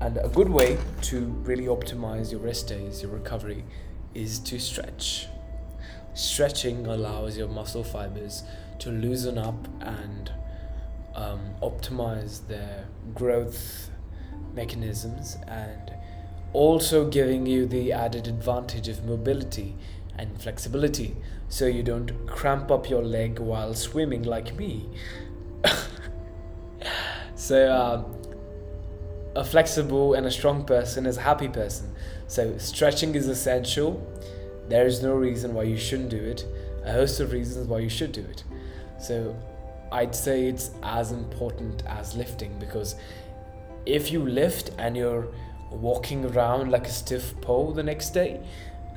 And 0.00 0.16
a 0.16 0.28
good 0.28 0.48
way 0.48 0.78
to 1.02 1.20
really 1.44 1.66
optimize 1.66 2.32
your 2.32 2.40
rest 2.40 2.68
days, 2.68 3.02
your 3.02 3.10
recovery, 3.10 3.64
is 4.14 4.38
to 4.40 4.58
stretch. 4.58 5.26
Stretching 6.14 6.86
allows 6.86 7.36
your 7.36 7.48
muscle 7.48 7.84
fibers 7.84 8.42
to 8.78 8.90
loosen 8.90 9.36
up 9.36 9.68
and 9.80 10.32
um, 11.14 11.40
optimize 11.62 12.46
their 12.46 12.86
growth 13.14 13.90
mechanisms 14.54 15.36
and 15.46 15.92
also 16.52 17.08
giving 17.08 17.46
you 17.46 17.66
the 17.66 17.92
added 17.92 18.26
advantage 18.26 18.88
of 18.88 19.04
mobility 19.04 19.76
and 20.18 20.40
flexibility 20.40 21.16
so 21.48 21.66
you 21.66 21.82
don't 21.82 22.26
cramp 22.26 22.70
up 22.70 22.88
your 22.88 23.02
leg 23.02 23.38
while 23.38 23.74
swimming 23.74 24.22
like 24.22 24.54
me. 24.56 24.88
so, 27.34 27.68
uh, 27.68 28.04
a 29.34 29.44
flexible 29.44 30.14
and 30.14 30.26
a 30.26 30.30
strong 30.30 30.64
person 30.64 31.06
is 31.06 31.16
a 31.16 31.22
happy 31.22 31.48
person. 31.48 31.92
So, 32.28 32.56
stretching 32.58 33.14
is 33.14 33.26
essential. 33.28 34.06
There 34.68 34.86
is 34.86 35.02
no 35.02 35.14
reason 35.14 35.54
why 35.54 35.64
you 35.64 35.76
shouldn't 35.76 36.10
do 36.10 36.22
it, 36.22 36.46
a 36.84 36.92
host 36.92 37.18
of 37.18 37.32
reasons 37.32 37.66
why 37.66 37.80
you 37.80 37.88
should 37.88 38.12
do 38.12 38.22
it. 38.22 38.44
So, 39.00 39.36
I'd 39.92 40.14
say 40.14 40.46
it's 40.46 40.70
as 40.82 41.12
important 41.12 41.82
as 41.86 42.14
lifting 42.14 42.58
because 42.58 42.94
if 43.86 44.12
you 44.12 44.24
lift 44.26 44.70
and 44.78 44.96
you're 44.96 45.28
walking 45.70 46.24
around 46.24 46.70
like 46.70 46.86
a 46.86 46.90
stiff 46.90 47.40
pole 47.40 47.72
the 47.72 47.82
next 47.82 48.10
day, 48.10 48.40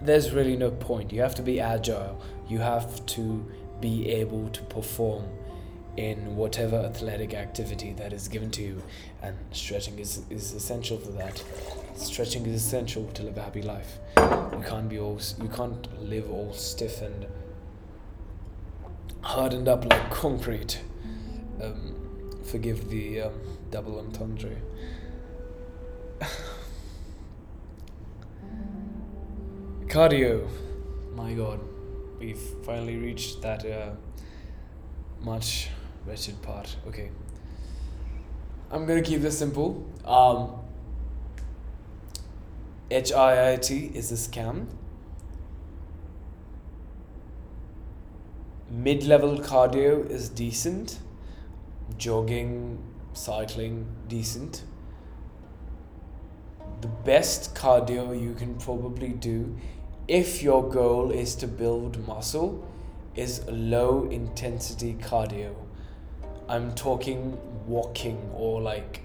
there's 0.01 0.31
really 0.31 0.57
no 0.57 0.71
point. 0.71 1.11
You 1.11 1.21
have 1.21 1.35
to 1.35 1.41
be 1.41 1.59
agile. 1.59 2.21
You 2.47 2.59
have 2.59 3.05
to 3.07 3.45
be 3.79 4.09
able 4.09 4.49
to 4.49 4.61
perform 4.63 5.25
in 5.97 6.35
whatever 6.35 6.77
athletic 6.77 7.33
activity 7.33 7.93
that 7.93 8.13
is 8.13 8.27
given 8.27 8.49
to 8.49 8.63
you 8.63 8.83
and 9.21 9.37
stretching 9.51 9.99
is, 9.99 10.21
is 10.29 10.53
essential 10.53 10.97
for 10.97 11.11
that 11.11 11.43
stretching 11.95 12.43
is 12.47 12.65
essential 12.65 13.05
to 13.13 13.21
live 13.21 13.37
a 13.37 13.41
happy 13.43 13.61
life 13.61 13.99
you 14.17 14.63
can't 14.67 14.89
be 14.89 14.97
all 14.97 15.19
you 15.39 15.49
can't 15.49 15.87
live 16.09 16.31
all 16.31 16.51
stiff 16.51 17.03
and 17.03 17.27
hardened 19.23 19.67
up 19.67 19.85
like 19.85 20.11
concrete 20.11 20.81
um, 21.61 21.95
forgive 22.43 22.89
the 22.89 23.21
um, 23.21 23.33
double 23.71 23.99
entendre 23.99 24.55
cardio. 29.87 30.47
My 31.15 31.33
God, 31.33 31.59
we've 32.19 32.41
finally 32.65 32.97
reached 32.97 33.41
that 33.43 33.63
uh, 33.65 33.91
much 35.21 35.69
wretched 36.07 36.41
part. 36.41 36.75
Okay, 36.87 37.11
I'm 38.71 38.85
gonna 38.87 39.03
keep 39.03 39.21
this 39.21 39.37
simple. 39.37 39.85
Um, 40.03 40.59
HIIT 42.89 43.93
is 43.95 44.11
a 44.11 44.15
scam. 44.15 44.65
Mid 48.73 49.03
level 49.03 49.37
cardio 49.37 50.09
is 50.09 50.29
decent. 50.29 50.97
Jogging, 51.95 52.83
cycling, 53.13 53.85
decent. 54.07 54.63
The 56.81 56.87
best 56.87 57.53
cardio 57.53 58.19
you 58.19 58.33
can 58.33 58.55
probably 58.55 59.09
do 59.09 59.55
if 60.07 60.41
your 60.41 60.67
goal 60.67 61.11
is 61.11 61.35
to 61.35 61.47
build 61.47 62.07
muscle, 62.07 62.67
is 63.15 63.43
low 63.47 64.09
intensity 64.09 64.95
cardio. 64.99 65.53
I'm 66.49 66.73
talking 66.73 67.37
walking 67.67 68.31
or 68.33 68.59
like, 68.59 69.01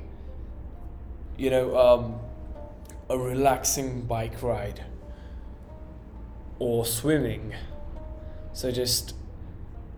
you 1.36 1.50
know, 1.50 1.76
um, 1.76 2.20
a 3.10 3.18
relaxing 3.18 4.06
bike 4.06 4.42
ride 4.42 4.82
or 6.58 6.86
swimming. 6.86 7.54
So 8.54 8.70
just 8.70 9.12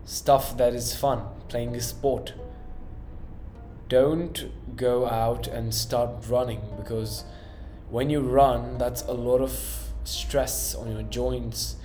stuff 0.05 0.57
that 0.57 0.73
is 0.73 0.95
fun, 0.95 1.23
playing 1.47 1.75
a 1.75 1.81
sport. 1.81 2.33
Don't 3.89 4.51
go 4.75 5.07
out 5.07 5.47
and 5.47 5.73
start 5.73 6.25
running 6.27 6.61
because 6.77 7.23
when 7.89 8.09
you 8.09 8.21
run, 8.21 8.77
that's 8.77 9.01
a 9.03 9.13
lot 9.13 9.41
of 9.41 9.91
stress 10.03 10.73
on 10.73 10.91
your 10.91 11.03
joints 11.03 11.75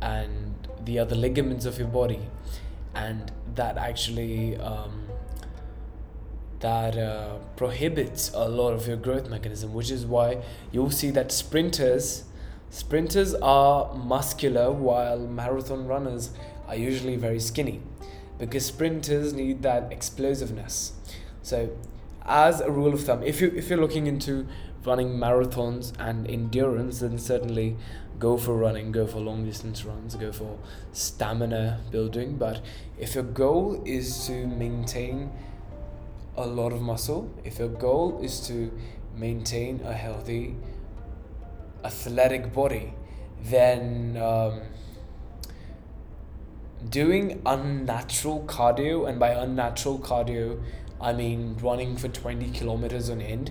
and 0.00 0.54
the 0.84 0.98
other 0.98 1.14
ligaments 1.14 1.64
of 1.64 1.78
your 1.78 1.88
body 1.88 2.20
and 2.94 3.30
that 3.54 3.76
actually 3.76 4.56
um, 4.56 5.06
that 6.60 6.96
uh, 6.96 7.36
prohibits 7.56 8.30
a 8.34 8.48
lot 8.48 8.72
of 8.72 8.86
your 8.86 8.96
growth 8.96 9.28
mechanism 9.28 9.72
which 9.72 9.90
is 9.90 10.06
why 10.06 10.42
you'll 10.72 10.90
see 10.90 11.10
that 11.10 11.30
sprinters 11.30 12.24
sprinters 12.70 13.34
are 13.34 13.94
muscular 13.94 14.72
while 14.72 15.18
marathon 15.18 15.86
runners 15.86 16.30
are 16.66 16.76
usually 16.76 17.16
very 17.16 17.40
skinny 17.40 17.80
because 18.38 18.66
sprinters 18.66 19.32
need 19.32 19.62
that 19.62 19.90
explosiveness 19.92 20.92
so 21.42 21.70
as 22.24 22.60
a 22.60 22.70
rule 22.70 22.92
of 22.92 23.02
thumb 23.04 23.22
if 23.22 23.40
you 23.40 23.52
if 23.56 23.70
you're 23.70 23.80
looking 23.80 24.06
into 24.06 24.46
running 24.86 25.08
marathons 25.18 25.92
and 25.98 26.28
endurance, 26.30 27.00
then 27.00 27.18
certainly 27.18 27.76
go 28.18 28.36
for 28.36 28.56
running, 28.56 28.92
go 28.92 29.06
for 29.06 29.18
long 29.18 29.44
distance 29.44 29.84
runs, 29.84 30.14
go 30.14 30.32
for 30.32 30.58
stamina 30.92 31.80
building. 31.90 32.36
But 32.36 32.62
if 32.98 33.14
your 33.14 33.24
goal 33.24 33.82
is 33.84 34.26
to 34.28 34.46
maintain 34.46 35.30
a 36.36 36.46
lot 36.46 36.72
of 36.72 36.80
muscle, 36.80 37.30
if 37.44 37.58
your 37.58 37.68
goal 37.68 38.20
is 38.22 38.40
to 38.46 38.70
maintain 39.16 39.80
a 39.84 39.92
healthy, 39.92 40.54
athletic 41.84 42.52
body, 42.54 42.94
then 43.42 44.16
um, 44.16 44.60
doing 46.88 47.42
unnatural 47.46 48.44
cardio, 48.46 49.08
and 49.08 49.18
by 49.18 49.30
unnatural 49.30 49.98
cardio, 49.98 50.62
I 51.00 51.12
mean 51.12 51.56
running 51.60 51.96
for 51.96 52.08
20 52.08 52.50
kilometers 52.50 53.10
on 53.10 53.20
end, 53.20 53.50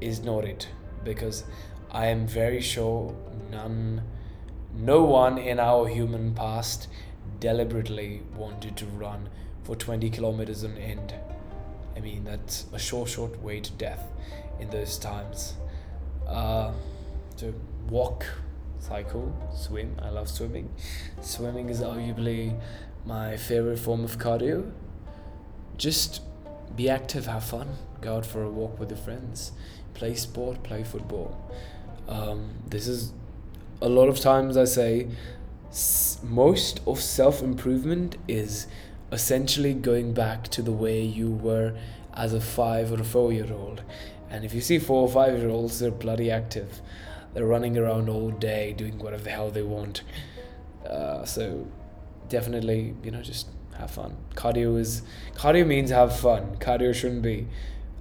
is 0.00 0.22
not 0.22 0.44
it 0.44 0.68
because 1.04 1.44
I 1.90 2.06
am 2.06 2.26
very 2.26 2.60
sure 2.60 3.14
none, 3.50 4.02
no 4.74 5.04
one 5.04 5.38
in 5.38 5.58
our 5.58 5.88
human 5.88 6.34
past 6.34 6.88
deliberately 7.40 8.22
wanted 8.36 8.76
to 8.76 8.86
run 8.86 9.28
for 9.64 9.74
20 9.74 10.10
kilometers 10.10 10.64
on 10.64 10.76
end. 10.76 11.14
I 11.96 12.00
mean, 12.00 12.24
that's 12.24 12.66
a 12.72 12.78
short, 12.78 13.08
short 13.08 13.42
way 13.42 13.60
to 13.60 13.72
death 13.72 14.02
in 14.60 14.70
those 14.70 14.98
times. 14.98 15.54
Uh, 16.26 16.72
to 17.38 17.54
walk, 17.88 18.24
cycle, 18.80 19.32
swim. 19.54 19.96
I 20.02 20.10
love 20.10 20.28
swimming. 20.28 20.68
Swimming 21.20 21.68
is 21.68 21.80
arguably 21.80 22.58
my 23.04 23.36
favorite 23.36 23.78
form 23.78 24.04
of 24.04 24.18
cardio. 24.18 24.70
Just 25.76 26.22
be 26.76 26.90
active, 26.90 27.26
have 27.26 27.44
fun, 27.44 27.68
go 28.00 28.16
out 28.16 28.26
for 28.26 28.42
a 28.42 28.50
walk 28.50 28.78
with 28.78 28.90
your 28.90 28.98
friends 28.98 29.52
play 30.00 30.14
sport, 30.14 30.62
play 30.62 30.82
football. 30.82 31.38
Um, 32.08 32.50
this 32.66 32.88
is 32.88 33.12
a 33.82 33.88
lot 33.88 34.08
of 34.08 34.18
times 34.18 34.56
I 34.56 34.64
say 34.64 35.08
most 36.24 36.80
of 36.86 37.00
self 37.00 37.42
improvement 37.42 38.16
is 38.26 38.66
essentially 39.12 39.74
going 39.74 40.14
back 40.14 40.48
to 40.48 40.62
the 40.62 40.72
way 40.72 41.02
you 41.02 41.30
were 41.30 41.76
as 42.14 42.32
a 42.32 42.40
five 42.40 42.90
or 42.92 43.00
a 43.00 43.04
four 43.04 43.30
year 43.32 43.52
old. 43.52 43.82
And 44.30 44.44
if 44.44 44.54
you 44.54 44.62
see 44.62 44.78
four 44.78 45.02
or 45.02 45.08
five 45.10 45.38
year 45.38 45.50
olds, 45.50 45.80
they're 45.80 45.90
bloody 45.90 46.30
active. 46.30 46.80
They're 47.34 47.46
running 47.46 47.78
around 47.78 48.08
all 48.08 48.30
day 48.30 48.72
doing 48.72 48.98
whatever 48.98 49.22
the 49.22 49.30
hell 49.30 49.50
they 49.50 49.62
want. 49.62 50.02
Uh, 50.88 51.24
so 51.24 51.66
definitely, 52.28 52.94
you 53.04 53.10
know, 53.10 53.22
just 53.22 53.46
have 53.78 53.90
fun. 53.90 54.16
Cardio 54.34 54.78
is 54.78 55.02
cardio 55.34 55.66
means 55.66 55.90
have 55.90 56.18
fun. 56.18 56.56
Cardio 56.58 56.94
shouldn't 56.94 57.22
be 57.22 57.46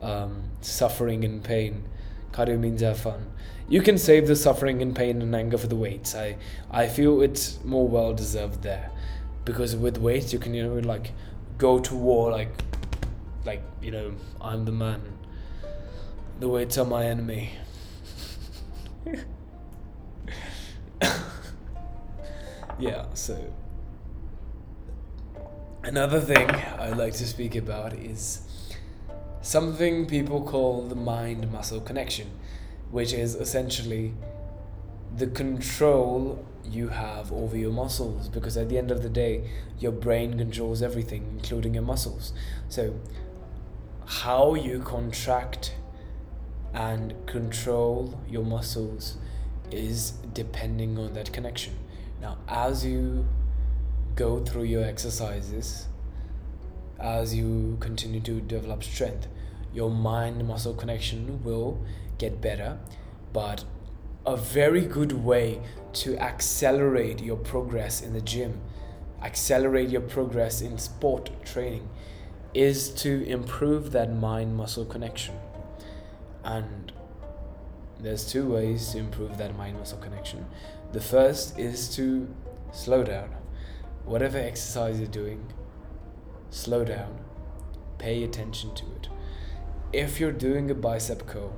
um, 0.02 0.44
suffering 0.62 1.24
and 1.24 1.44
pain. 1.44 1.84
Cardio 2.32 2.60
means 2.60 2.82
have 2.82 3.00
fun. 3.00 3.32
You 3.68 3.82
can 3.82 3.98
save 3.98 4.28
the 4.28 4.36
suffering 4.36 4.82
and 4.82 4.96
pain 4.96 5.22
and 5.22 5.36
anger 5.36 5.58
for 5.58 5.68
the 5.68 5.76
weights. 5.76 6.16
I 6.16 6.38
I 6.72 6.88
feel 6.88 7.22
it's 7.22 7.64
more 7.64 7.88
well 7.88 8.14
deserved 8.14 8.64
there, 8.64 8.92
because 9.46 9.76
with 9.76 9.98
weights 9.98 10.34
you 10.34 10.40
can 10.40 10.54
you 10.54 10.64
know 10.64 10.80
like 10.80 11.12
go 11.58 11.80
to 11.80 11.96
war 11.96 12.32
like 12.32 12.50
like 13.46 13.62
you 13.82 13.92
know 13.92 14.14
I'm 14.42 14.66
the 14.66 14.72
man. 14.72 15.02
The 16.40 16.48
weights 16.48 16.78
are 16.78 16.86
my 16.86 17.06
enemy. 17.06 17.52
yeah. 22.80 23.06
So 23.14 23.54
another 25.84 26.20
thing 26.20 26.50
I'd 26.50 26.98
like 26.98 27.14
to 27.14 27.28
speak 27.28 27.56
about 27.56 27.94
is 27.94 28.42
something 29.42 30.06
people 30.06 30.42
call 30.42 30.88
the 30.88 30.96
mind 30.96 31.52
muscle 31.52 31.82
connection, 31.82 32.30
which 32.92 33.14
is 33.14 33.36
essentially 33.36 34.14
the 35.16 35.28
control 35.28 36.46
you 36.64 36.90
have 36.90 37.32
over 37.32 37.58
your 37.58 37.72
muscles 37.72 38.30
because 38.30 38.56
at 38.58 38.70
the 38.70 38.78
end 38.78 38.92
of 38.92 39.02
the 39.02 39.10
day 39.10 39.50
your 39.80 39.92
brain 39.92 40.38
controls 40.38 40.82
everything 40.82 41.26
including 41.34 41.74
your 41.74 41.84
muscles 41.84 42.32
so 42.68 42.94
how 44.06 44.54
you 44.54 44.80
contract 44.80 45.74
and 46.74 47.14
control 47.26 48.20
your 48.28 48.44
muscles 48.44 49.18
is 49.72 50.12
depending 50.34 50.98
on 50.98 51.14
that 51.14 51.32
connection. 51.32 51.74
Now 52.22 52.38
as 52.48 52.86
you 52.86 53.26
go 54.16 54.44
through 54.44 54.64
your 54.64 54.84
exercises 54.84 55.88
as 57.00 57.34
you 57.34 57.78
continue 57.80 58.20
to 58.20 58.42
develop 58.42 58.84
strength 58.84 59.28
your 59.74 59.90
mind 59.90 60.46
muscle 60.46 60.74
connection 60.74 61.42
will 61.44 61.80
get 62.18 62.42
better 62.42 62.78
but 63.32 63.64
a 64.26 64.36
very 64.36 64.82
good 64.82 65.14
way 65.14 65.62
to 65.94 66.18
accelerate 66.18 67.22
your 67.22 67.38
progress 67.38 68.02
in 68.02 68.12
the 68.12 68.22
gym 68.22 68.60
accelerate 69.22 69.90
your 69.90 70.02
progress 70.02 70.62
in 70.62 70.78
sport 70.78 71.30
training 71.46 71.88
is 72.54 72.90
to 72.90 73.24
improve 73.26 73.92
that 73.92 74.14
mind 74.14 74.56
muscle 74.56 74.86
connection 74.86 75.36
and 76.44 76.92
there's 78.00 78.26
two 78.26 78.46
ways 78.46 78.90
to 78.90 78.98
improve 78.98 79.38
that 79.38 79.56
mind 79.58 79.78
muscle 79.78 79.98
connection 79.98 80.46
the 80.94 81.02
first 81.02 81.58
is 81.60 81.94
to 81.96 82.34
slow 82.72 83.04
down 83.04 83.30
whatever 84.06 84.38
exercise 84.38 85.00
you're 85.00 85.08
doing 85.08 85.54
slow 86.50 86.84
down 86.84 87.20
pay 87.98 88.24
attention 88.24 88.74
to 88.74 88.86
it 88.96 89.10
if 89.92 90.20
you're 90.20 90.32
doing 90.32 90.70
a 90.70 90.76
bicep 90.76 91.26
curl. 91.26 91.54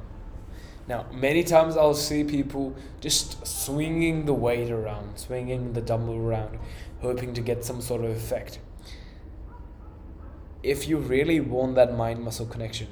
Now, 0.87 1.05
many 1.11 1.43
times 1.43 1.77
I'll 1.77 1.93
see 1.93 2.23
people 2.23 2.75
just 2.99 3.45
swinging 3.45 4.25
the 4.25 4.33
weight 4.33 4.71
around, 4.71 5.17
swinging 5.17 5.73
the 5.73 5.81
dumbbell 5.81 6.17
around, 6.17 6.59
hoping 7.01 7.33
to 7.35 7.41
get 7.41 7.63
some 7.63 7.81
sort 7.81 8.03
of 8.03 8.11
effect. 8.11 8.59
If 10.63 10.87
you 10.87 10.97
really 10.97 11.39
want 11.39 11.75
that 11.75 11.95
mind 11.95 12.23
muscle 12.23 12.45
connection, 12.45 12.87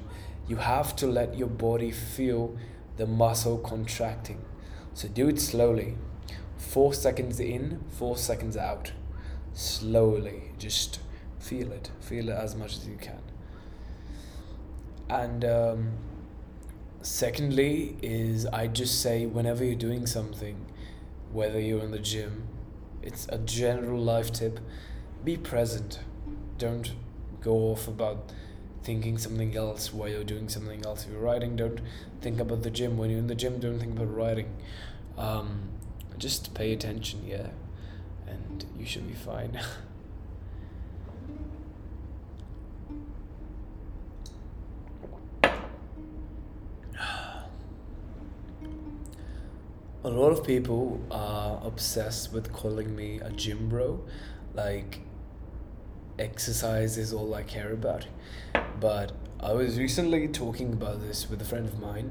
you 0.50 0.56
have 0.56 0.94
to 0.96 1.06
let 1.06 1.36
your 1.38 1.48
body 1.48 1.90
feel 1.90 2.56
the 2.96 3.06
muscle 3.06 3.58
contracting. 3.58 4.44
So 4.94 5.08
do 5.08 5.28
it 5.28 5.40
slowly. 5.40 5.96
Four 6.58 6.92
seconds 6.92 7.40
in, 7.40 7.80
four 7.98 8.16
seconds 8.16 8.56
out. 8.56 8.92
Slowly. 9.54 10.52
Just 10.58 11.00
feel 11.38 11.72
it. 11.72 11.90
Feel 12.00 12.28
it 12.28 12.36
as 12.46 12.54
much 12.54 12.76
as 12.76 12.86
you 12.86 12.96
can 12.96 13.20
and 15.10 15.44
um, 15.44 15.90
secondly 17.02 17.96
is 18.00 18.46
i 18.46 18.66
just 18.66 19.02
say 19.02 19.26
whenever 19.26 19.64
you're 19.64 19.74
doing 19.74 20.06
something 20.06 20.64
whether 21.32 21.58
you're 21.58 21.80
in 21.82 21.90
the 21.90 21.98
gym 21.98 22.44
it's 23.02 23.26
a 23.30 23.38
general 23.38 24.00
life 24.00 24.32
tip 24.32 24.60
be 25.24 25.36
present 25.36 25.98
don't 26.58 26.94
go 27.40 27.54
off 27.72 27.88
about 27.88 28.32
thinking 28.82 29.18
something 29.18 29.56
else 29.56 29.92
while 29.92 30.08
you're 30.08 30.24
doing 30.24 30.48
something 30.48 30.84
else. 30.84 31.04
If 31.04 31.12
you're 31.12 31.20
writing 31.20 31.56
don't 31.56 31.80
think 32.20 32.40
about 32.40 32.62
the 32.62 32.70
gym. 32.70 32.96
When 32.96 33.10
you're 33.10 33.18
in 33.18 33.26
the 33.26 33.34
gym 33.34 33.58
don't 33.60 33.78
think 33.78 33.96
about 33.96 34.14
writing 34.14 34.54
um, 35.18 35.68
just 36.18 36.54
pay 36.54 36.72
attention 36.72 37.22
yeah. 37.26 37.48
And 38.26 38.64
you 38.78 38.86
should 38.86 39.06
be 39.08 39.14
fine. 39.14 39.58
A 50.02 50.08
lot 50.08 50.30
of 50.32 50.44
people 50.44 51.00
are 51.10 51.60
obsessed 51.62 52.32
with 52.32 52.52
calling 52.52 52.96
me 52.96 53.20
a 53.20 53.30
gym 53.30 53.68
bro. 53.68 54.00
Like 54.54 55.00
exercise 56.20 56.96
is 56.98 57.12
all 57.12 57.34
i 57.34 57.42
care 57.42 57.72
about. 57.72 58.06
But 58.78 59.12
i 59.40 59.52
was 59.52 59.78
recently 59.78 60.28
talking 60.28 60.72
about 60.72 61.00
this 61.00 61.28
with 61.30 61.40
a 61.42 61.44
friend 61.44 61.66
of 61.66 61.80
mine. 61.80 62.10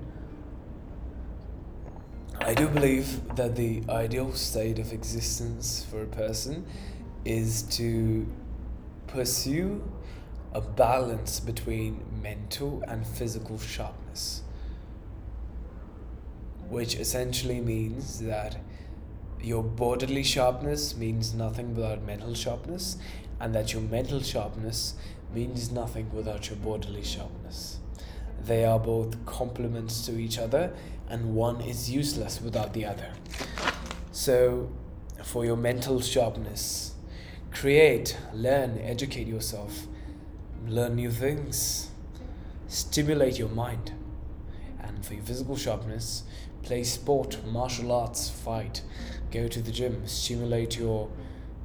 I 2.42 2.54
do 2.54 2.68
believe 2.68 3.36
that 3.36 3.56
the 3.56 3.84
ideal 3.90 4.34
state 4.34 4.80
of 4.80 4.94
existence 4.94 5.86
for 5.90 6.02
a 6.02 6.08
person 6.08 6.66
is 7.26 7.64
to 7.78 8.26
pursue 9.08 9.84
a 10.54 10.62
balance 10.62 11.40
between 11.40 12.04
mental 12.22 12.84
and 12.88 13.06
physical 13.06 13.60
sharpness 13.60 14.44
which 16.70 16.96
essentially 16.96 17.60
means 17.60 18.20
that 18.20 18.58
your 19.42 19.64
bodily 19.64 20.24
sharpness 20.24 20.96
means 20.96 21.34
nothing 21.34 21.76
without 21.76 22.04
mental 22.04 22.34
sharpness, 22.34 22.98
and 23.40 23.56
that 23.56 23.74
your 23.74 23.82
mental 23.82 24.22
sharpness 24.22 24.96
means 25.34 25.72
nothing 25.72 26.12
without 26.14 26.50
your 26.50 26.58
bodily 26.58 27.04
sharpness. 27.04 27.80
They 28.44 28.66
are 28.66 28.80
both 28.80 29.26
complements 29.26 30.06
to 30.06 30.20
each 30.20 30.38
other, 30.38 30.74
and 31.10 31.36
one 31.36 31.62
is 31.62 31.90
useless 31.90 32.42
without 32.42 32.74
the 32.74 32.86
other. 32.86 33.12
So, 34.12 34.70
for 35.24 35.46
your 35.46 35.58
mental 35.58 36.02
sharpness, 36.02 36.94
create, 37.52 38.18
learn, 38.34 38.80
educate 38.80 39.28
yourself, 39.28 39.88
learn 40.68 40.96
new 40.96 41.12
things, 41.12 41.92
stimulate 42.68 43.38
your 43.38 43.50
mind. 43.50 43.94
And 44.82 45.06
for 45.06 45.14
your 45.14 45.24
physical 45.24 45.56
sharpness, 45.56 46.24
play 46.64 46.84
sport, 46.84 47.38
martial 47.46 47.92
arts, 47.92 48.30
fight, 48.30 48.82
go 49.32 49.48
to 49.48 49.62
the 49.62 49.72
gym, 49.72 50.08
stimulate 50.08 50.78
your 50.78 51.10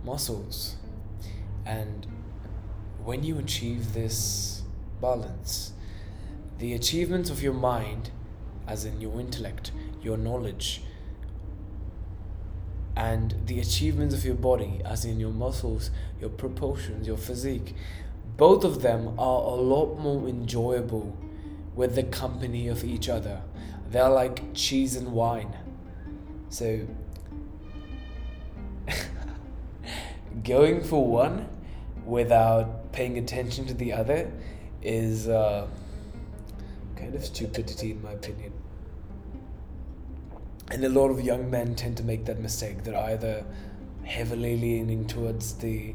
muscles. 0.05 0.77
And 1.67 2.07
when 3.03 3.25
you 3.25 3.39
achieve 3.39 3.95
this 3.95 4.63
balance, 5.01 5.73
the 6.59 6.75
achievements 6.75 7.31
of 7.31 7.43
your 7.43 7.53
mind, 7.53 8.11
as 8.67 8.85
in 8.85 9.01
your 9.01 9.21
intellect, 9.21 9.73
your 10.03 10.17
knowledge, 10.17 10.83
and 12.97 13.35
the 13.47 13.59
achievements 13.61 14.15
of 14.15 14.25
your 14.25 14.37
body, 14.37 14.81
as 14.85 15.05
in 15.05 15.19
your 15.19 15.33
muscles, 15.33 15.91
your 16.21 16.31
proportions, 16.31 17.07
your 17.07 17.17
physique, 17.17 17.75
both 18.37 18.65
of 18.65 18.83
them 18.83 19.19
are 19.19 19.43
a 19.43 19.55
lot 19.55 19.99
more 19.99 20.29
enjoyable 20.29 21.17
with 21.75 21.95
the 21.95 22.05
company 22.05 22.69
of 22.69 22.85
each 22.85 23.09
other 23.09 23.43
they're 23.95 24.09
like 24.09 24.43
cheese 24.55 24.97
and 24.97 25.13
wine. 25.13 25.57
So, 26.49 26.85
going 30.43 30.83
for 30.83 31.07
one 31.07 31.49
without 32.05 32.93
paying 32.93 33.19
attention 33.19 33.67
to 33.67 33.75
the 33.75 33.93
other 33.93 34.31
is 34.83 35.29
uh, 35.29 35.67
kind 36.97 37.15
of 37.15 37.25
stupidity, 37.25 37.93
in 37.93 38.03
my 38.03 38.13
opinion. 38.13 38.53
And 40.71 40.85
a 40.85 40.89
lot 40.89 41.09
of 41.11 41.21
young 41.21 41.51
men 41.51 41.75
tend 41.75 41.97
to 41.99 42.03
make 42.03 42.25
that 42.27 42.41
mistake. 42.41 42.85
They're 42.85 42.97
either 42.97 43.45
heavily 44.05 44.57
leaning 44.57 45.07
towards 45.07 45.55
the 45.55 45.95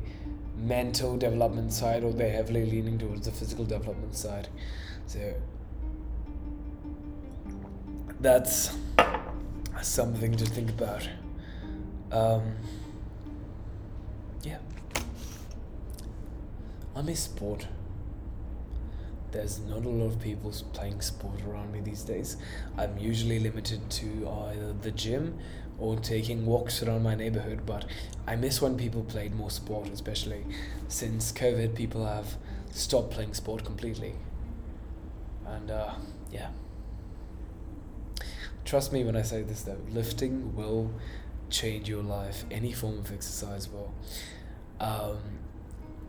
mental 0.58 1.18
development 1.18 1.72
side 1.72 2.04
or 2.04 2.12
they're 2.12 2.32
heavily 2.32 2.66
leaning 2.66 2.98
towards 2.98 3.26
the 3.26 3.32
physical 3.32 3.66
development 3.66 4.16
side. 4.16 4.48
So 5.06 5.34
that's 8.20 8.76
something 9.82 10.36
to 10.36 10.46
think 10.46 10.70
about. 10.70 11.08
Um, 12.12 12.56
yeah. 14.44 14.58
I 17.00 17.02
miss 17.02 17.22
sport. 17.22 17.66
There's 19.32 19.58
not 19.60 19.86
a 19.86 19.90
lot 19.90 20.08
of 20.08 20.22
people 20.22 20.52
playing 20.74 21.00
sport 21.00 21.40
around 21.48 21.72
me 21.72 21.80
these 21.80 22.02
days. 22.02 22.36
I'm 22.78 22.98
usually 22.98 23.40
limited 23.40 23.90
to 23.90 24.30
either 24.30 24.74
the 24.74 24.92
gym 24.92 25.40
or 25.80 25.96
taking 25.96 26.46
walks 26.46 26.84
around 26.84 27.04
my 27.04 27.16
neighborhood, 27.16 27.62
but 27.66 27.86
I 28.28 28.36
miss 28.36 28.62
when 28.62 28.76
people 28.76 29.02
played 29.04 29.34
more 29.34 29.50
sport, 29.50 29.88
especially 29.88 30.44
since 30.90 31.32
COVID, 31.32 31.74
people 31.74 32.06
have 32.06 32.36
stopped 32.70 33.12
playing 33.12 33.34
sport 33.34 33.64
completely. 33.64 34.16
And 35.48 35.72
uh, 35.72 35.94
yeah. 36.34 36.50
trust 38.66 38.92
me 38.92 39.06
when 39.06 39.16
I 39.16 39.22
say 39.22 39.42
this 39.42 39.62
though, 39.62 39.78
lifting 39.90 40.54
will 40.54 40.92
change 41.50 41.88
your 41.88 42.04
life. 42.04 42.44
Any 42.52 42.74
form 42.74 43.00
of 43.00 43.10
exercise 43.14 43.70
will. 43.70 43.94
Um, 44.82 45.39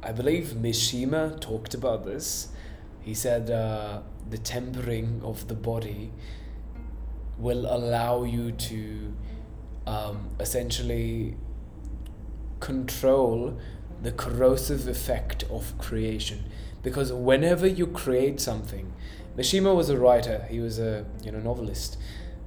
I 0.03 0.12
believe 0.12 0.55
Mishima 0.57 1.38
talked 1.40 1.74
about 1.74 2.07
this. 2.07 2.48
He 3.03 3.12
said 3.12 3.51
uh, 3.51 4.01
the 4.30 4.38
tempering 4.38 5.20
of 5.22 5.46
the 5.48 5.55
body 5.55 6.11
will 7.38 7.66
allow 7.66 8.24
you 8.24 8.53
to 8.53 9.14
um, 9.86 10.30
essentially 10.38 11.36
control 12.61 13.59
the 14.03 14.12
corrosive 14.12 14.88
effect 14.88 15.44
of 15.51 15.76
creation. 15.76 16.44
Because 16.82 17.12
whenever 17.12 17.66
you 17.66 17.86
create 17.86 18.40
something 18.40 18.92
Mishima 19.36 19.74
was 19.74 19.90
a 19.90 19.98
writer 19.98 20.46
he 20.51 20.61
was 20.61 20.78
a 20.78 21.05
you 21.22 21.30
know 21.30 21.40
novelist. 21.40 21.98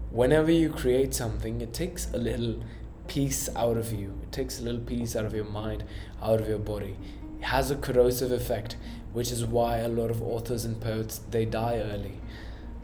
Whenever 0.10 0.52
you 0.52 0.70
create 0.70 1.14
something 1.14 1.62
it 1.62 1.72
takes 1.72 2.12
a 2.14 2.18
little 2.18 2.64
piece 3.08 3.48
out 3.56 3.78
of 3.78 3.92
you. 3.92 4.20
It 4.24 4.32
takes 4.32 4.60
a 4.60 4.64
little 4.64 4.82
piece 4.82 5.16
out 5.16 5.26
of 5.26 5.36
your 5.36 5.46
mind 5.46 5.84
out 6.22 6.42
of 6.42 6.48
your 6.48 6.60
body 6.60 6.96
has 7.44 7.72
a 7.72 7.76
corrosive 7.76 8.32
effect 8.32 8.76
which 9.14 9.32
is 9.32 9.46
why 9.46 9.78
a 9.78 9.88
lot 9.88 10.10
of 10.10 10.22
authors 10.22 10.66
and 10.66 10.82
poets 10.82 11.20
they 11.30 11.46
die 11.46 11.78
early. 11.78 12.20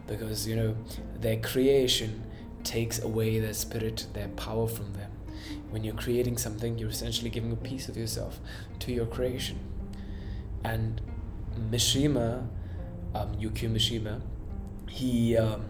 Because 0.08 0.48
you 0.48 0.56
know 0.56 0.76
their 1.20 1.38
creation 1.38 2.24
takes 2.64 3.02
away 3.02 3.40
their 3.40 3.54
spirit 3.54 4.06
their 4.14 4.30
power 4.30 4.68
from 4.68 4.94
them. 4.94 5.12
When 5.72 5.84
you're 5.84 5.96
creating 5.96 6.38
something 6.38 6.78
you're 6.78 6.90
essentially 6.90 7.30
giving 7.30 7.52
a 7.52 7.56
piece 7.56 7.90
of 7.90 7.98
yourself 7.98 8.40
to 8.80 8.92
your 8.92 9.06
creation. 9.06 9.60
And 10.64 11.02
Mishima 11.72 12.48
um, 13.16 13.36
Yukio 13.36 13.72
Mishima 13.72 14.22
he 14.88 15.36
um, 15.38 15.66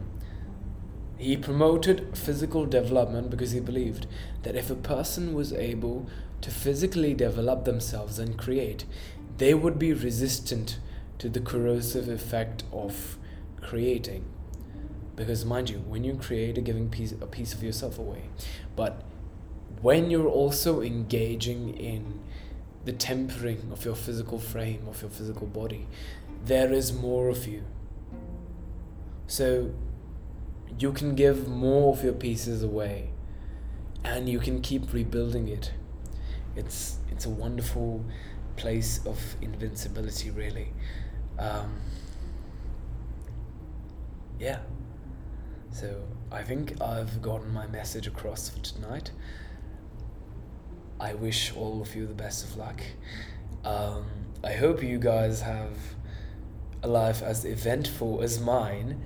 he 1.18 1.36
promoted 1.36 2.18
physical 2.18 2.66
development 2.66 3.30
because 3.30 3.52
he 3.52 3.60
believed 3.60 4.08
that 4.44 4.56
if 4.56 4.70
a 4.70 4.76
person 4.76 5.34
was 5.34 5.52
able 5.52 6.08
to 6.42 6.52
physically 6.52 7.14
develop 7.14 7.66
themselves 7.66 8.20
and 8.20 8.38
create, 8.38 8.86
they 9.38 9.54
would 9.54 9.80
be 9.80 9.94
resistant 9.94 10.80
to 11.18 11.30
the 11.30 11.40
corrosive 11.40 12.08
effect 12.08 12.64
of 12.72 13.18
creating. 13.62 14.26
Because 15.16 15.44
mind 15.44 15.70
you, 15.70 15.80
when 15.80 16.04
you 16.04 16.16
create, 16.16 16.56
you're 16.56 16.64
giving 16.64 16.90
piece, 16.90 17.12
a 17.12 17.28
piece 17.28 17.54
of 17.54 17.62
yourself 17.62 18.00
away. 18.00 18.30
But 18.76 19.04
when 19.82 20.10
you're 20.10 20.30
also 20.30 20.82
engaging 20.82 21.76
in 21.78 22.20
the 22.86 22.94
tempering 22.94 23.70
of 23.72 23.84
your 23.84 23.96
physical 23.96 24.40
frame, 24.40 24.88
of 24.88 25.02
your 25.02 25.12
physical 25.12 25.48
body, 25.48 25.88
there 26.46 26.72
is 26.72 26.94
more 26.94 27.28
of 27.30 27.48
you. 27.48 27.64
So 29.28 29.72
you 30.80 30.94
can 30.94 31.16
give 31.16 31.48
more 31.48 31.94
of 31.94 32.04
your 32.04 32.14
pieces 32.14 32.64
away 32.64 33.10
and 34.04 34.30
you 34.30 34.40
can 34.40 34.62
keep 34.62 34.94
rebuilding 34.94 35.48
it. 35.48 35.74
It's 36.56 36.98
it's 37.12 37.26
a 37.26 37.30
wonderful 37.30 38.04
place 38.56 39.06
of 39.06 39.20
invincibility 39.42 40.30
really. 40.32 40.74
Um, 41.38 41.80
yeah. 44.40 44.60
So 45.72 46.04
I 46.32 46.44
think 46.44 46.82
I've 46.82 47.22
gotten 47.22 47.54
my 47.54 47.68
message 47.68 48.08
across 48.08 48.50
for 48.50 48.60
tonight. 48.60 49.12
I 51.00 51.14
wish 51.14 51.56
all 51.56 51.82
of 51.82 51.96
you 51.96 52.06
the 52.08 52.14
best 52.14 52.44
of 52.44 52.58
luck. 52.58 52.82
Um, 53.64 54.06
I 54.44 54.54
hope 54.54 54.84
you 54.84 55.00
guys 55.00 55.42
have 55.42 55.78
a 56.82 56.88
life 56.88 57.22
as 57.22 57.46
eventful 57.46 58.22
as 58.22 58.40
mine 58.40 59.06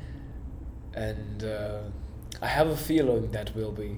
and 0.94 1.44
uh, 1.44 1.80
I 2.42 2.48
have 2.48 2.68
a 2.68 2.78
feeling 2.78 3.32
that 3.32 3.56
we'll 3.56 3.72
be 3.72 3.98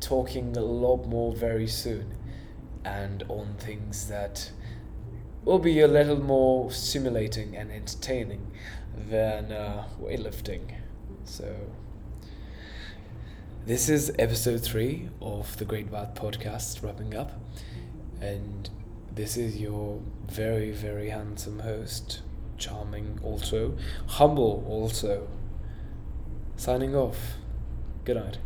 talking 0.00 0.56
a 0.56 0.60
lot 0.60 1.06
more 1.06 1.34
very 1.34 1.66
soon 1.66 2.17
and 2.96 3.24
on 3.28 3.54
things 3.58 4.08
that 4.08 4.50
will 5.44 5.58
be 5.58 5.80
a 5.80 5.88
little 5.88 6.20
more 6.20 6.70
stimulating 6.70 7.56
and 7.56 7.70
entertaining 7.70 8.50
than 9.10 9.52
uh, 9.52 9.84
weightlifting. 10.00 10.74
So, 11.24 11.54
this 13.66 13.88
is 13.88 14.12
episode 14.18 14.62
three 14.62 15.10
of 15.20 15.56
the 15.58 15.64
Great 15.64 15.90
Bath 15.90 16.14
podcast 16.14 16.82
wrapping 16.82 17.14
up, 17.14 17.32
and 18.20 18.70
this 19.14 19.36
is 19.36 19.60
your 19.60 20.00
very, 20.26 20.70
very 20.70 21.10
handsome 21.10 21.60
host, 21.60 22.22
charming 22.56 23.20
also, 23.22 23.76
humble 24.06 24.64
also 24.66 25.28
signing 26.56 26.96
off. 26.96 27.36
Good 28.04 28.16
night. 28.16 28.38